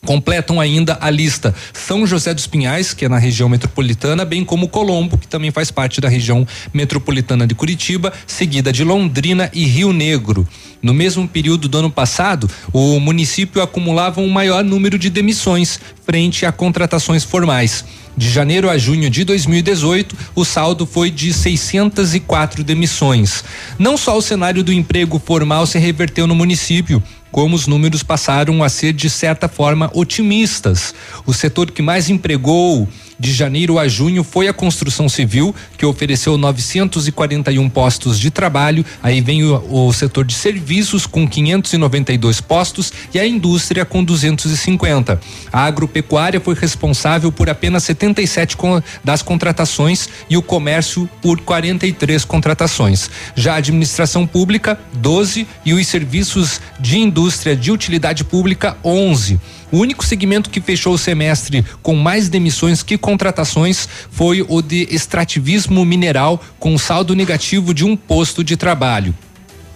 [0.03, 4.67] Completam ainda a lista São José dos Pinhais, que é na região metropolitana, bem como
[4.67, 9.93] Colombo, que também faz parte da região metropolitana de Curitiba, seguida de Londrina e Rio
[9.93, 10.47] Negro.
[10.81, 16.47] No mesmo período do ano passado, o município acumulava um maior número de demissões frente
[16.47, 17.85] a contratações formais.
[18.17, 23.43] De janeiro a junho de 2018, o saldo foi de 604 demissões.
[23.77, 27.01] Não só o cenário do emprego formal se reverteu no município,
[27.31, 30.93] como os números passaram a ser de certa forma otimistas.
[31.25, 32.87] O setor que mais empregou
[33.21, 38.83] de janeiro a junho foi a construção civil, que ofereceu 941 postos de trabalho.
[39.01, 45.21] Aí vem o, o setor de serviços com 592 postos e a indústria com 250.
[45.53, 48.57] A agropecuária foi responsável por apenas 77
[49.03, 53.07] das contratações e o comércio por 43 contratações.
[53.35, 57.20] Já a administração pública, 12 e os serviços de indústria
[57.59, 59.39] de utilidade pública, 11.
[59.71, 64.87] O único segmento que fechou o semestre com mais demissões que contratações foi o de
[64.91, 69.13] extrativismo mineral, com saldo negativo de um posto de trabalho.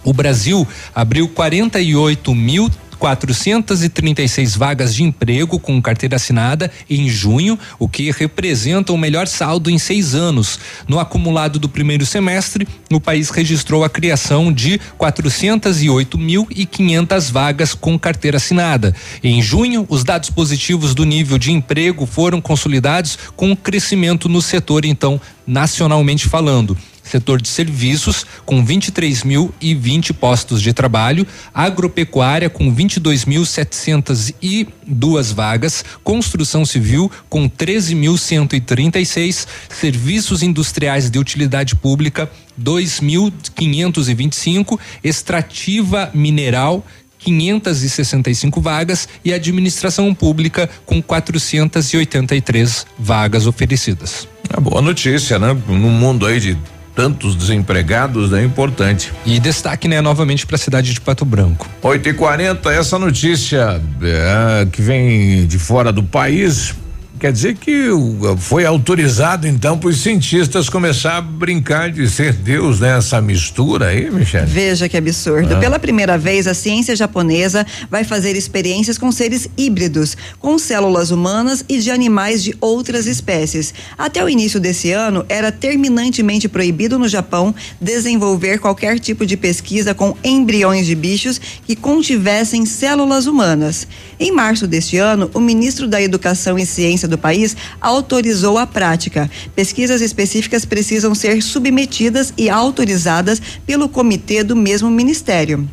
[0.03, 7.87] O Brasil abriu 48 mil 436 vagas de emprego com carteira assinada em junho, o
[7.87, 10.59] que representa o melhor saldo em seis anos.
[10.87, 18.37] No acumulado do primeiro semestre, o país registrou a criação de 408.500 vagas com carteira
[18.37, 18.95] assinada.
[19.23, 24.85] Em junho, os dados positivos do nível de emprego foram consolidados com crescimento no setor,
[24.85, 35.85] então, nacionalmente falando setor de serviços com 23.020 postos de trabalho, agropecuária com 22.702 vagas,
[36.03, 42.29] construção civil com 13.136, serviços industriais de utilidade pública
[42.59, 46.85] 2.525, extrativa mineral
[47.19, 54.27] 565 vagas e administração pública com 483 vagas oferecidas.
[54.55, 55.57] É boa notícia, né?
[55.67, 56.55] No mundo aí de
[56.95, 59.11] tantos desempregados é importante.
[59.25, 61.67] E destaque, né, novamente para a cidade de Pato Branco.
[61.81, 66.73] 8 e 40 essa notícia é, que vem de fora do país
[67.17, 67.89] Quer dizer que
[68.37, 73.27] foi autorizado então para os cientistas começar a brincar de ser Deus nessa né?
[73.27, 74.45] mistura aí, Michelle?
[74.45, 75.55] Veja que absurdo.
[75.55, 75.59] Ah.
[75.59, 81.63] Pela primeira vez, a ciência japonesa vai fazer experiências com seres híbridos, com células humanas
[81.69, 83.73] e de animais de outras espécies.
[83.97, 89.93] Até o início desse ano, era terminantemente proibido no Japão desenvolver qualquer tipo de pesquisa
[89.93, 93.87] com embriões de bichos que contivessem células humanas.
[94.19, 99.29] Em março deste ano, o ministro da Educação e Ciência do país autorizou a prática.
[99.55, 105.67] Pesquisas específicas precisam ser submetidas e autorizadas pelo comitê do mesmo ministério.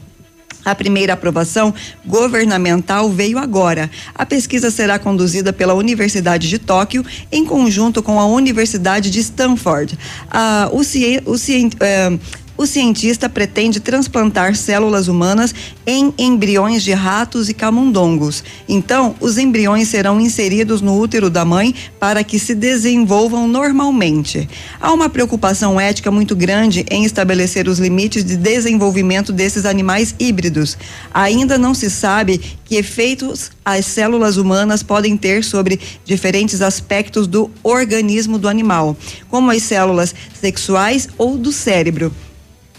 [0.65, 1.75] A primeira aprovação
[2.07, 3.91] governamental veio agora.
[4.15, 9.99] A pesquisa será conduzida pela Universidade de Tóquio em conjunto com a Universidade de Stanford.
[10.31, 11.37] Ah, o, o,
[11.81, 12.19] eh,
[12.57, 15.55] o cientista pretende transplantar células humanas
[15.87, 18.45] em embriões de ratos e camundongos.
[18.69, 24.49] Então, os embriões serão inseridos no útero da mãe para que se desenvolvam normalmente.
[24.81, 30.77] Há uma preocupação ética muito grande em estabelecer os limites de desenvolvimento desses animais híbridos.
[31.13, 37.51] Ainda não se sabe que efeitos as células humanas podem ter sobre diferentes aspectos do
[37.63, 38.97] organismo do animal,
[39.29, 42.13] como as células sexuais ou do cérebro.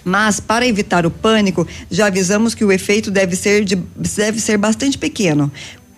[0.03, 4.57] Mas, para evitar o pânico, já avisamos que o efeito deve ser, de, deve ser
[4.57, 5.51] bastante pequeno.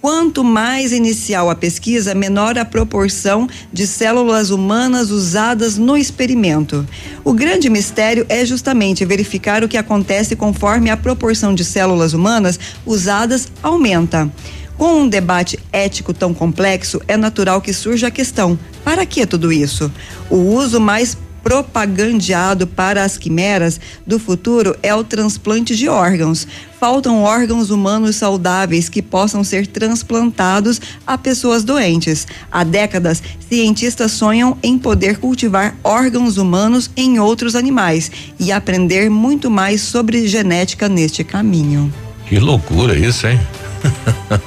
[0.05, 6.87] Quanto mais inicial a pesquisa, menor a proporção de células humanas usadas no experimento.
[7.23, 12.59] O grande mistério é justamente verificar o que acontece conforme a proporção de células humanas
[12.85, 14.31] usadas aumenta.
[14.77, 19.51] Com um debate ético tão complexo, é natural que surja a questão: para que tudo
[19.51, 19.91] isso?
[20.29, 26.47] O uso mais propagandeado para as quimeras do futuro é o transplante de órgãos.
[26.79, 32.25] Faltam órgãos humanos saudáveis que possam ser transplantados a pessoas doentes.
[32.51, 38.09] Há décadas, cientistas sonham em poder cultivar órgãos humanos em outros animais
[38.39, 41.93] e aprender muito mais sobre genética neste caminho.
[42.25, 43.39] Que loucura isso, hein?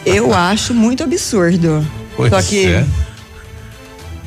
[0.05, 1.87] Eu acho muito absurdo.
[2.17, 2.85] Pois Só que é.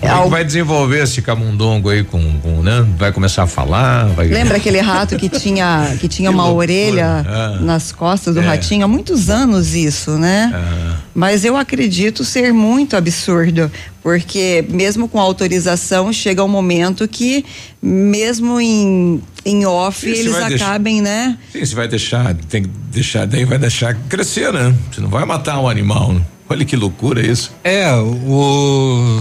[0.02, 2.86] Como é que vai desenvolver esse camundongo aí com, com né?
[2.98, 4.06] Vai começar a falar?
[4.08, 4.28] Vai...
[4.28, 6.66] Lembra aquele rato que tinha que tinha Que uma loucura.
[6.66, 7.58] orelha Ah.
[7.62, 8.46] nas costas do É.
[8.46, 10.52] ratinho há muitos anos isso, né?
[10.54, 13.72] Ah, Mas eu acredito ser muito absurdo,
[14.02, 17.46] porque mesmo com autorização chega um momento que
[17.82, 21.36] mesmo em em off Sim, eles vai deixar- acabem, né?
[21.52, 24.72] sim, você vai deixar, tem que deixar, daí vai deixar crescer, né?
[24.92, 26.14] Você não vai matar um animal.
[26.14, 26.22] Né?
[26.48, 27.52] Olha que loucura isso.
[27.64, 29.20] É, o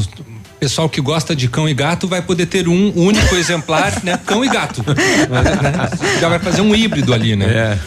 [0.61, 4.21] pessoal que gosta de cão e gato vai poder ter um único exemplar, né?
[4.27, 4.85] Cão e gato.
[6.21, 7.79] Já vai fazer um híbrido ali, né?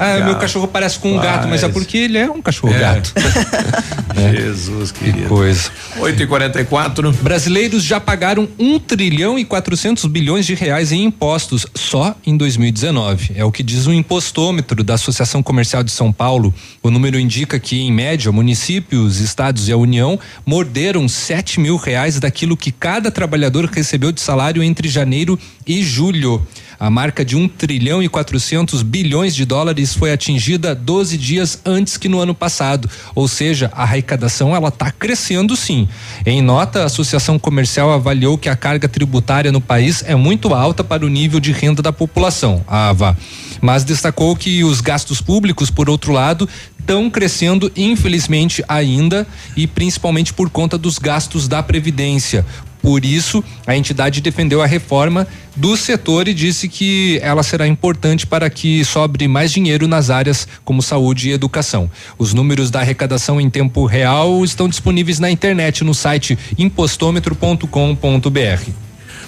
[0.00, 1.72] Ah, meu cachorro parece com um gato, mas é Faz.
[1.72, 2.78] porque ele é um cachorro É.
[2.80, 3.14] gato.
[4.34, 5.28] Jesus querido.
[5.28, 5.70] Coisa.
[5.98, 11.66] 8 e 44 Brasileiros já pagaram 1 trilhão e 400 bilhões de reais em impostos
[11.74, 13.32] só em 2019.
[13.36, 16.52] É o que diz o impostômetro da Associação Comercial de São Paulo.
[16.82, 21.91] O número indica que, em média, municípios, estados e a União morderam 7 mil reais
[22.20, 26.44] daquilo que cada trabalhador recebeu de salário entre janeiro e julho.
[26.82, 31.96] A marca de 1 trilhão e 400 bilhões de dólares foi atingida 12 dias antes
[31.96, 32.90] que no ano passado.
[33.14, 35.88] Ou seja, a arrecadação ela está crescendo sim.
[36.26, 40.82] Em nota, a Associação Comercial avaliou que a carga tributária no país é muito alta
[40.82, 43.16] para o nível de renda da população, a AVA.
[43.60, 46.48] Mas destacou que os gastos públicos, por outro lado,
[46.82, 49.26] estão crescendo, infelizmente, ainda,
[49.56, 52.44] e principalmente por conta dos gastos da Previdência.
[52.82, 58.26] Por isso, a entidade defendeu a reforma do setor e disse que ela será importante
[58.26, 61.88] para que sobre mais dinheiro nas áreas como saúde e educação.
[62.18, 68.70] Os números da arrecadação em tempo real estão disponíveis na internet no site impostômetro.com.br.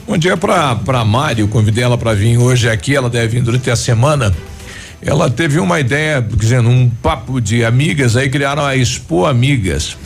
[0.07, 0.39] Bom dia
[1.07, 4.35] Mari, eu convidei ela para vir hoje aqui, ela deve vir durante a semana.
[5.07, 9.97] Ela teve uma ideia, dizendo, um papo de amigas, aí criaram a Expo Amigas.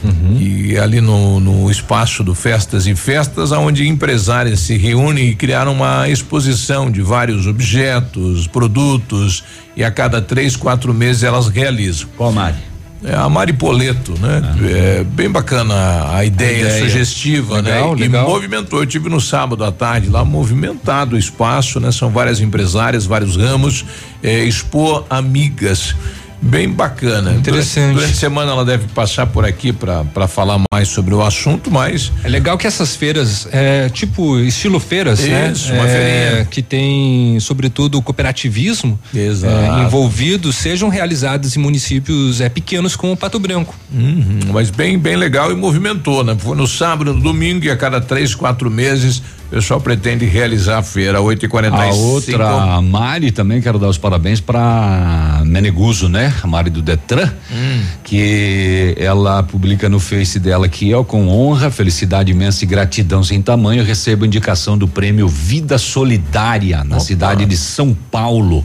[0.40, 5.72] E ali no, no espaço do Festas e Festas, onde empresárias se reúnem e criaram
[5.72, 9.44] uma exposição de vários objetos, produtos,
[9.76, 12.08] e a cada três, quatro meses elas realizam.
[12.16, 12.56] Qual Mari?
[13.04, 14.42] É a Mari Poleto, né?
[14.70, 16.82] É bem bacana a ideia, ideia.
[16.82, 18.00] sugestiva, Legal, né?
[18.02, 18.26] legal.
[18.26, 18.80] E movimentou.
[18.80, 21.92] Eu tive no sábado à tarde lá movimentado o espaço, né?
[21.92, 23.84] São várias empresárias, vários ramos,
[24.22, 25.94] é, expor amigas.
[26.40, 27.32] Bem bacana.
[27.32, 27.94] Interessante.
[27.94, 32.12] Durante, a semana ela deve passar por aqui para falar mais sobre o assunto, mas
[32.23, 35.51] É legal que essas feiras, é, tipo estilo feiras, né?
[35.52, 35.89] Isso, uma É,
[36.31, 36.44] feirinha.
[36.47, 43.39] que tem, sobretudo, o cooperativismo é, envolvido, sejam realizadas em municípios é, pequenos como Pato
[43.40, 43.74] Branco.
[43.93, 46.36] Uhum, mas bem, bem legal e movimentou, né?
[46.39, 50.78] Foi no sábado, no domingo e a cada três, quatro meses o pessoal pretende realizar
[50.78, 55.40] a feira, 8 e 45 A outra, a Mari, também quero dar os parabéns para
[55.44, 56.34] Meneguso, né?
[56.42, 57.82] A Mari do Detran, Hum.
[58.04, 63.40] que ela publica no Face dela que eu, com honra, felicidade imensa e gratidão sem
[63.40, 68.62] tamanho, recebo indicação do prêmio Vida Solidária na cidade de São Paulo.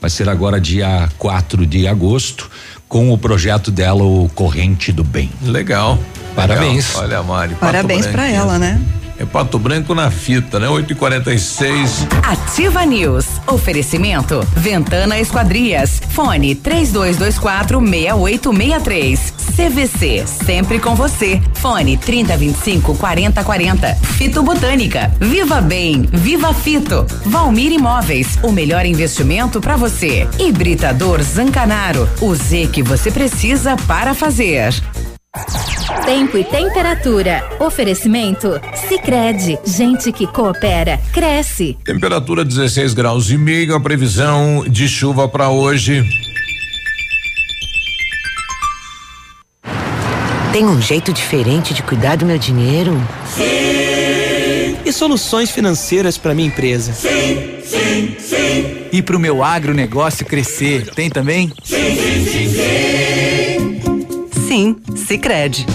[0.00, 2.50] Vai ser agora dia 4 de agosto,
[2.88, 5.30] com o projeto dela, o Corrente do Bem.
[5.42, 5.98] Legal.
[6.34, 6.88] Parabéns.
[6.94, 7.02] Legal.
[7.04, 7.54] Olha, Mari.
[7.54, 8.36] Parabéns pra Branco.
[8.36, 8.80] ela, né?
[9.18, 10.68] É Pato Branco na fita, né?
[10.68, 13.26] 8 e 46 Ativa News.
[13.46, 14.40] Oferecimento.
[14.54, 16.02] Ventana Esquadrias.
[16.10, 19.34] Fone 3224 6863.
[19.56, 20.24] CVC.
[20.26, 21.40] Sempre com você.
[21.54, 23.94] Fone 3025 4040.
[23.94, 25.10] Fito Botânica.
[25.18, 26.02] Viva Bem.
[26.12, 27.06] Viva Fito.
[27.24, 28.38] Valmir Imóveis.
[28.42, 30.28] O melhor investimento para você.
[30.38, 32.08] Hibridador Zancanaro.
[32.20, 34.74] O Z que você precisa para fazer.
[36.04, 37.42] Tempo e temperatura.
[37.58, 38.60] Oferecimento?
[38.88, 41.76] Sicredi Gente que coopera, cresce.
[41.84, 46.04] Temperatura 16 graus e meio, a previsão de chuva para hoje.
[50.52, 52.96] Tem um jeito diferente de cuidar do meu dinheiro?
[54.84, 56.92] E soluções financeiras para minha empresa?
[56.92, 58.86] Sim, sim, sim.
[58.92, 61.52] E para o meu agronegócio crescer, tem também?
[61.62, 62.45] Sim, sim, sim,
[64.46, 64.76] sim.
[64.94, 65.66] Sicredi.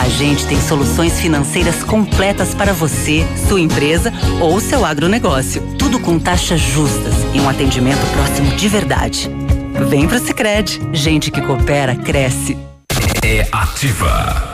[0.00, 5.62] A gente tem soluções financeiras completas para você, sua empresa ou seu agronegócio.
[5.78, 9.30] Tudo com taxas justas e um atendimento próximo de verdade.
[9.88, 10.80] Vem pro Sicredi.
[10.92, 12.56] Gente que coopera cresce.
[13.22, 14.53] É ativa.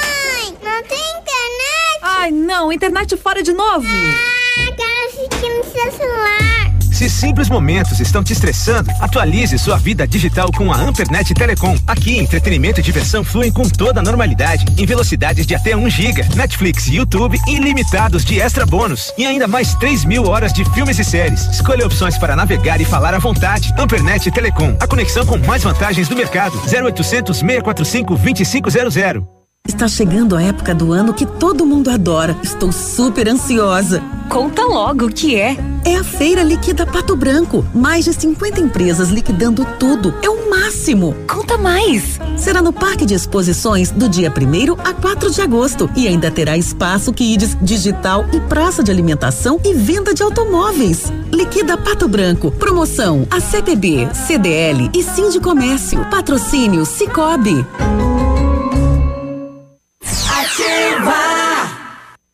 [2.21, 3.87] Ai, não, internet fora de novo.
[3.87, 6.71] Ah, quero assistir no seu celular.
[6.93, 11.75] Se simples momentos estão te estressando, atualize sua vida digital com a Ampernet Telecom.
[11.87, 16.23] Aqui, entretenimento e diversão fluem com toda a normalidade, em velocidades de até 1 giga,
[16.35, 20.99] Netflix e YouTube ilimitados de extra bônus e ainda mais 3 mil horas de filmes
[20.99, 21.47] e séries.
[21.47, 23.73] Escolha opções para navegar e falar à vontade.
[23.79, 26.53] Ampernet Telecom, a conexão com mais vantagens do mercado.
[26.71, 29.40] 0800 645 2500.
[29.67, 32.35] Está chegando a época do ano que todo mundo adora.
[32.43, 34.01] Estou super ansiosa.
[34.27, 35.55] Conta logo o que é.
[35.85, 37.65] É a Feira Liquida Pato Branco.
[37.73, 40.13] Mais de 50 empresas liquidando tudo.
[40.21, 41.15] É o máximo.
[41.27, 42.19] Conta mais.
[42.37, 45.89] Será no Parque de Exposições do dia 1 a 4 de agosto.
[45.95, 51.11] E ainda terá espaço Kids, digital e praça de alimentação e venda de automóveis.
[51.31, 52.51] Liquida Pato Branco.
[52.51, 56.03] Promoção a CPB, CDL e Sim de Comércio.
[56.09, 57.65] Patrocínio Cicobi.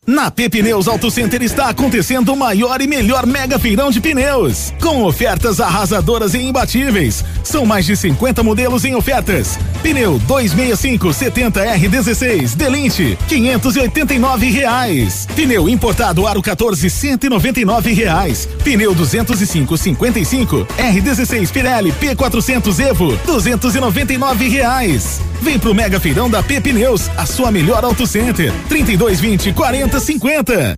[0.06, 5.02] Na Pneus Auto Center está acontecendo o maior e melhor mega feirão de pneus, com
[5.04, 7.22] ofertas arrasadoras e imbatíveis.
[7.44, 9.58] São mais de 50 modelos em ofertas.
[9.82, 15.26] Pneu 265 70 R16 Delinte 589 reais.
[15.34, 18.48] Pneu importado Aro 14 199 reais.
[18.64, 25.20] Pneu 205 55 R16 Pirelli P400 Evo 299 reais.
[25.40, 28.52] Vem pro Mega Feirão da P Pneus, a sua melhor auto center.
[28.68, 30.77] 3220 4050.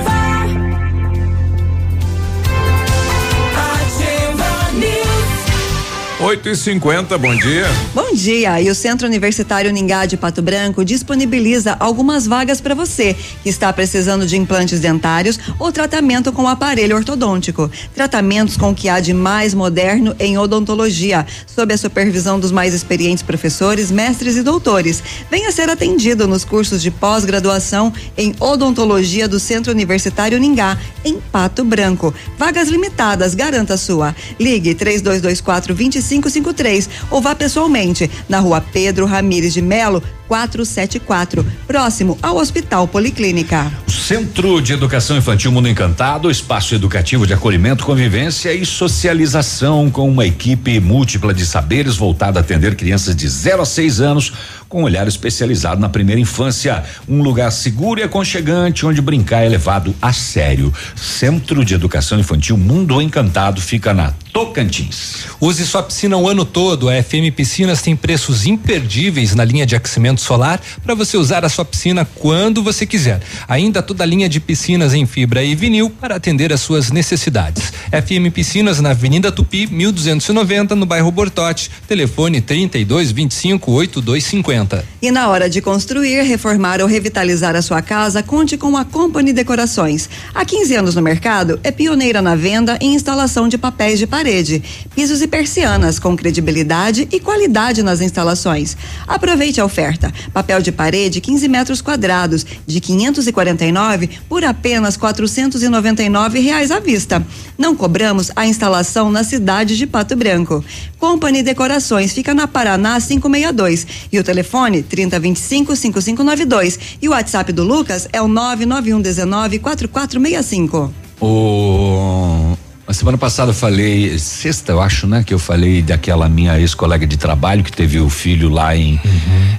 [6.23, 7.65] 8 e 50 bom dia.
[7.95, 8.61] Bom dia!
[8.61, 13.73] E o Centro Universitário Ningá de Pato Branco disponibiliza algumas vagas para você que está
[13.73, 17.71] precisando de implantes dentários ou tratamento com aparelho ortodôntico.
[17.95, 22.75] Tratamentos com o que há de mais moderno em odontologia, sob a supervisão dos mais
[22.75, 25.01] experientes professores, mestres e doutores.
[25.31, 31.65] Venha ser atendido nos cursos de pós-graduação em odontologia do Centro Universitário Ningá, em Pato
[31.65, 32.13] Branco.
[32.37, 34.15] Vagas limitadas, garanta a sua.
[34.39, 35.73] Ligue 3224
[36.11, 43.69] 2553 ou vá pessoalmente na rua Pedro Ramires de Melo, 474, próximo ao Hospital Policlínica.
[43.85, 50.25] Centro de Educação Infantil Mundo Encantado, espaço educativo de acolhimento, convivência e socialização com uma
[50.25, 54.31] equipe múltipla de saberes voltada a atender crianças de 0 a 6 anos
[54.71, 56.81] com um olhar especializado na primeira infância.
[57.07, 60.73] Um lugar seguro e aconchegante onde brincar é levado a sério.
[60.95, 65.25] Centro de Educação Infantil Mundo Encantado fica na Tocantins.
[65.41, 66.87] Use sua piscina o ano todo.
[66.87, 71.49] A FM Piscinas tem preços imperdíveis na linha de aquecimento solar para você usar a
[71.49, 73.21] sua piscina quando você quiser.
[73.47, 77.73] Ainda toda a linha de piscinas em fibra e vinil para atender às suas necessidades.
[77.91, 81.69] FM Piscinas na Avenida Tupi, 1290, no bairro Bortote.
[81.87, 84.71] Telefone 3225 8250.
[84.71, 84.85] 60.
[85.01, 89.33] E na hora de construir, reformar ou revitalizar a sua casa, conte com a Company
[89.33, 90.09] Decorações.
[90.33, 94.63] Há 15 anos no mercado, é pioneira na venda e instalação de papéis de parede,
[94.95, 98.77] pisos e persianas com credibilidade e qualidade nas instalações.
[99.07, 100.10] Aproveite a oferta.
[100.33, 107.25] Papel de parede 15 metros quadrados de 549 por apenas 499 reais à vista.
[107.57, 110.63] Não cobramos a instalação na cidade de Pato Branco.
[110.97, 117.63] Company Decorações fica na Paraná 562 e o telefone 3025 5592 e o WhatsApp do
[117.63, 120.93] Lucas é o 991 19 4465.
[121.19, 122.57] O
[122.91, 125.23] a semana passada eu falei, sexta eu acho, né?
[125.23, 128.95] Que eu falei daquela minha ex-colega de trabalho que teve o filho lá em.
[128.95, 128.99] Uhum.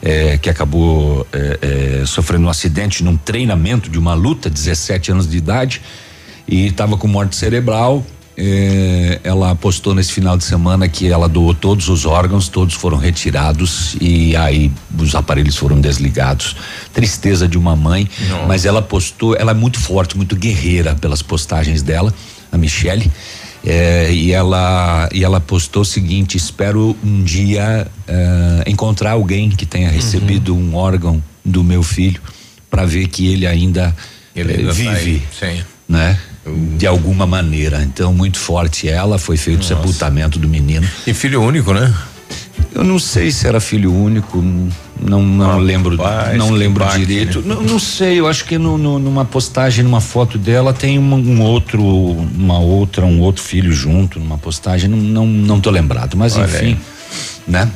[0.02, 5.26] Eh, que acabou eh, eh, sofrendo um acidente num treinamento de uma luta, 17 anos
[5.26, 5.80] de idade,
[6.46, 8.04] e estava com morte cerebral.
[9.24, 13.96] ela postou nesse final de semana que ela doou todos os órgãos, todos foram retirados
[14.00, 16.56] e aí os aparelhos foram desligados.
[16.92, 18.06] Tristeza de uma mãe,
[18.46, 22.12] mas ela postou, ela é muito forte, muito guerreira pelas postagens dela
[22.52, 23.10] a Michele.
[23.64, 29.64] É, e ela e ela postou o seguinte: espero um dia é, encontrar alguém que
[29.64, 29.94] tenha uhum.
[29.94, 30.70] recebido uhum.
[30.70, 32.20] um órgão do meu filho
[32.68, 33.94] para ver que ele ainda,
[34.34, 35.46] ele ainda vive, tá
[35.88, 36.18] né?
[36.76, 37.82] De alguma maneira.
[37.84, 39.74] Então muito forte ela foi feito Nossa.
[39.74, 40.88] o sepultamento do menino.
[41.06, 41.94] E filho único, né?
[42.74, 47.04] Eu não sei se era filho único, não não ah, lembro, paz, não lembro baque,
[47.04, 47.40] direito.
[47.40, 47.54] Né?
[47.54, 51.14] Não, não, sei, eu acho que no, no, numa postagem, numa foto dela tem um,
[51.14, 56.16] um, outro, uma outra, um outro filho junto, numa postagem, não não, não tô lembrado,
[56.16, 56.78] mas Olha enfim, aí.
[57.46, 57.70] né?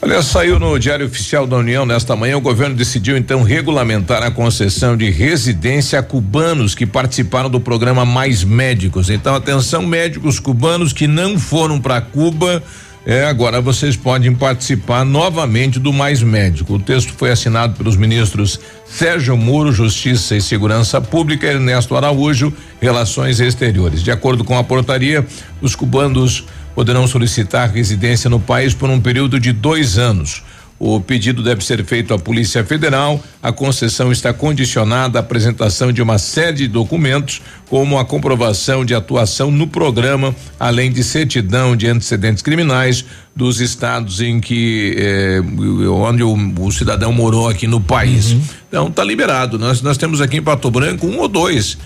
[0.00, 2.36] Olha, saiu no Diário Oficial da União nesta manhã.
[2.36, 8.04] O governo decidiu então regulamentar a concessão de residência a cubanos que participaram do programa
[8.04, 9.08] Mais Médicos.
[9.08, 12.62] Então, atenção, médicos cubanos que não foram para Cuba
[13.06, 16.74] é, agora vocês podem participar novamente do Mais Médico.
[16.74, 23.38] O texto foi assinado pelos ministros Sérgio Muro, Justiça e Segurança Pública, Ernesto Araújo, Relações
[23.38, 24.02] Exteriores.
[24.02, 25.24] De acordo com a portaria,
[25.62, 30.42] os cubanos poderão solicitar residência no país por um período de dois anos.
[30.78, 33.22] O pedido deve ser feito à Polícia Federal.
[33.42, 38.94] A concessão está condicionada à apresentação de uma série de documentos, como a comprovação de
[38.94, 43.04] atuação no programa, além de certidão de antecedentes criminais
[43.34, 45.40] dos estados em que eh,
[45.88, 48.32] onde o, o, cidadão morou aqui no país.
[48.32, 48.42] Uhum.
[48.68, 49.58] Então tá liberado.
[49.58, 51.78] Nós nós temos aqui em Pato Branco um ou dois.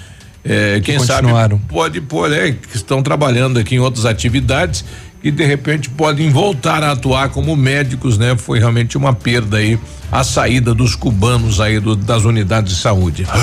[0.45, 1.29] Eh, quem sabe
[1.69, 4.85] pode pode é, que estão trabalhando aqui em outras atividades
[5.23, 8.37] que de repente podem voltar a atuar como médicos, né?
[8.37, 9.79] Foi realmente uma perda aí
[10.11, 13.27] a saída dos cubanos aí do, das unidades de saúde.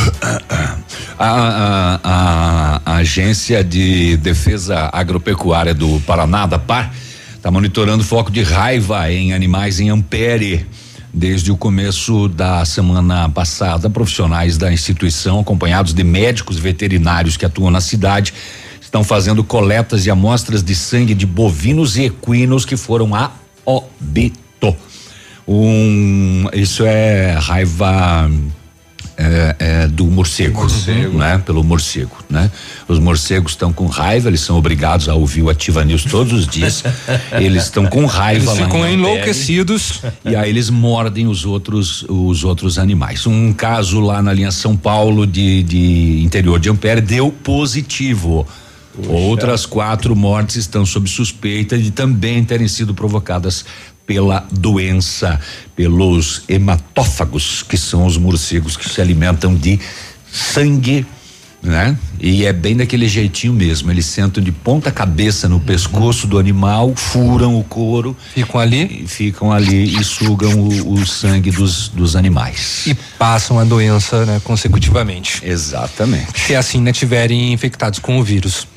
[1.19, 6.93] A, a, a, a, agência de defesa agropecuária do Paraná, da PAR,
[7.35, 10.67] está monitorando foco de raiva em animais em Ampere.
[11.11, 17.71] Desde o começo da semana passada, profissionais da instituição, acompanhados de médicos veterinários que atuam
[17.71, 18.31] na cidade,
[18.87, 23.31] estão fazendo coletas de amostras de sangue de bovinos e equinos que foram a
[23.65, 24.75] óbito.
[25.45, 28.29] Um, isso é raiva
[29.17, 31.41] é, é, do morcego, morcego, né?
[31.45, 32.49] Pelo morcego, né?
[32.87, 36.47] Os morcegos estão com raiva, eles são obrigados a ouvir o Ativa News todos os
[36.47, 36.81] dias.
[37.39, 42.77] eles estão com raiva eles ficam enlouquecidos e aí eles mordem os outros os outros
[42.79, 43.27] animais.
[43.27, 48.47] Um caso lá na linha São Paulo de, de interior de Ampere deu positivo
[48.97, 49.11] Puxa.
[49.11, 53.63] Outras quatro mortes estão sob suspeita de também terem sido provocadas
[54.07, 55.39] pela doença,
[55.75, 59.79] pelos hematófagos, que são os morcegos que se alimentam de
[60.31, 61.05] sangue
[61.61, 61.97] né?
[62.19, 63.91] E é bem daquele jeitinho mesmo.
[63.91, 68.15] Eles sentam de ponta cabeça no pescoço do animal, furam o couro.
[68.33, 69.05] Ficam ali?
[69.07, 72.87] ficam ali e sugam o, o, sangue dos, dos animais.
[72.87, 75.41] E passam a doença, né, consecutivamente.
[75.43, 76.39] Exatamente.
[76.39, 78.67] Se assim, né, tiverem infectados com o vírus.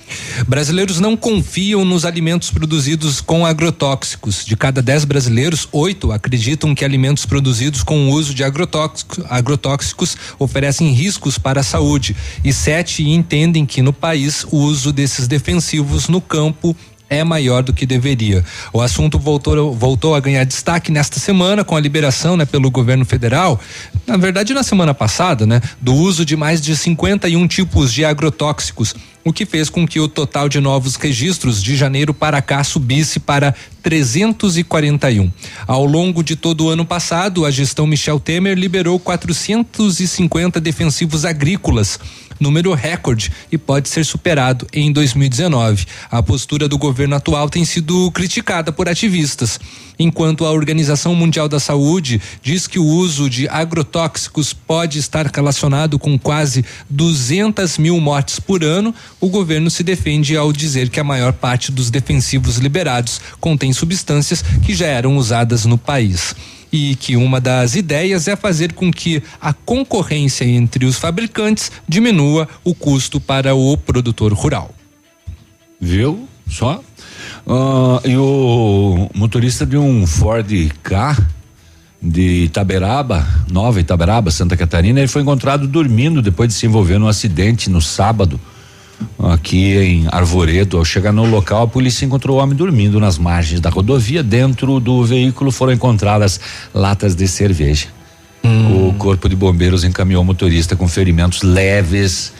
[0.46, 4.44] Brasileiros não confiam nos alimentos produzidos com agrotóxicos.
[4.44, 10.16] De cada 10 brasileiros, oito acreditam que alimentos produzidos com o uso de agrotóxicos, agrotóxicos
[10.38, 12.16] oferecem riscos para a saúde.
[12.44, 16.76] E sete entendem que no país o uso desses defensivos no campo
[17.10, 18.44] é maior do que deveria.
[18.72, 23.04] O assunto voltou, voltou a ganhar destaque nesta semana com a liberação, né, pelo governo
[23.04, 23.60] federal,
[24.06, 28.94] na verdade na semana passada, né, do uso de mais de 51 tipos de agrotóxicos,
[29.24, 33.18] o que fez com que o total de novos registros de janeiro para cá subisse
[33.18, 35.30] para 341.
[35.66, 41.98] Ao longo de todo o ano passado, a gestão Michel Temer liberou 450 defensivos agrícolas
[42.40, 45.86] número recorde e pode ser superado em 2019.
[46.10, 49.60] A postura do governo atual tem sido criticada por ativistas.
[49.98, 55.98] Enquanto a Organização Mundial da Saúde diz que o uso de agrotóxicos pode estar relacionado
[55.98, 61.04] com quase 200 mil mortes por ano, o governo se defende ao dizer que a
[61.04, 66.34] maior parte dos defensivos liberados contém substâncias que já eram usadas no país
[66.72, 72.48] e que uma das ideias é fazer com que a concorrência entre os fabricantes diminua
[72.64, 74.74] o custo para o produtor rural.
[75.80, 76.28] Viu?
[76.48, 76.82] Só?
[77.46, 80.48] Uh, e o motorista de um Ford
[80.82, 81.16] K
[82.02, 87.08] de Itaberaba, Nova Itaberaba, Santa Catarina, ele foi encontrado dormindo depois de se envolver num
[87.08, 88.40] acidente no sábado
[89.18, 90.76] aqui em Arvoredo.
[90.76, 94.22] Ao chegar no local, a polícia encontrou o homem dormindo nas margens da rodovia.
[94.22, 96.40] Dentro do veículo foram encontradas
[96.74, 97.88] latas de cerveja.
[98.44, 98.88] Hum.
[98.88, 102.32] O corpo de bombeiros encaminhou o motorista com ferimentos leves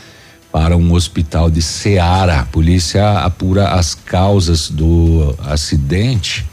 [0.50, 2.40] para um hospital de Ceará.
[2.40, 6.49] A polícia apura as causas do acidente.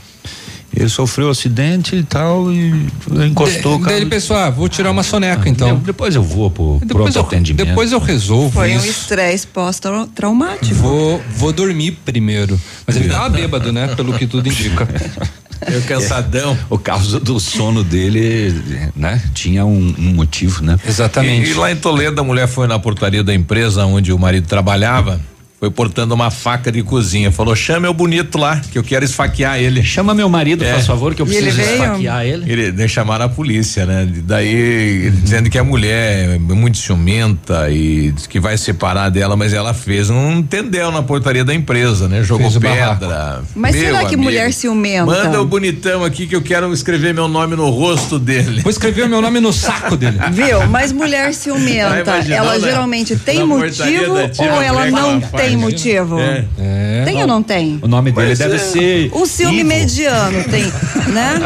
[0.77, 2.87] Ele sofreu um acidente e tal e
[3.25, 3.97] encostou de, o carro.
[3.97, 5.75] Daí pessoal, ah, vou tirar uma soneca ah, então.
[5.77, 7.65] Depois eu vou pro depois pronto eu, atendimento.
[7.65, 8.85] Depois eu resolvo Foi isso.
[8.85, 10.75] um estresse pós-traumático.
[10.75, 12.59] Vou, vou dormir primeiro.
[12.85, 13.87] Mas ele tava bêbado, né?
[13.95, 14.87] Pelo que tudo indica.
[15.65, 16.53] Eu cansadão.
[16.53, 18.53] É, o causa do sono dele,
[18.95, 19.19] né?
[19.33, 20.77] Tinha um, um motivo, né?
[20.87, 21.47] Exatamente.
[21.47, 24.47] E, e lá em Toledo a mulher foi na portaria da empresa onde o marido
[24.47, 25.19] trabalhava
[25.59, 27.31] foi portando uma faca de cozinha.
[27.31, 29.83] Falou: chama o bonito lá, que eu quero esfaquear ele.
[29.83, 30.71] Chama meu marido, é.
[30.71, 32.51] faz favor, que eu preciso ele esfaquear ele.
[32.51, 34.07] Ele chamaram a polícia, né?
[34.23, 35.21] Daí ele uhum.
[35.23, 40.09] dizendo que a mulher é muito ciumenta e que vai separar dela, mas ela fez
[40.11, 42.23] um entendeu na portaria da empresa, né?
[42.23, 43.41] Jogou fez pedra.
[43.55, 45.05] Mas meu será que amigo, mulher ciumenta?
[45.05, 48.61] Manda o bonitão aqui que eu quero escrever meu nome no rosto dele.
[48.61, 50.19] Vou escrever meu nome no saco dele.
[50.31, 50.67] Viu?
[50.67, 55.46] Mas mulher ciumenta, ela geralmente tem motivo ou ela não tem?
[55.47, 56.19] Tem motivo?
[56.19, 56.45] É.
[56.59, 57.03] é.
[57.05, 57.79] Tem ou não tem?
[57.81, 58.59] O nome dele Mas deve é.
[58.59, 59.09] ser.
[59.13, 59.69] O ciúme Ivo.
[59.69, 60.63] mediano tem,
[61.11, 61.39] né?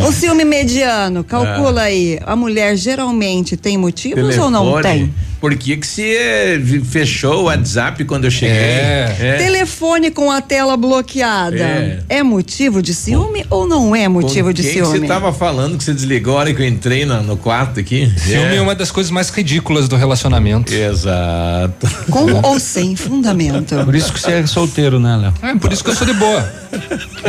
[0.06, 1.86] o ciúme mediano, calcula é.
[1.86, 2.20] aí.
[2.24, 4.44] A mulher geralmente tem motivos Telefone.
[4.44, 5.12] ou não tem?
[5.40, 8.54] Por que que você fechou o WhatsApp quando eu cheguei?
[8.54, 9.16] É.
[9.18, 9.36] É.
[9.38, 11.56] Telefone com a tela bloqueada.
[11.56, 15.00] É, é motivo de ciúme ou não é motivo de ciúme?
[15.00, 18.12] você tava falando que você desligou a hora que eu entrei no, no quarto aqui?
[18.18, 18.56] Ciúme é.
[18.56, 20.69] é uma das coisas mais ridículas do relacionamento.
[20.74, 21.88] Exato.
[22.10, 23.74] Com ou sem fundamento.
[23.84, 25.34] Por isso que você é solteiro, né, Léo?
[25.42, 26.52] É, por isso que eu sou de boa.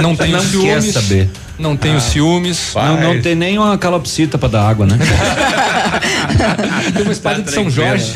[0.02, 0.86] Não tenho não ciúmes.
[0.86, 1.30] Quer saber.
[1.62, 2.74] Não tenho ah, ciúmes.
[2.74, 4.98] Não, não, tem nem uma calopsita pra dar água, né?
[6.94, 8.14] tem uma espada tá de São Jorge.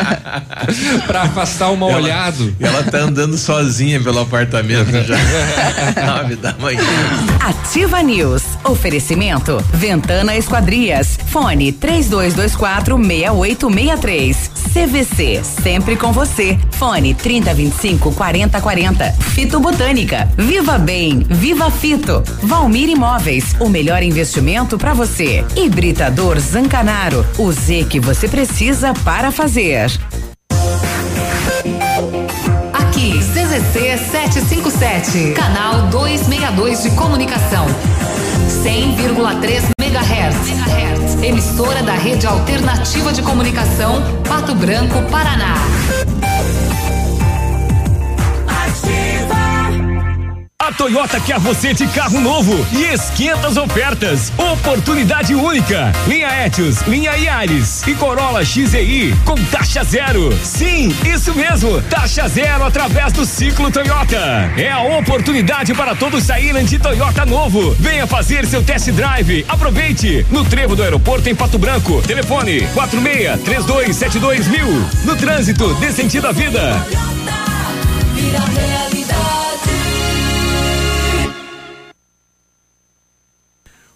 [1.06, 2.54] pra afastar o mal olhado.
[2.58, 5.16] E ela tá andando sozinha pelo apartamento já.
[6.06, 6.80] Nove da manhã.
[7.40, 8.42] Ativa News.
[8.64, 9.62] Oferecimento.
[9.74, 11.18] Ventana Esquadrias.
[11.26, 14.50] Fone 3224 6863.
[14.72, 15.42] CVC.
[15.62, 16.58] Sempre com você.
[16.72, 19.12] Fone 3025 4040.
[19.34, 20.28] Fito Botânica.
[20.36, 21.26] Viva Bem.
[21.28, 22.22] Viva Fito.
[22.42, 25.44] Valmir Imóveis, o melhor investimento para você.
[25.56, 29.90] Hibridador Zancanaro, o Z que você precisa para fazer.
[32.72, 37.66] Aqui, CZC 757, canal 262 de comunicação.
[38.62, 41.22] 100,3 MHz.
[41.22, 45.54] Emissora da Rede Alternativa de Comunicação, Pato Branco, Paraná.
[50.60, 54.30] A Toyota quer você de carro novo e esquenta as ofertas.
[54.36, 55.90] Oportunidade única.
[56.06, 60.30] Linha Etios, linha Yaris e Corolla XEI com taxa zero.
[60.44, 61.80] Sim, isso mesmo.
[61.84, 64.52] Taxa zero através do ciclo Toyota.
[64.54, 67.74] É a oportunidade para todos saírem de Toyota novo.
[67.80, 69.46] Venha fazer seu test drive.
[69.48, 70.26] Aproveite.
[70.30, 72.02] No trevo do aeroporto em Pato Branco.
[72.02, 74.68] Telefone 46 3272 mil.
[75.06, 76.86] No trânsito, dê sentido à vida.
[78.14, 79.29] Toyota,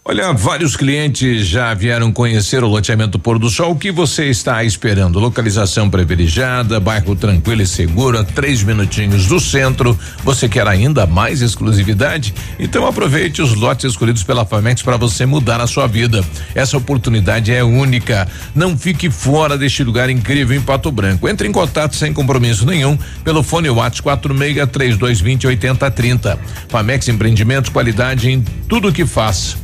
[0.06, 3.70] Olha, vários clientes já vieram conhecer o loteamento Pôr do Sol.
[3.70, 5.18] O que você está esperando?
[5.18, 9.98] Localização privilegiada, bairro tranquilo e seguro, a três minutinhos do centro.
[10.22, 12.34] Você quer ainda mais exclusividade?
[12.58, 16.22] Então aproveite os lotes escolhidos pela Famex para você mudar a sua vida.
[16.54, 18.28] Essa oportunidade é única.
[18.54, 21.26] Não fique fora deste lugar incrível em Pato Branco.
[21.30, 26.38] Entre em contato sem compromisso nenhum pelo fone WhatsApp 46 3220 8030.
[26.68, 29.63] Famex Empreendimentos, qualidade em tudo que faz.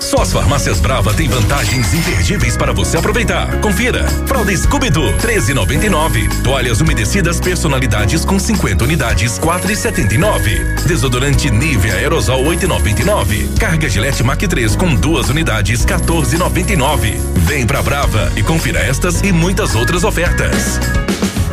[0.00, 3.60] Só as farmácias Brava têm vantagens imperdíveis para você aproveitar.
[3.60, 4.06] Confira.
[4.26, 6.42] Fralda Scooby-Doo, 13,99.
[6.42, 10.84] Toalhas umedecidas personalidades com 50 unidades, 4,79.
[10.86, 13.58] Desodorante Nivea Aerosol, 8,99.
[13.58, 17.16] Carga Gillette Mac 3 com duas unidades, 14,99.
[17.46, 20.78] Vem pra Brava e confira estas e muitas outras ofertas.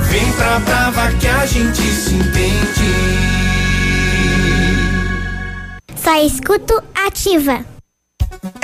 [0.10, 3.36] Vem pra Brava que a gente se entende.
[5.96, 7.75] Só escuto ativa.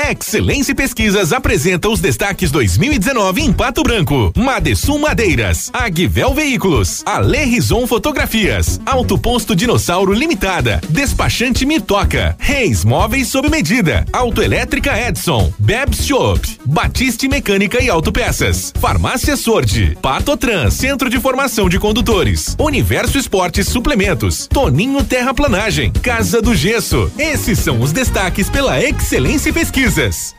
[0.10, 4.34] Excelência Pesquisas apresenta os destaques 2019 em Pato Branco.
[4.36, 13.28] Madesum Madeiras, Agvel Veículos, Ale Rison Fotografias, Auto Posto Dinossauro Limitada, Despachante Mitoca, Reis Móveis
[13.28, 21.20] sob medida, Autoelétrica Edson, Bebs Shop, Batiste Mecânica e Autopeças, Farmácia Sordi, Patotran Centro de
[21.20, 27.12] Formação de Condutores, Universo Esportes Suplementos, Toninho Terraplanagem, Casa do Gesso.
[27.18, 30.36] Esses são os destaques pela Excelência Pesquisas.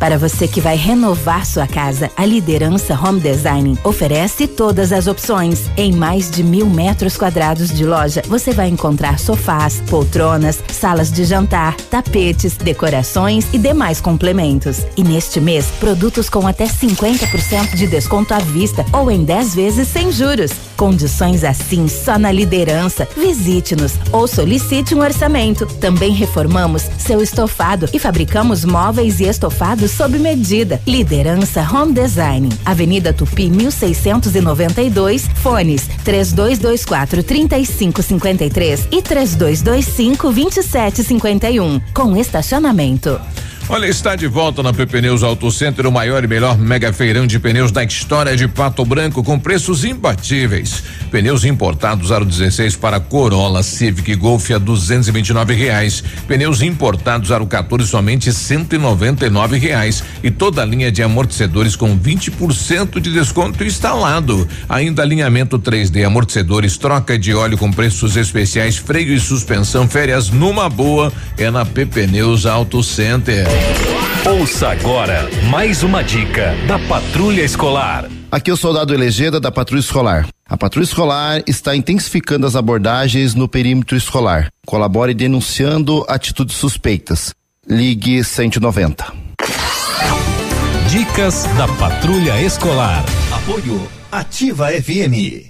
[0.00, 5.70] Para você que vai renovar sua casa, a Liderança Home Design oferece todas as opções.
[5.76, 11.26] Em mais de mil metros quadrados de loja, você vai encontrar sofás, poltronas, salas de
[11.26, 14.86] jantar, tapetes, decorações e demais complementos.
[14.96, 19.86] E neste mês, produtos com até 50% de desconto à vista ou em 10 vezes
[19.86, 20.50] sem juros.
[20.78, 23.06] Condições assim só na Liderança.
[23.14, 25.66] Visite-nos ou solicite um orçamento.
[25.66, 30.80] Também reformamos seu estofado e fabricamos móveis e estofados sob medida.
[30.86, 32.48] Liderança Home Design.
[32.64, 43.20] Avenida Tupi 1692, fones 3224 3553 e 3225 2751, com estacionamento.
[43.68, 47.26] Olha, está de volta na PP Neus Auto Center, o maior e melhor mega feirão
[47.26, 50.82] de pneus da história de Pato Branco, com preços imbatíveis.
[51.10, 56.02] Pneus importados aro 16 para Corolla, Civic e Golf a 229 reais.
[56.26, 60.02] Pneus importados aro 14 somente 199 reais.
[60.22, 64.48] E toda a linha de amortecedores com 20% de desconto instalado.
[64.68, 70.68] Ainda alinhamento 3D, amortecedores, troca de óleo com preços especiais, freio e suspensão, férias numa
[70.68, 73.46] boa é na PP Neus Auto Center.
[74.38, 78.08] Ouça agora mais uma dica da Patrulha Escolar.
[78.30, 80.28] Aqui é o soldado Elegeda da Patrulha Escolar.
[80.48, 84.48] A Patrulha Escolar está intensificando as abordagens no perímetro escolar.
[84.66, 87.34] Colabore denunciando atitudes suspeitas.
[87.68, 89.12] Ligue 190.
[90.88, 93.04] Dicas da Patrulha Escolar.
[93.32, 95.49] Apoio Ativa FM.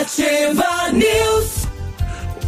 [0.00, 1.68] Ativa News.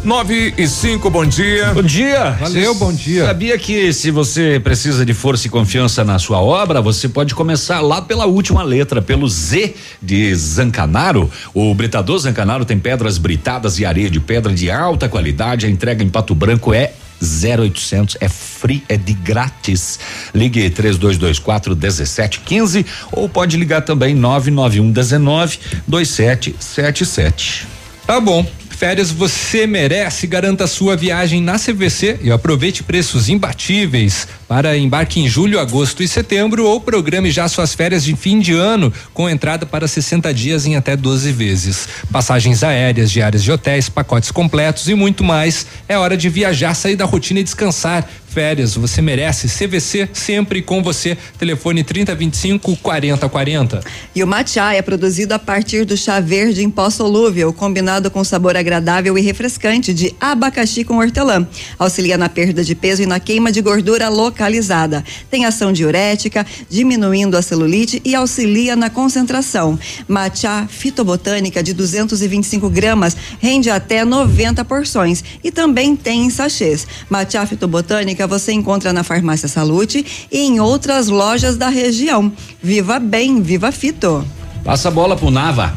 [0.03, 1.73] 9 e 5, bom dia.
[1.73, 2.31] Bom dia.
[2.31, 3.25] Valeu, bom dia.
[3.25, 7.79] Sabia que se você precisa de força e confiança na sua obra, você pode começar
[7.79, 11.31] lá pela última letra, pelo Z de Zancanaro.
[11.53, 15.65] O Britador Zancanaro tem pedras britadas e areia de pedra de alta qualidade.
[15.65, 16.91] A entrega em Pato Branco é
[17.21, 19.99] 0800 é free, é de grátis.
[20.33, 27.67] Ligue 3224 1715 ou pode ligar também 991 19 2777.
[28.05, 28.45] Tá bom.
[28.77, 35.27] Férias você merece, garanta sua viagem na CVC e aproveite preços imbatíveis para embarque em
[35.27, 39.65] julho, agosto e setembro ou programe já suas férias de fim de ano com entrada
[39.65, 41.89] para 60 dias em até 12 vezes.
[42.11, 45.65] Passagens aéreas, diárias de hotéis, pacotes completos e muito mais.
[45.89, 48.07] É hora de viajar, sair da rotina e descansar.
[48.37, 49.47] Férias, você merece.
[49.47, 51.17] CVC sempre com você.
[51.39, 53.81] Telefone 3025 4040.
[54.13, 58.23] E o matcha é produzido a partir do chá verde em pó solúvel, combinado com
[58.23, 61.47] sabor agradável e refrescante de abacaxi com hortelã.
[61.79, 65.03] Auxilia na perda de peso e na queima de gordura localizada.
[65.31, 69.79] Tem ação diurética, diminuindo a celulite e auxilia na concentração.
[70.07, 76.85] Matcha fitobotânica de 225 gramas rende até 90 porções e também tem em sachês.
[77.09, 82.31] Matcha fitobotânica você encontra na Farmácia Salute e em outras lojas da região.
[82.61, 84.25] Viva bem, viva fito.
[84.63, 85.73] Passa a bola pro Nava.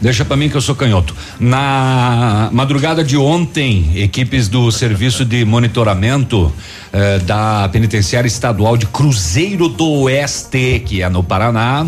[0.00, 1.14] Deixa pra mim que eu sou canhoto.
[1.40, 6.52] Na madrugada de ontem, equipes do Serviço de Monitoramento
[6.92, 11.86] eh, da Penitenciária Estadual de Cruzeiro do Oeste, que é no Paraná,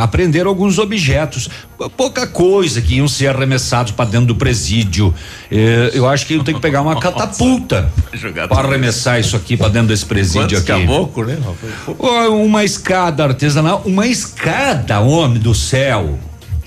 [0.00, 1.48] apreenderam alguns objetos.
[1.96, 5.12] Pouca coisa que iam ser arremessados para dentro do presídio.
[5.50, 7.90] Eh, eu acho que eu tenho que pegar uma catapulta
[8.48, 10.86] para arremessar isso aqui para dentro desse presídio Quantos aqui.
[10.86, 11.38] caboclo, né?
[12.30, 16.18] Uma escada artesanal, uma escada, homem do céu.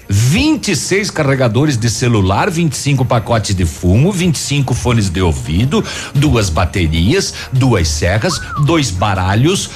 [0.10, 5.84] 26 carregadores de celular, 25 pacotes de fumo, 25 fones de ouvido,
[6.14, 9.70] duas baterias, duas serras, dois baralhos,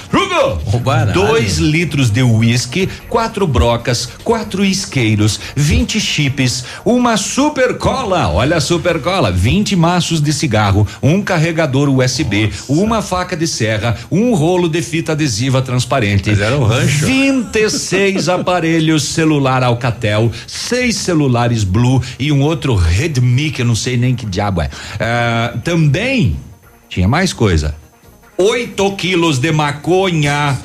[0.84, 1.14] baralho.
[1.14, 8.62] dois litros de uísque, quatro brocas, quatro isqueiros, 20 chips, uma super cola, olha a
[8.62, 14.70] super cola, 20 maços de cigarro, um carregador USB, uma faca de serra, um rolo
[14.70, 16.30] de fita adesiva transparente.
[16.30, 17.06] Mas era um rancho.
[17.06, 23.96] 26 aparelhos celular Alcatel, seis celulares Blue e um outro Redmi que eu não sei
[23.98, 24.70] nem que diabo é.
[25.00, 26.36] Ah, também
[26.90, 27.76] tinha mais coisa.
[28.42, 30.58] 8 quilos de maconha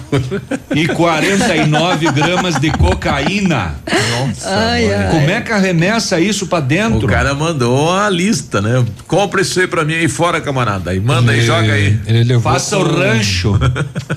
[0.77, 3.75] e 49 gramas de cocaína.
[4.13, 5.11] Nossa, Ai, ai.
[5.11, 7.05] Como é que arremessa isso pra dentro?
[7.05, 8.85] O cara mandou a lista, né?
[9.09, 10.93] Compra isso aí pra mim aí fora, camarada.
[10.93, 11.99] Aí manda aí, Ele- joga aí.
[12.07, 13.59] Ele levou Faça com- o rancho.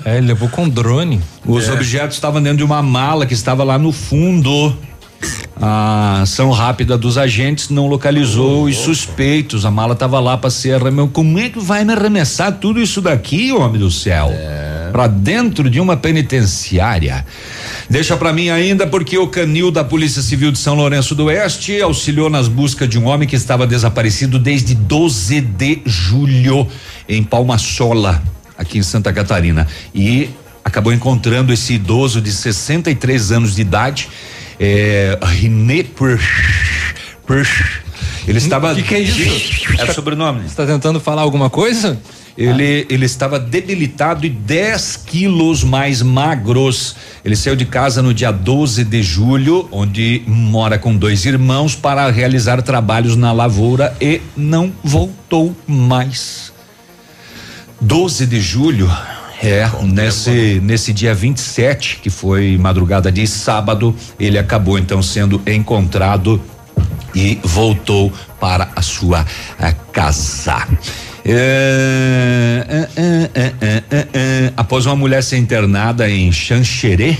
[0.04, 1.20] É, ele levou com drone.
[1.44, 1.72] Os É.
[1.72, 4.72] objetos estavam dentro de uma mala que estava lá no fundo.
[5.60, 9.64] A ação rápida dos agentes não localizou os suspeitos.
[9.64, 11.08] A mala estava lá para ser arremessada.
[11.12, 14.30] Como é que vai me arremessar tudo isso daqui, homem do céu?
[14.92, 17.26] Pra dentro de uma penitenciária.
[17.90, 21.80] Deixa pra mim ainda porque o canil da Polícia Civil de São Lourenço do Oeste
[21.82, 26.68] auxiliou nas buscas de um homem que estava desaparecido desde 12 de julho
[27.08, 28.22] em Palmasola,
[28.56, 29.66] aqui em Santa Catarina.
[29.94, 30.30] E
[30.64, 34.08] acabou encontrando esse idoso de 63 anos de idade,
[34.58, 36.94] é, René Perch.
[37.26, 37.82] Perch.
[38.26, 38.72] Ele estava.
[38.72, 39.64] O que que é isso?
[39.78, 40.48] É o sobrenome.
[40.48, 41.98] Você tá tentando falar alguma coisa?
[42.36, 46.94] Ele, ele estava debilitado e 10 quilos mais magros.
[47.24, 52.08] Ele saiu de casa no dia 12 de julho, onde mora com dois irmãos, para
[52.10, 56.52] realizar trabalhos na lavoura e não voltou mais.
[57.80, 58.88] 12 de julho.
[59.42, 66.42] É, nesse, nesse dia 27, que foi madrugada de sábado, ele acabou então sendo encontrado
[67.14, 69.24] e voltou para a sua
[69.60, 70.66] eh, casa.
[71.24, 74.52] É, é, é, é, é, é.
[74.56, 77.18] Após uma mulher ser internada em Xanxerê,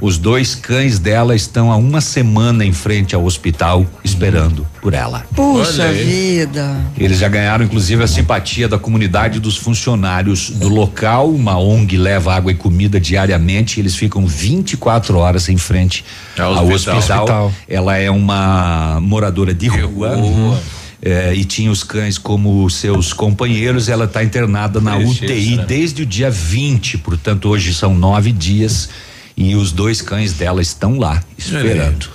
[0.00, 5.24] os dois cães dela estão há uma semana em frente ao hospital esperando por ela.
[5.34, 6.76] Puxa vida.
[6.98, 11.30] Eles já ganharam, inclusive, a simpatia da comunidade e dos funcionários do local.
[11.30, 13.78] Uma ONG leva água e comida diariamente.
[13.78, 16.04] Eles ficam 24 horas em frente
[16.36, 16.98] Ao ao hospital.
[16.98, 17.52] hospital.
[17.68, 20.16] Ela é uma moradora de rua.
[20.16, 20.60] rua.
[21.00, 23.88] É, e tinha os cães como seus companheiros.
[23.88, 25.64] Ela está internada na Triste UTI né?
[25.66, 28.88] desde o dia 20, portanto, hoje são nove dias.
[29.36, 32.08] E os dois cães dela estão lá, esperando.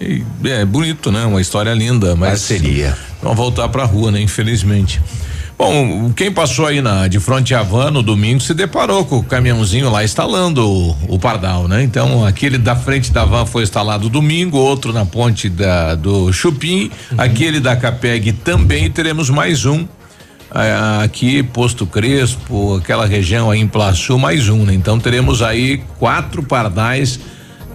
[0.00, 1.24] E é bonito, né?
[1.24, 2.96] Uma história linda, mas Parceria.
[3.22, 4.20] Vamos voltar pra rua, né?
[4.20, 5.00] Infelizmente.
[5.58, 9.24] Bom, quem passou aí na de fronte à van no domingo se deparou com o
[9.24, 11.82] caminhãozinho lá instalando o, o pardal, né?
[11.82, 16.90] Então, aquele da frente da van foi instalado domingo, outro na ponte da do Chupim,
[17.16, 19.86] aquele da Capeg também teremos mais um.
[21.02, 24.72] Aqui, Posto Crespo, aquela região aí em Plaçu, mais um, né?
[24.74, 27.20] Então teremos aí quatro pardais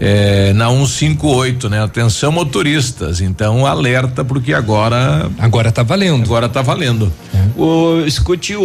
[0.00, 1.80] eh, na 158, né?
[1.82, 6.24] Atenção motoristas, então alerta porque agora Agora tá valendo.
[6.24, 7.12] agora tá valendo.
[7.56, 8.62] O, escute, o,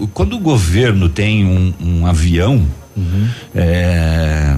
[0.00, 2.64] o- quando o governo tem um, um avião,
[3.54, 4.56] é,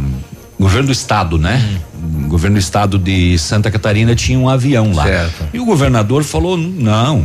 [0.58, 1.80] governo do estado, né?
[2.24, 5.04] O governo do estado de Santa Catarina tinha um avião lá.
[5.04, 5.48] Certo.
[5.52, 7.24] E o governador falou: não,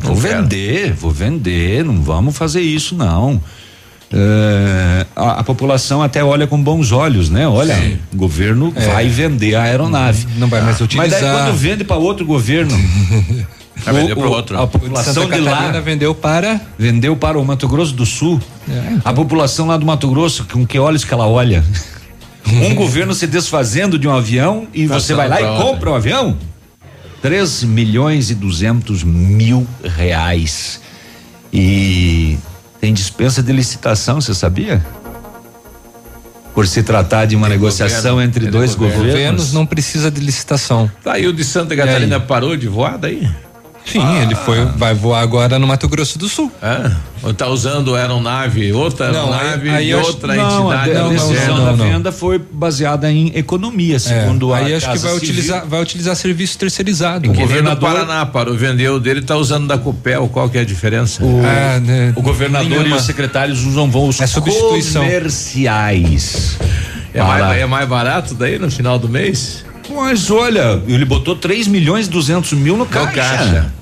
[0.00, 3.40] vou Não vender, vou vender, não vamos fazer isso, não.
[4.12, 7.48] É, a, a população até olha com bons olhos, né?
[7.48, 7.76] Olha,
[8.12, 10.26] o governo vai vender a aeronave.
[10.36, 11.44] Não vai mais Mas daí utilizar.
[11.46, 12.72] quando vende para outro governo,
[14.12, 14.58] o- pro o- outro.
[14.60, 18.40] A população Santa de lá vendeu para vendeu para o Mato Grosso do Sul.
[19.04, 21.64] A população lá do Mato Grosso, com que olhos que ela olha?
[22.46, 25.94] um governo se desfazendo de um avião e Passando você vai lá e compra um
[25.94, 26.36] avião?
[27.24, 30.78] 3 milhões e 200 mil reais.
[31.50, 32.36] E
[32.78, 34.84] tem dispensa de licitação, você sabia?
[36.54, 38.96] Por se tratar de uma Tem negociação governo, entre dois governo.
[38.98, 39.14] governos.
[39.14, 40.90] governos não precisa de licitação.
[41.02, 43.26] Tá aí o de Santa Catarina parou de voar daí?
[43.86, 46.50] Sim, ele foi, vai voar agora no Mato Grosso do Sul.
[46.62, 46.90] É?
[47.22, 50.90] Ou tá usando aeronave, outra Não, aí- aeronave aí eu acho- outra Não, a, entidade.
[50.90, 51.84] de- a do decisão da não, não.
[51.86, 55.16] venda foi baseada em economia, É, segundo a aí acho que vai Civil.
[55.16, 57.26] utilizar, vai utilizar serviço terceirizado.
[57.28, 61.22] No governador- Paraná, parou, vendeu dele, tá usando da Copel, qual que é a diferença?
[61.22, 62.96] O, Ah, né, o governador e nenhuma.
[62.96, 65.02] os secretários usam voos É substituição.
[65.04, 66.58] comerciais.
[67.12, 69.63] É mais, é mais barato daí no final do mês?
[69.90, 73.12] Mas olha, ele botou 3 milhões e 200 mil no caixa.
[73.12, 73.72] caixa.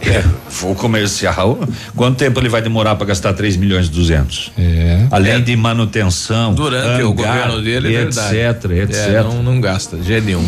[0.00, 1.58] É, voo comercial.
[1.94, 4.52] Quanto tempo ele vai demorar para gastar 3 milhões e 200?
[4.58, 5.06] É.
[5.10, 6.54] Além de manutenção.
[6.54, 8.36] Durante o hangar, governo dele, é verdade.
[8.36, 8.96] etc, etc.
[8.96, 10.46] É, não, não gasta, jeito nenhum.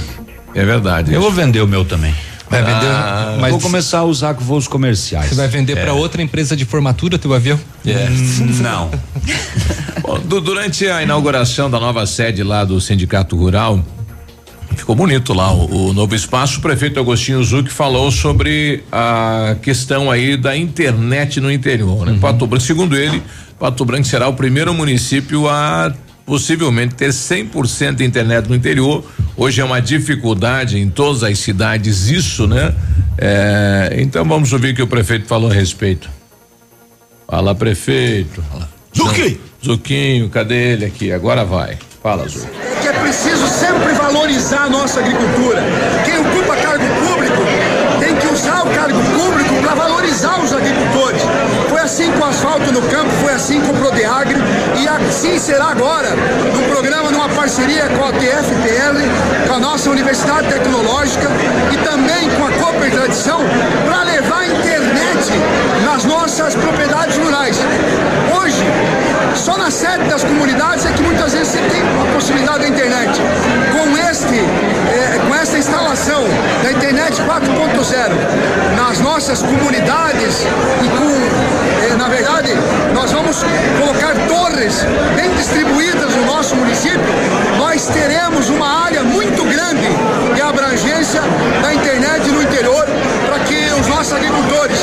[0.55, 1.13] É verdade.
[1.13, 1.23] Eu isso.
[1.23, 2.15] vou vender o meu também.
[2.63, 5.29] Vai vender, Ah, mas vou começar a usar com voos comerciais.
[5.29, 5.83] você vai vender É.
[5.83, 7.59] para outra empresa de formatura teu avião?
[7.87, 8.91] Hum, Não.
[10.03, 13.85] Bom, du- durante a inauguração da nova sede lá do Sindicato Rural,
[14.77, 16.59] ficou bonito lá o, o novo espaço.
[16.59, 22.07] O prefeito Agostinho Zuc falou sobre a questão aí da internet no interior.
[22.07, 22.19] Né?
[22.21, 23.23] Pato Branco, segundo ele,
[23.59, 25.93] Pato Branco será o primeiro município a
[26.25, 29.05] possivelmente ter 100% de internet no interior.
[29.37, 32.75] Hoje é uma dificuldade em todas as cidades isso, né?
[33.19, 36.09] É, então vamos ouvir o que o prefeito falou a respeito.
[37.27, 38.43] Fala, prefeito.
[38.97, 39.41] Zucchi!
[39.65, 41.11] Zuquinho, cadê ele aqui?
[41.11, 41.79] Agora vai.
[42.03, 42.47] Fala, Zuc.
[42.83, 45.63] que é preciso sempre valorizar a nossa agricultura.
[46.05, 47.43] Quem ocupa cargo público
[47.99, 51.04] tem que usar o cargo público para valorizar os agricultores.
[51.95, 54.35] Assim com o asfalto no campo, foi assim com o Prodeagri
[54.81, 56.09] e assim será agora
[56.53, 61.29] num programa, numa parceria com a TFPL, com a nossa Universidade Tecnológica
[61.73, 63.39] e também com a Cooper Tradição
[63.87, 65.31] para levar a internet
[65.85, 67.61] nas nossas propriedades rurais.
[68.43, 68.65] Hoje,
[69.37, 73.21] só na sede das comunidades é que muitas vezes você tem a possibilidade da internet.
[73.71, 76.23] Com este, eh, com essa instalação
[76.63, 80.47] da internet 4.0 nas nossas comunidades
[80.85, 81.11] e com,
[81.85, 82.51] eh, na verdade,
[82.95, 83.45] nós vamos
[83.81, 84.87] colocar torres
[85.17, 87.01] bem distribuídas no nosso município,
[87.59, 89.89] nós teremos uma área muito grande
[90.33, 91.21] de abrangência
[91.61, 92.87] da internet no interior
[93.27, 94.79] para que os nossos agricultores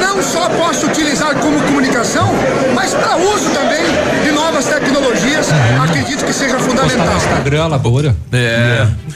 [0.00, 2.28] não só possam utilizar como comunicação,
[2.74, 3.82] mas para uso também
[4.22, 5.48] de novas tecnologias,
[5.82, 7.16] acredito que seja fundamental.
[7.16, 8.14] Instagram, a labora.
[8.32, 8.67] É.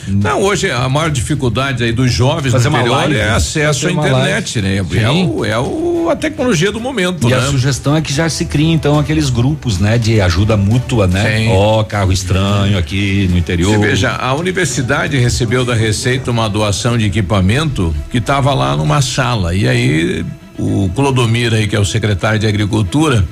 [0.09, 3.31] Não, hoje a maior dificuldade aí dos jovens Fazer no interior é né?
[3.31, 4.77] acesso à internet, né?
[4.77, 7.37] É, o, é o, a tecnologia do momento, E né?
[7.37, 11.49] a sugestão é que já se criem então aqueles grupos, né, de ajuda mútua, né?
[11.51, 13.79] Ó, carro estranho aqui no interior.
[13.79, 19.01] Você veja, a universidade recebeu da Receita uma doação de equipamento que estava lá numa
[19.01, 19.55] sala.
[19.55, 20.25] E aí
[20.63, 23.25] o Clodomir aí, que é o secretário de Agricultura,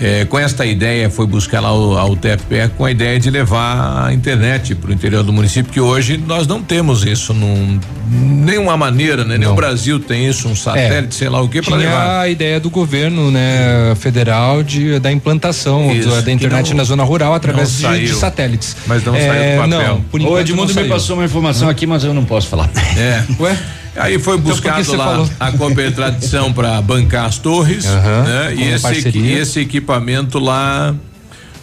[0.00, 4.06] eh, com esta ideia, foi buscar lá o, ao TFPE com a ideia de levar
[4.06, 7.78] a internet para o interior do município, que hoje nós não temos isso num,
[8.10, 9.36] nenhuma maneira, né?
[9.38, 12.20] Nem o Brasil tem isso, um satélite, sei lá o que, para levar.
[12.20, 16.84] a ideia do governo, né, federal de da implantação Isso, do- da internet não- na
[16.84, 18.76] zona rural através não de, de satélites.
[18.86, 19.88] Mas não É, saiu do papel.
[19.94, 22.46] Não, por o enquanto Edmundo não me passou uma informação aqui, mas eu não posso
[22.48, 22.70] falar.
[22.96, 23.22] É.
[23.40, 23.56] Ué?
[23.96, 25.30] Aí foi Então, buscado você lá falou?
[25.38, 28.54] a Cooper Tradição para bancar as torres, Aham, né?
[28.54, 30.94] E esse, esse equipamento lá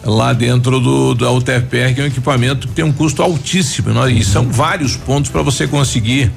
[0.04, 4.12] lá dentro do da UTFPR, que é um equipamento que tem um custo altíssimo, né?
[4.12, 6.30] E são vários pontos para você conseguir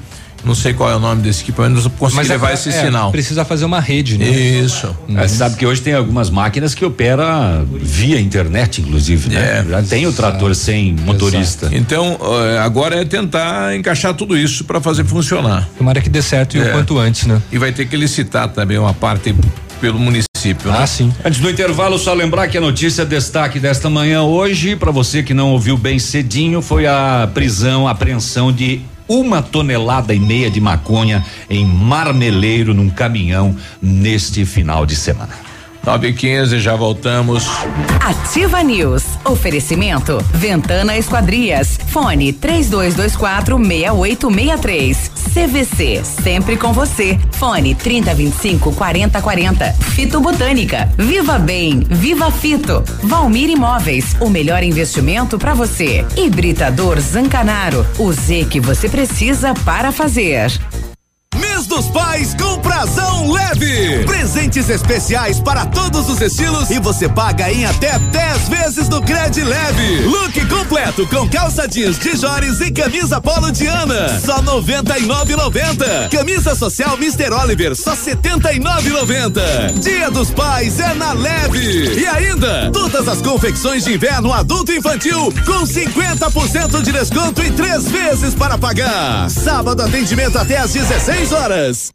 [0.44, 3.10] não sei qual é o nome desse equipamento, mas conseguir levar é- esse é, sinal.
[3.10, 4.28] Precisa fazer uma rede, né?
[4.28, 4.94] Isso.
[5.08, 9.60] É, Você sabe que hoje tem algumas máquinas que opera via internet, inclusive, né?
[9.60, 9.64] É.
[9.70, 11.70] Já tem o trator sem motorista.
[11.72, 15.68] Então, eh, agora é tentar encaixar tudo isso para fazer funcionar.
[15.78, 16.68] Tomara que dê certo e É.
[16.68, 17.40] o quanto antes, né?
[17.50, 19.34] E vai ter que licitar também uma parte
[19.80, 20.78] pelo município, né?
[20.80, 21.12] Ah, sim.
[21.24, 25.34] Antes do intervalo, só lembrar que a notícia destaque desta manhã hoje, para você que
[25.34, 30.60] não ouviu bem cedinho, foi a prisão, a apreensão de uma tonelada e meia de
[30.60, 35.53] maconha em Marmeleiro num caminhão neste final de semana.
[35.84, 37.46] 9 e 15 já voltamos.
[38.00, 39.04] Ativa News.
[39.24, 40.18] Oferecimento.
[40.32, 41.78] Ventana Esquadrias.
[41.88, 45.10] Fone 3224 6863.
[45.34, 46.02] CVC.
[46.04, 47.18] Sempre com você.
[47.32, 49.72] Fone 3025 4040.
[49.72, 50.88] Fito Botânica.
[50.96, 51.80] Viva Bem.
[51.80, 52.82] Viva Fito.
[53.02, 54.16] Valmir Imóveis.
[54.20, 56.04] O melhor investimento para você.
[56.16, 57.86] Hibridador Zancanaro.
[57.98, 60.50] O Z que você precisa para fazer.
[61.54, 64.02] Mês dos Pais com prazão leve.
[64.04, 69.40] Presentes especiais para todos os estilos e você paga em até 10 vezes no Cred
[69.40, 70.00] Leve.
[70.00, 76.08] Look completo com calça jeans de Jores e camisa polo de Ana, só 99,90.
[76.10, 77.32] Camisa social Mr.
[77.32, 79.78] Oliver, só 79,90.
[79.78, 82.00] Dia dos Pais é na Leve.
[82.00, 87.52] E ainda, todas as confecções de inverno adulto e infantil com 50% de desconto e
[87.52, 89.30] três vezes para pagar.
[89.30, 91.94] Sábado atendimento até às 16 horas horas.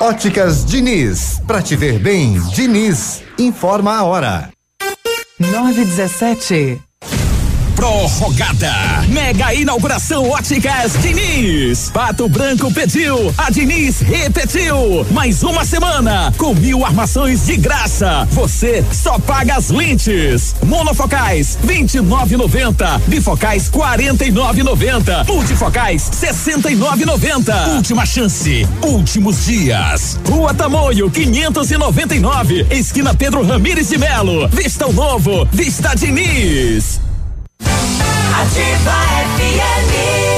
[0.00, 4.50] Óticas Diniz, pra te ver bem, Diniz, informa a hora.
[5.38, 6.87] 917.
[7.78, 8.72] Prorrogada.
[9.06, 11.88] Mega inauguração Óticas Diniz.
[11.94, 15.06] Pato Branco pediu, a Diniz repetiu.
[15.12, 18.26] Mais uma semana com mil armações de graça.
[18.32, 20.56] Você só paga as lentes.
[20.66, 23.00] Monofocais 29,90.
[23.06, 25.28] Bifocais 49,90.
[25.28, 27.76] Multifocais 69,90.
[27.76, 28.66] Última chance.
[28.82, 30.18] Últimos dias.
[30.28, 32.66] Rua Tamoio 599.
[32.70, 34.48] Esquina Pedro Ramires de Melo.
[34.48, 35.46] Vista o novo.
[35.52, 37.07] Vista Diniz.
[37.64, 38.96] Ativa
[39.36, 40.37] FM.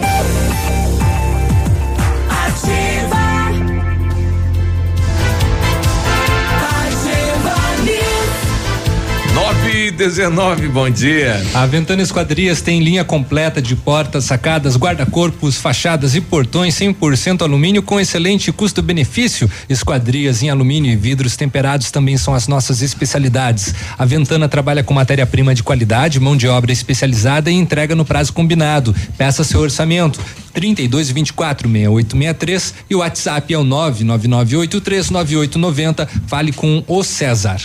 [9.51, 11.45] Nove e 19, bom dia.
[11.53, 17.83] A Ventana Esquadrias tem linha completa de portas, sacadas, guarda-corpos, fachadas e portões 100% alumínio
[17.83, 19.51] com excelente custo-benefício.
[19.67, 23.75] Esquadrias em alumínio e vidros temperados também são as nossas especialidades.
[23.97, 28.31] A Ventana trabalha com matéria-prima de qualidade, mão de obra especializada e entrega no prazo
[28.31, 28.95] combinado.
[29.17, 30.17] Peça seu orçamento.
[30.53, 36.07] 32 24 6863 e o WhatsApp é o 999839890.
[36.27, 37.59] Fale com o César.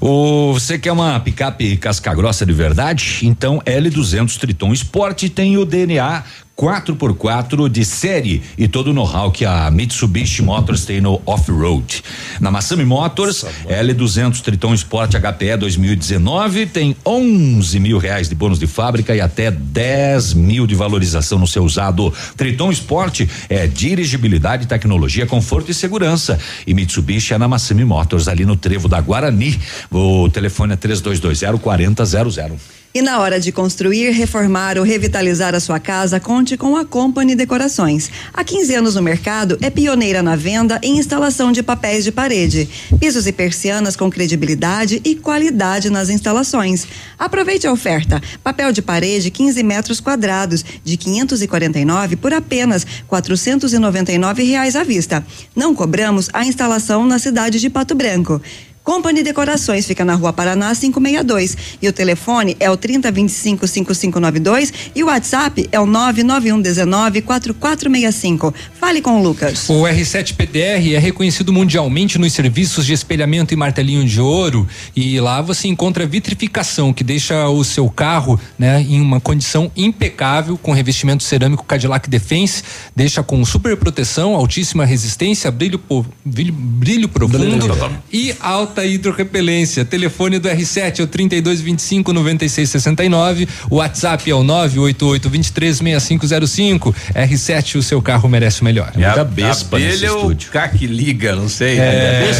[0.00, 3.20] O, você quer uma picape casca grossa de verdade?
[3.22, 6.22] Então L200 Triton Sport tem o DNA
[6.60, 12.04] 4x4 de série e todo o know-how que a Mitsubishi Motors tem no off-road.
[12.38, 18.66] Na Massami Motors, L200 Triton Sport HPE 2019 tem 11 mil reais de bônus de
[18.66, 22.12] fábrica e até 10 mil de valorização no seu usado.
[22.36, 26.38] Triton Sport é dirigibilidade, tecnologia, conforto e segurança.
[26.66, 29.58] E Mitsubishi é na Massami Motors, ali no trevo da Guarani.
[29.90, 32.79] O telefone é 3220 4000.
[32.92, 37.36] E na hora de construir, reformar ou revitalizar a sua casa, conte com a Company
[37.36, 38.10] Decorações.
[38.34, 42.68] Há 15 anos no mercado, é pioneira na venda e instalação de papéis de parede,
[42.98, 46.84] pisos e persianas com credibilidade e qualidade nas instalações.
[47.16, 54.74] Aproveite a oferta: papel de parede 15 metros quadrados de 549 por apenas 499 reais
[54.74, 55.24] à vista.
[55.54, 58.42] Não cobramos a instalação na cidade de Pato Branco.
[58.82, 65.04] Company Decorações fica na Rua Paraná 562 e o telefone é o 3025 5592 e
[65.04, 68.54] o WhatsApp é o 99119 4465.
[68.80, 69.68] Fale com o Lucas.
[69.68, 75.20] O R7 PDR é reconhecido mundialmente nos serviços de espelhamento e martelinho de ouro e
[75.20, 80.72] lá você encontra vitrificação que deixa o seu carro, né, em uma condição impecável com
[80.72, 82.62] revestimento cerâmico Cadillac Defense,
[82.96, 87.66] deixa com super proteção, altíssima resistência, brilho po- brilho, brilho profundo
[88.12, 89.84] e alta hidrorrepelência.
[89.84, 96.94] Telefone do R7 é o 3225 9669, o WhatsApp é o 988 23 6505.
[97.14, 98.92] R7 o seu carro merece o melhor.
[98.96, 101.78] É a abelha ou cá que liga, não sei.
[101.78, 102.30] É,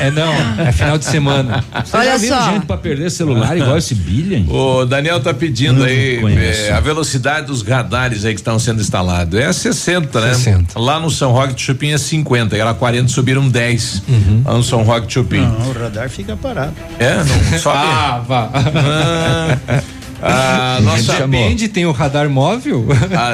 [0.00, 1.64] é não, é final de semana.
[1.92, 2.52] Olha só.
[2.52, 4.44] gente pra perder celular igual esse Billion?
[4.48, 8.80] O Daniel tá pedindo Não aí é, a velocidade dos radares aí que estão sendo
[8.80, 9.38] instalados.
[9.38, 10.34] É 60, né?
[10.34, 10.78] 60.
[10.78, 14.02] Lá no São Roque de Chupim é 50, e lá 40 subiram 10.
[14.08, 14.42] Uhum.
[14.44, 15.40] Lá no São Roque de Chupim.
[15.40, 16.72] Não, o radar fica parado.
[16.98, 17.76] É, não sobe.
[17.78, 18.50] Ah, vá.
[20.22, 22.86] Ah, a nossa Depende, tem o radar móvel.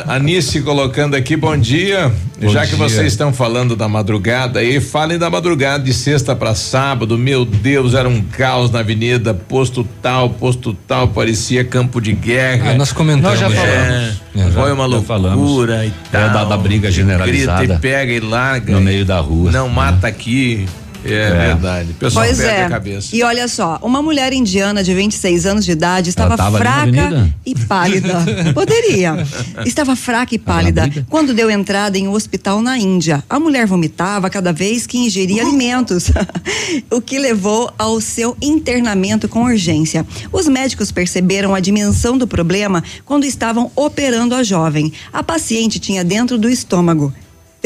[0.06, 2.12] A Anice colocando aqui, bom dia.
[2.40, 2.78] Bom Já que dia.
[2.78, 7.18] vocês estão falando da madrugada aí, falem da madrugada de sexta para sábado.
[7.18, 12.70] Meu Deus, era um caos na avenida, posto tal, posto tal, parecia campo de guerra.
[12.70, 13.40] Ah, nós comentamos.
[13.40, 14.20] Nós já É, falamos.
[14.36, 16.30] É, foi uma loucura e É, tal.
[16.30, 17.58] da- da briga generalizada.
[17.64, 18.72] Grita e pega e larga.
[18.72, 19.50] No meio da rua.
[19.50, 20.66] Não mata aqui.
[21.12, 21.90] É, verdade.
[21.90, 22.64] O pessoal Pois perde é.
[22.64, 23.14] a cabeça.
[23.14, 28.24] E olha só, uma mulher indiana de 26 anos de idade estava fraca e pálida.
[28.54, 29.26] Poderia.
[29.64, 33.22] Estava fraca e pálida quando deu entrada em um hospital na Índia.
[33.28, 36.10] A mulher vomitava cada vez que ingeria alimentos,
[36.90, 40.06] o que levou ao seu internamento com urgência.
[40.32, 44.92] Os médicos perceberam a dimensão do problema quando estavam operando a jovem.
[45.12, 47.12] A paciente tinha dentro do estômago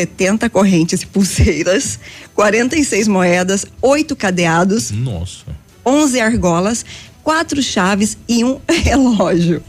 [0.00, 1.98] 70 correntes e pulseiras,
[2.34, 5.44] 46 moedas, 8 cadeados, Nossa.
[5.84, 6.84] 11 argolas,
[7.22, 9.62] quatro chaves e um relógio.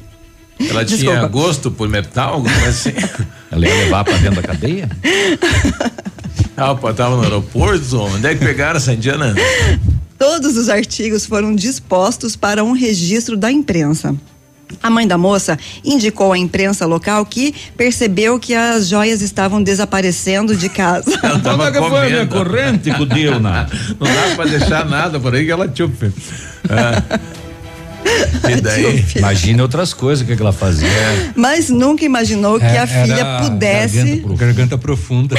[0.60, 1.28] Ela tinha Desculpa.
[1.28, 2.36] gosto por metal?
[2.36, 2.94] alguma coisa assim?
[3.52, 4.90] Ela ia levar pra dentro da cadeia?
[6.56, 7.98] Ah, pô, tava no aeroporto?
[7.98, 9.34] Onde é que pegaram essa indiana?
[10.20, 14.16] Todos os artigos foram dispostos para um registro da imprensa.
[14.82, 20.56] A mãe da moça indicou à imprensa local que percebeu que as joias estavam desaparecendo
[20.56, 21.20] de casa.
[21.24, 23.68] Ela tava é foi a minha corrente que deu na?
[24.00, 26.12] Não dá pra deixar nada por aí que ela chupa.
[26.70, 27.41] É.
[28.52, 29.06] E daí?
[29.16, 30.90] Imagina outras coisas que, que ela fazia.
[31.36, 35.36] Mas nunca imaginou que É, a filha era pudesse Garganta, garganta profunda.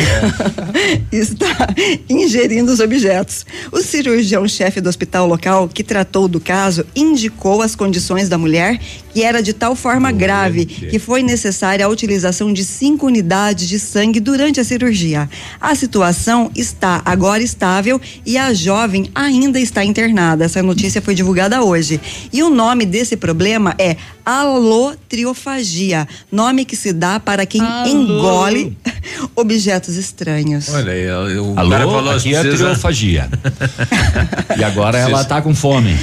[1.13, 1.69] está
[2.09, 3.45] ingerindo os objetos.
[3.71, 8.79] O cirurgião-chefe do hospital local que tratou do caso indicou as condições da mulher,
[9.13, 13.79] que era de tal forma grave que foi necessária a utilização de cinco unidades de
[13.79, 15.29] sangue durante a cirurgia.
[15.61, 20.45] A situação está agora estável e a jovem ainda está internada.
[20.45, 22.01] Essa notícia foi divulgada hoje.
[22.33, 28.77] E o nome desse problema é alotriofagia, nome que se dá para quem engole
[29.37, 30.69] objetos estranhos.
[30.69, 31.07] Olha aí,
[31.39, 33.29] o Alô, cara falou aqui é a precisa- triofagia.
[34.59, 35.97] e agora ela Precisa- tá com fome.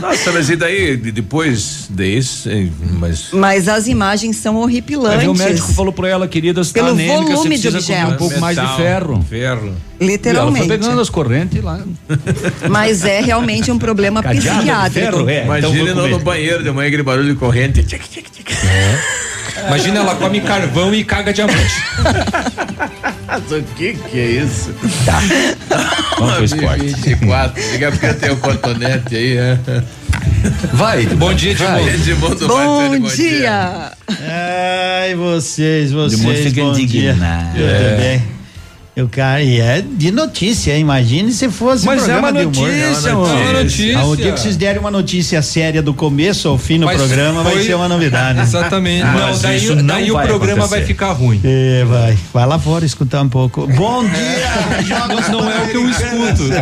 [0.00, 3.28] Nossa, mas e daí, de- depois desse, mas...
[3.32, 5.28] Mas as imagens são Aí horripilantes.
[5.28, 8.14] o médico falou pra ela, querida, você tá Pelo anêmica, você volume de precisa comer
[8.14, 9.26] um pouco mais de Metal, ferro.
[9.28, 9.76] Ferro.
[10.00, 10.66] E ela Literalmente.
[10.66, 11.80] foi pegando as correntes lá.
[12.68, 15.16] Mas é realmente um problema Cadeado de psiquiátrico.
[15.16, 15.42] ferro, é.
[15.58, 17.82] então Imagina vou no, banheiro de manhã aquele barulho de corrente.
[17.82, 18.52] Tchic, tchic, tchic.
[19.66, 21.74] Imagina ela come carvão e caga diamante.
[23.34, 24.72] O que que é isso?
[25.04, 25.20] Tá.
[26.18, 26.84] Vamos pro esporte.
[26.84, 27.62] 24.
[27.72, 29.58] Diga porque tem o cotonete aí, é.
[30.72, 31.04] Vai.
[31.06, 31.88] Bom dia, Edmundo.
[31.88, 33.92] Edmundo Bom Martini, dia!
[35.02, 36.20] Ai, vocês, vocês.
[36.20, 36.84] mundo fica bom dia.
[36.84, 37.50] indignado.
[37.54, 37.96] Tudo É.
[37.96, 38.22] bem?
[38.96, 42.58] Eu, cara, e é de notícia, imagine se fosse Mas um é programa uma de
[42.58, 42.70] humor.
[42.70, 43.10] notícia, É.
[43.10, 43.98] É uma notícia.
[43.98, 46.98] Ah, o dia que vocês derem uma notícia séria do começo ao fim no Mas
[46.98, 48.38] programa vai foi- ser uma novidade.
[48.38, 49.04] Exatamente.
[49.04, 50.76] Mas não, daí, isso não daí o vai programa acontecer.
[50.78, 51.40] vai ficar ruim.
[51.42, 52.16] É, vai.
[52.32, 53.66] Vai lá fora escutar um pouco.
[53.66, 54.82] Bom dia!
[54.86, 56.52] Jogos Não é o que eu escuto.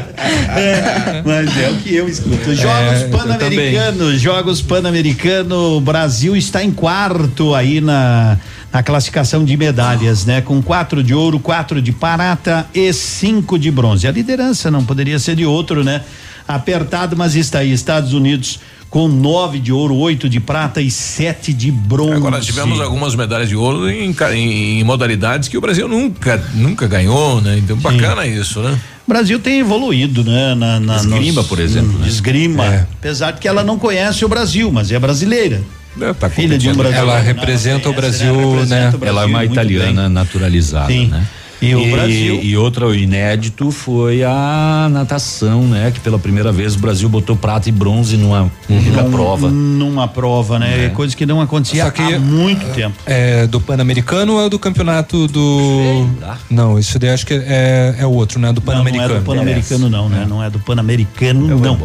[0.57, 2.55] É, mas é o que eu escuto.
[2.55, 8.39] Jogos É, Pan-Americanos, Jogos Pan-Americano, o Brasil está em quarto aí na,
[8.73, 10.41] na classificação de medalhas, né?
[10.41, 14.07] Com quatro de ouro, quatro de prata e cinco de bronze.
[14.09, 16.03] A liderança não poderia ser de outro, né?
[16.49, 17.73] Apertado, mas está aí.
[17.73, 22.13] Estados Unidos com nove de ouro, oito de prata e sete de bronze.
[22.13, 26.87] Agora tivemos algumas medalhas de ouro em, em- em modalidades que o Brasil nunca, nunca
[26.87, 27.57] ganhou, né?
[27.59, 28.79] Então bacana isso, né?
[29.07, 30.55] O Brasil tem evoluído, né?
[30.55, 32.07] Na, na, Esgrima, por exemplo, né?
[32.07, 32.65] Esgrima.
[32.67, 32.87] É.
[32.99, 35.63] Apesar de que ela não conhece o Brasil, mas é brasileira.
[36.01, 37.09] É, tá Filha de um brasileiro.
[37.11, 38.89] Ela Não, representa o conhece, Brasil, Representa né?
[38.95, 41.09] o Brasil Ela é uma italiana naturalizada, Sim.
[41.09, 41.27] né?
[41.61, 42.41] E o Brasil?
[42.43, 45.93] E outra, o inédito foi a natação, né?
[45.95, 49.49] Que pela primeira vez o Brasil botou prata e bronze numa única prova.
[49.49, 50.87] Numa prova, né?
[50.87, 50.89] É.
[50.89, 52.97] Coisa que não acontecia que- há muito tempo.
[53.07, 56.09] É do Pan-Americano ou é do campeonato do.
[56.51, 58.53] Não, isso daí acho que é, é o outro, né?
[58.53, 59.15] Do Não, não Pan-Americano.
[59.15, 60.27] é do Pan-Americano, não, né?
[60.29, 61.79] Não é do Pan-Americano, não.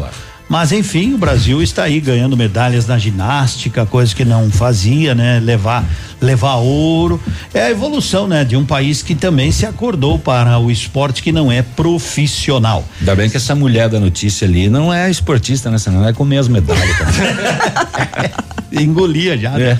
[0.48, 5.38] Mas enfim, o Brasil está aí ganhando medalhas na ginástica, coisa que não fazia, né?
[5.40, 5.84] Levar,
[6.22, 7.20] levar ouro.
[7.52, 8.44] É a evolução, né?
[8.44, 12.82] De um país que também se acordou para o esporte que não é profissional.
[12.98, 15.76] Ainda bem que essa mulher da notícia ali não é esportista, né?
[15.76, 16.96] Senão vai comer as medalhas.
[18.70, 19.78] Engolia já, né?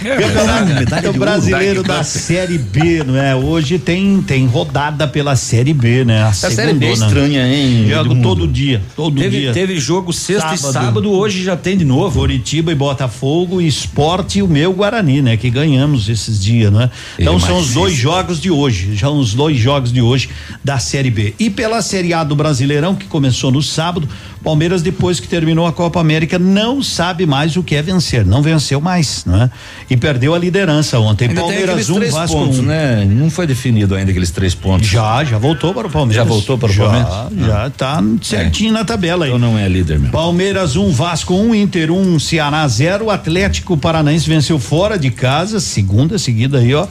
[0.00, 3.34] Campeonato medalha de ouro, brasileiro medalha da Série B, não é?
[3.34, 6.22] Hoje tem tem rodada pela Série B, né?
[6.22, 7.88] A, Essa Série B é estranha, hein?
[7.88, 9.52] Jogo todo dia, todo Teve- dia.
[9.52, 12.18] teve jogo sexta e sábado, hoje já tem de novo.
[12.20, 15.36] Curitiba e Botafogo, Esporte e o meu Guarani, né?
[15.36, 16.90] Que ganhamos esses dias, né?
[17.18, 20.28] Então Eu são os dois jogos de hoje, já os dois jogos de hoje
[20.64, 21.34] da Série B.
[21.38, 24.08] E pela Série A do Brasileirão, que começou no sábado,
[24.42, 28.40] Palmeiras, depois que terminou a Copa América, não sabe mais o que é vencer, não
[28.42, 29.50] venceu mais, né?
[29.90, 31.28] E perdeu a liderança ontem.
[31.28, 32.62] Ainda Palmeiras aqueles 1, três Vasco pontos, 1.
[32.62, 33.04] né?
[33.04, 34.86] Não foi definido ainda aqueles três pontos.
[34.86, 36.24] Já, já voltou para o Palmeiras.
[36.24, 37.46] Já voltou para o Já, Palmeiras?
[37.46, 39.30] Já tá certinho na tabela aí.
[39.30, 40.12] Então não é líder mesmo.
[40.12, 43.10] Palmeiras 1, um, Vasco 1, um, Inter 1, um, Ceará 0.
[43.10, 46.86] Atlético Paranaense venceu fora de casa, segunda seguida aí, ó.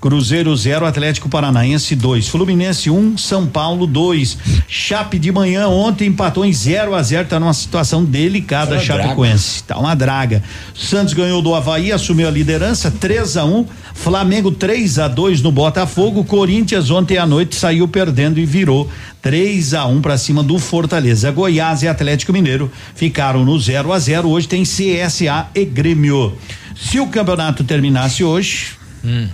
[0.00, 4.38] Cruzeiro 0, Atlético Paranaense 2, Fluminense 1, um, São Paulo 2.
[4.66, 9.62] Chape de manhã ontem empatou em 0 a 0, tá numa situação delicada Tá Chapecoense.
[9.64, 10.42] Tá uma draga.
[10.74, 15.52] Santos ganhou do Havaí, assumiu a liderança 3 a 1, Flamengo 3 a 2 no
[15.52, 18.88] Botafogo, Corinthians ontem à noite saiu perdendo e virou
[19.20, 21.30] 3 a 1 para cima do Fortaleza.
[21.30, 24.30] Goiás e Atlético Mineiro ficaram no 0 a 0.
[24.30, 26.32] Hoje tem CSA e Grêmio.
[26.74, 28.79] Se o campeonato terminasse hoje,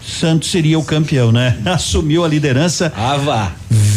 [0.02, 1.58] Santos seria o campeão, né?
[1.66, 2.92] Assumiu a liderança.
[2.96, 3.52] Ah, vá.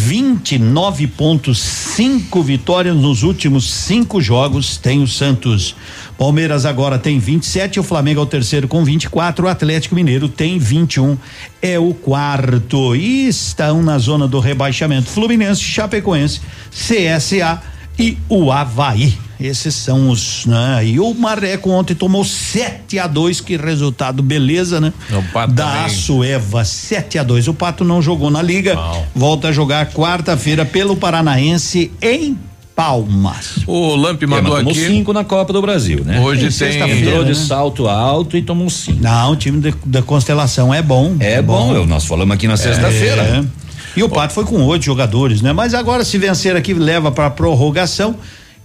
[0.07, 4.77] 29.5 vitórias nos últimos cinco jogos.
[4.77, 5.75] Tem o Santos.
[6.17, 10.59] Palmeiras agora tem 27, o Flamengo é o terceiro com 24, o Atlético Mineiro tem
[10.59, 11.17] 21,
[11.61, 12.93] é o quarto.
[12.93, 16.41] E estão na zona do rebaixamento Fluminense, Chapecoense,
[16.71, 17.61] CSA
[17.99, 19.13] e o Havaí.
[19.39, 20.85] Esses são os, né?
[20.85, 24.91] E o Mareco ontem tomou 7 a 2 que resultado beleza, né?
[25.11, 25.85] O Pato da também.
[25.85, 28.77] Açoeva, 7 a 2 O Pato não jogou na liga,
[29.15, 32.37] volta a jogar quarta-feira pelo Paranaense em
[32.75, 33.59] Palmas.
[33.67, 34.85] O Lamp mandou tomou aqui.
[34.87, 36.19] cinco na Copa do Brasil, né?
[36.19, 37.35] Hoje tem- sexta-feira, Entrou de né?
[37.35, 39.01] salto alto e tomou cinco.
[39.01, 41.15] Não, o time de- da Constelação é bom.
[41.19, 43.21] É bom, eu- nós falamos aqui na sexta-feira.
[43.21, 43.68] É.
[43.95, 45.51] E o Pato foi com oito jogadores, né?
[45.51, 48.15] Mas agora se vencer aqui leva para prorrogação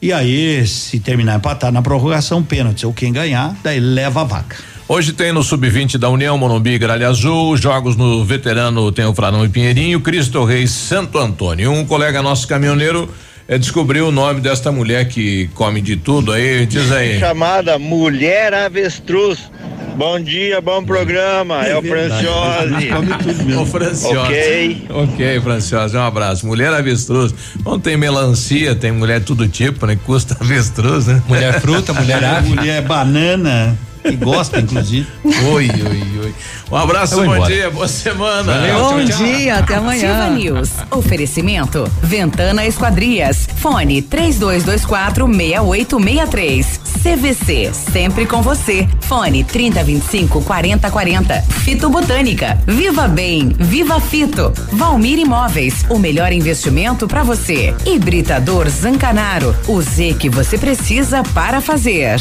[0.01, 4.57] e aí se terminar empatado na prorrogação pênalti ou quem ganhar daí leva a vaca.
[4.87, 9.43] Hoje tem no Sub-20 da União, Monumbi, Gralha Azul, jogos no veterano tem o Fradão
[9.43, 11.73] e Pinheirinho, Cristo Reis, Santo Antônio.
[11.73, 13.09] Um colega nosso caminhoneiro
[13.49, 17.19] eh, descobriu o nome desta mulher que come de tudo aí, diz aí.
[17.19, 19.51] Chamada Mulher Avestruz.
[19.97, 21.65] Bom dia, bom programa.
[21.65, 23.55] É, o Franciose.
[23.57, 24.17] Ô, Franciose.
[24.17, 24.87] Ok.
[24.91, 26.45] Ok, Franciose, um abraço.
[26.47, 27.33] Mulher avestruz.
[27.61, 29.97] Bom, tem melancia, tem mulher todo tipo, né?
[30.05, 31.23] Custa avestruz, né?
[31.29, 32.49] Mulher fruta, mulher ave.
[32.49, 35.07] Mulher banana, que gosta, inclusive.
[35.25, 36.35] Oi, oi, oi.
[36.71, 37.53] Um abraço, bom embora.
[37.53, 38.53] dia, boa semana.
[38.79, 40.25] Bom dia, até amanhã.
[40.25, 40.71] Ativa News.
[40.91, 41.91] Oferecimento.
[42.03, 43.49] Ventana Esquadrias.
[43.57, 46.81] Fone 3224 6863.
[47.03, 47.71] CVC.
[47.73, 48.89] Sempre com você.
[49.03, 51.43] Fone 3025 4040.
[51.65, 52.59] Fito Botânica.
[52.67, 53.51] Viva Bem.
[53.59, 54.53] Viva Fito.
[54.73, 55.85] Valmir Imóveis.
[55.89, 57.75] O melhor investimento para você.
[57.87, 59.55] Hibridador Zancanaro.
[59.69, 62.21] O Z que você precisa para fazer.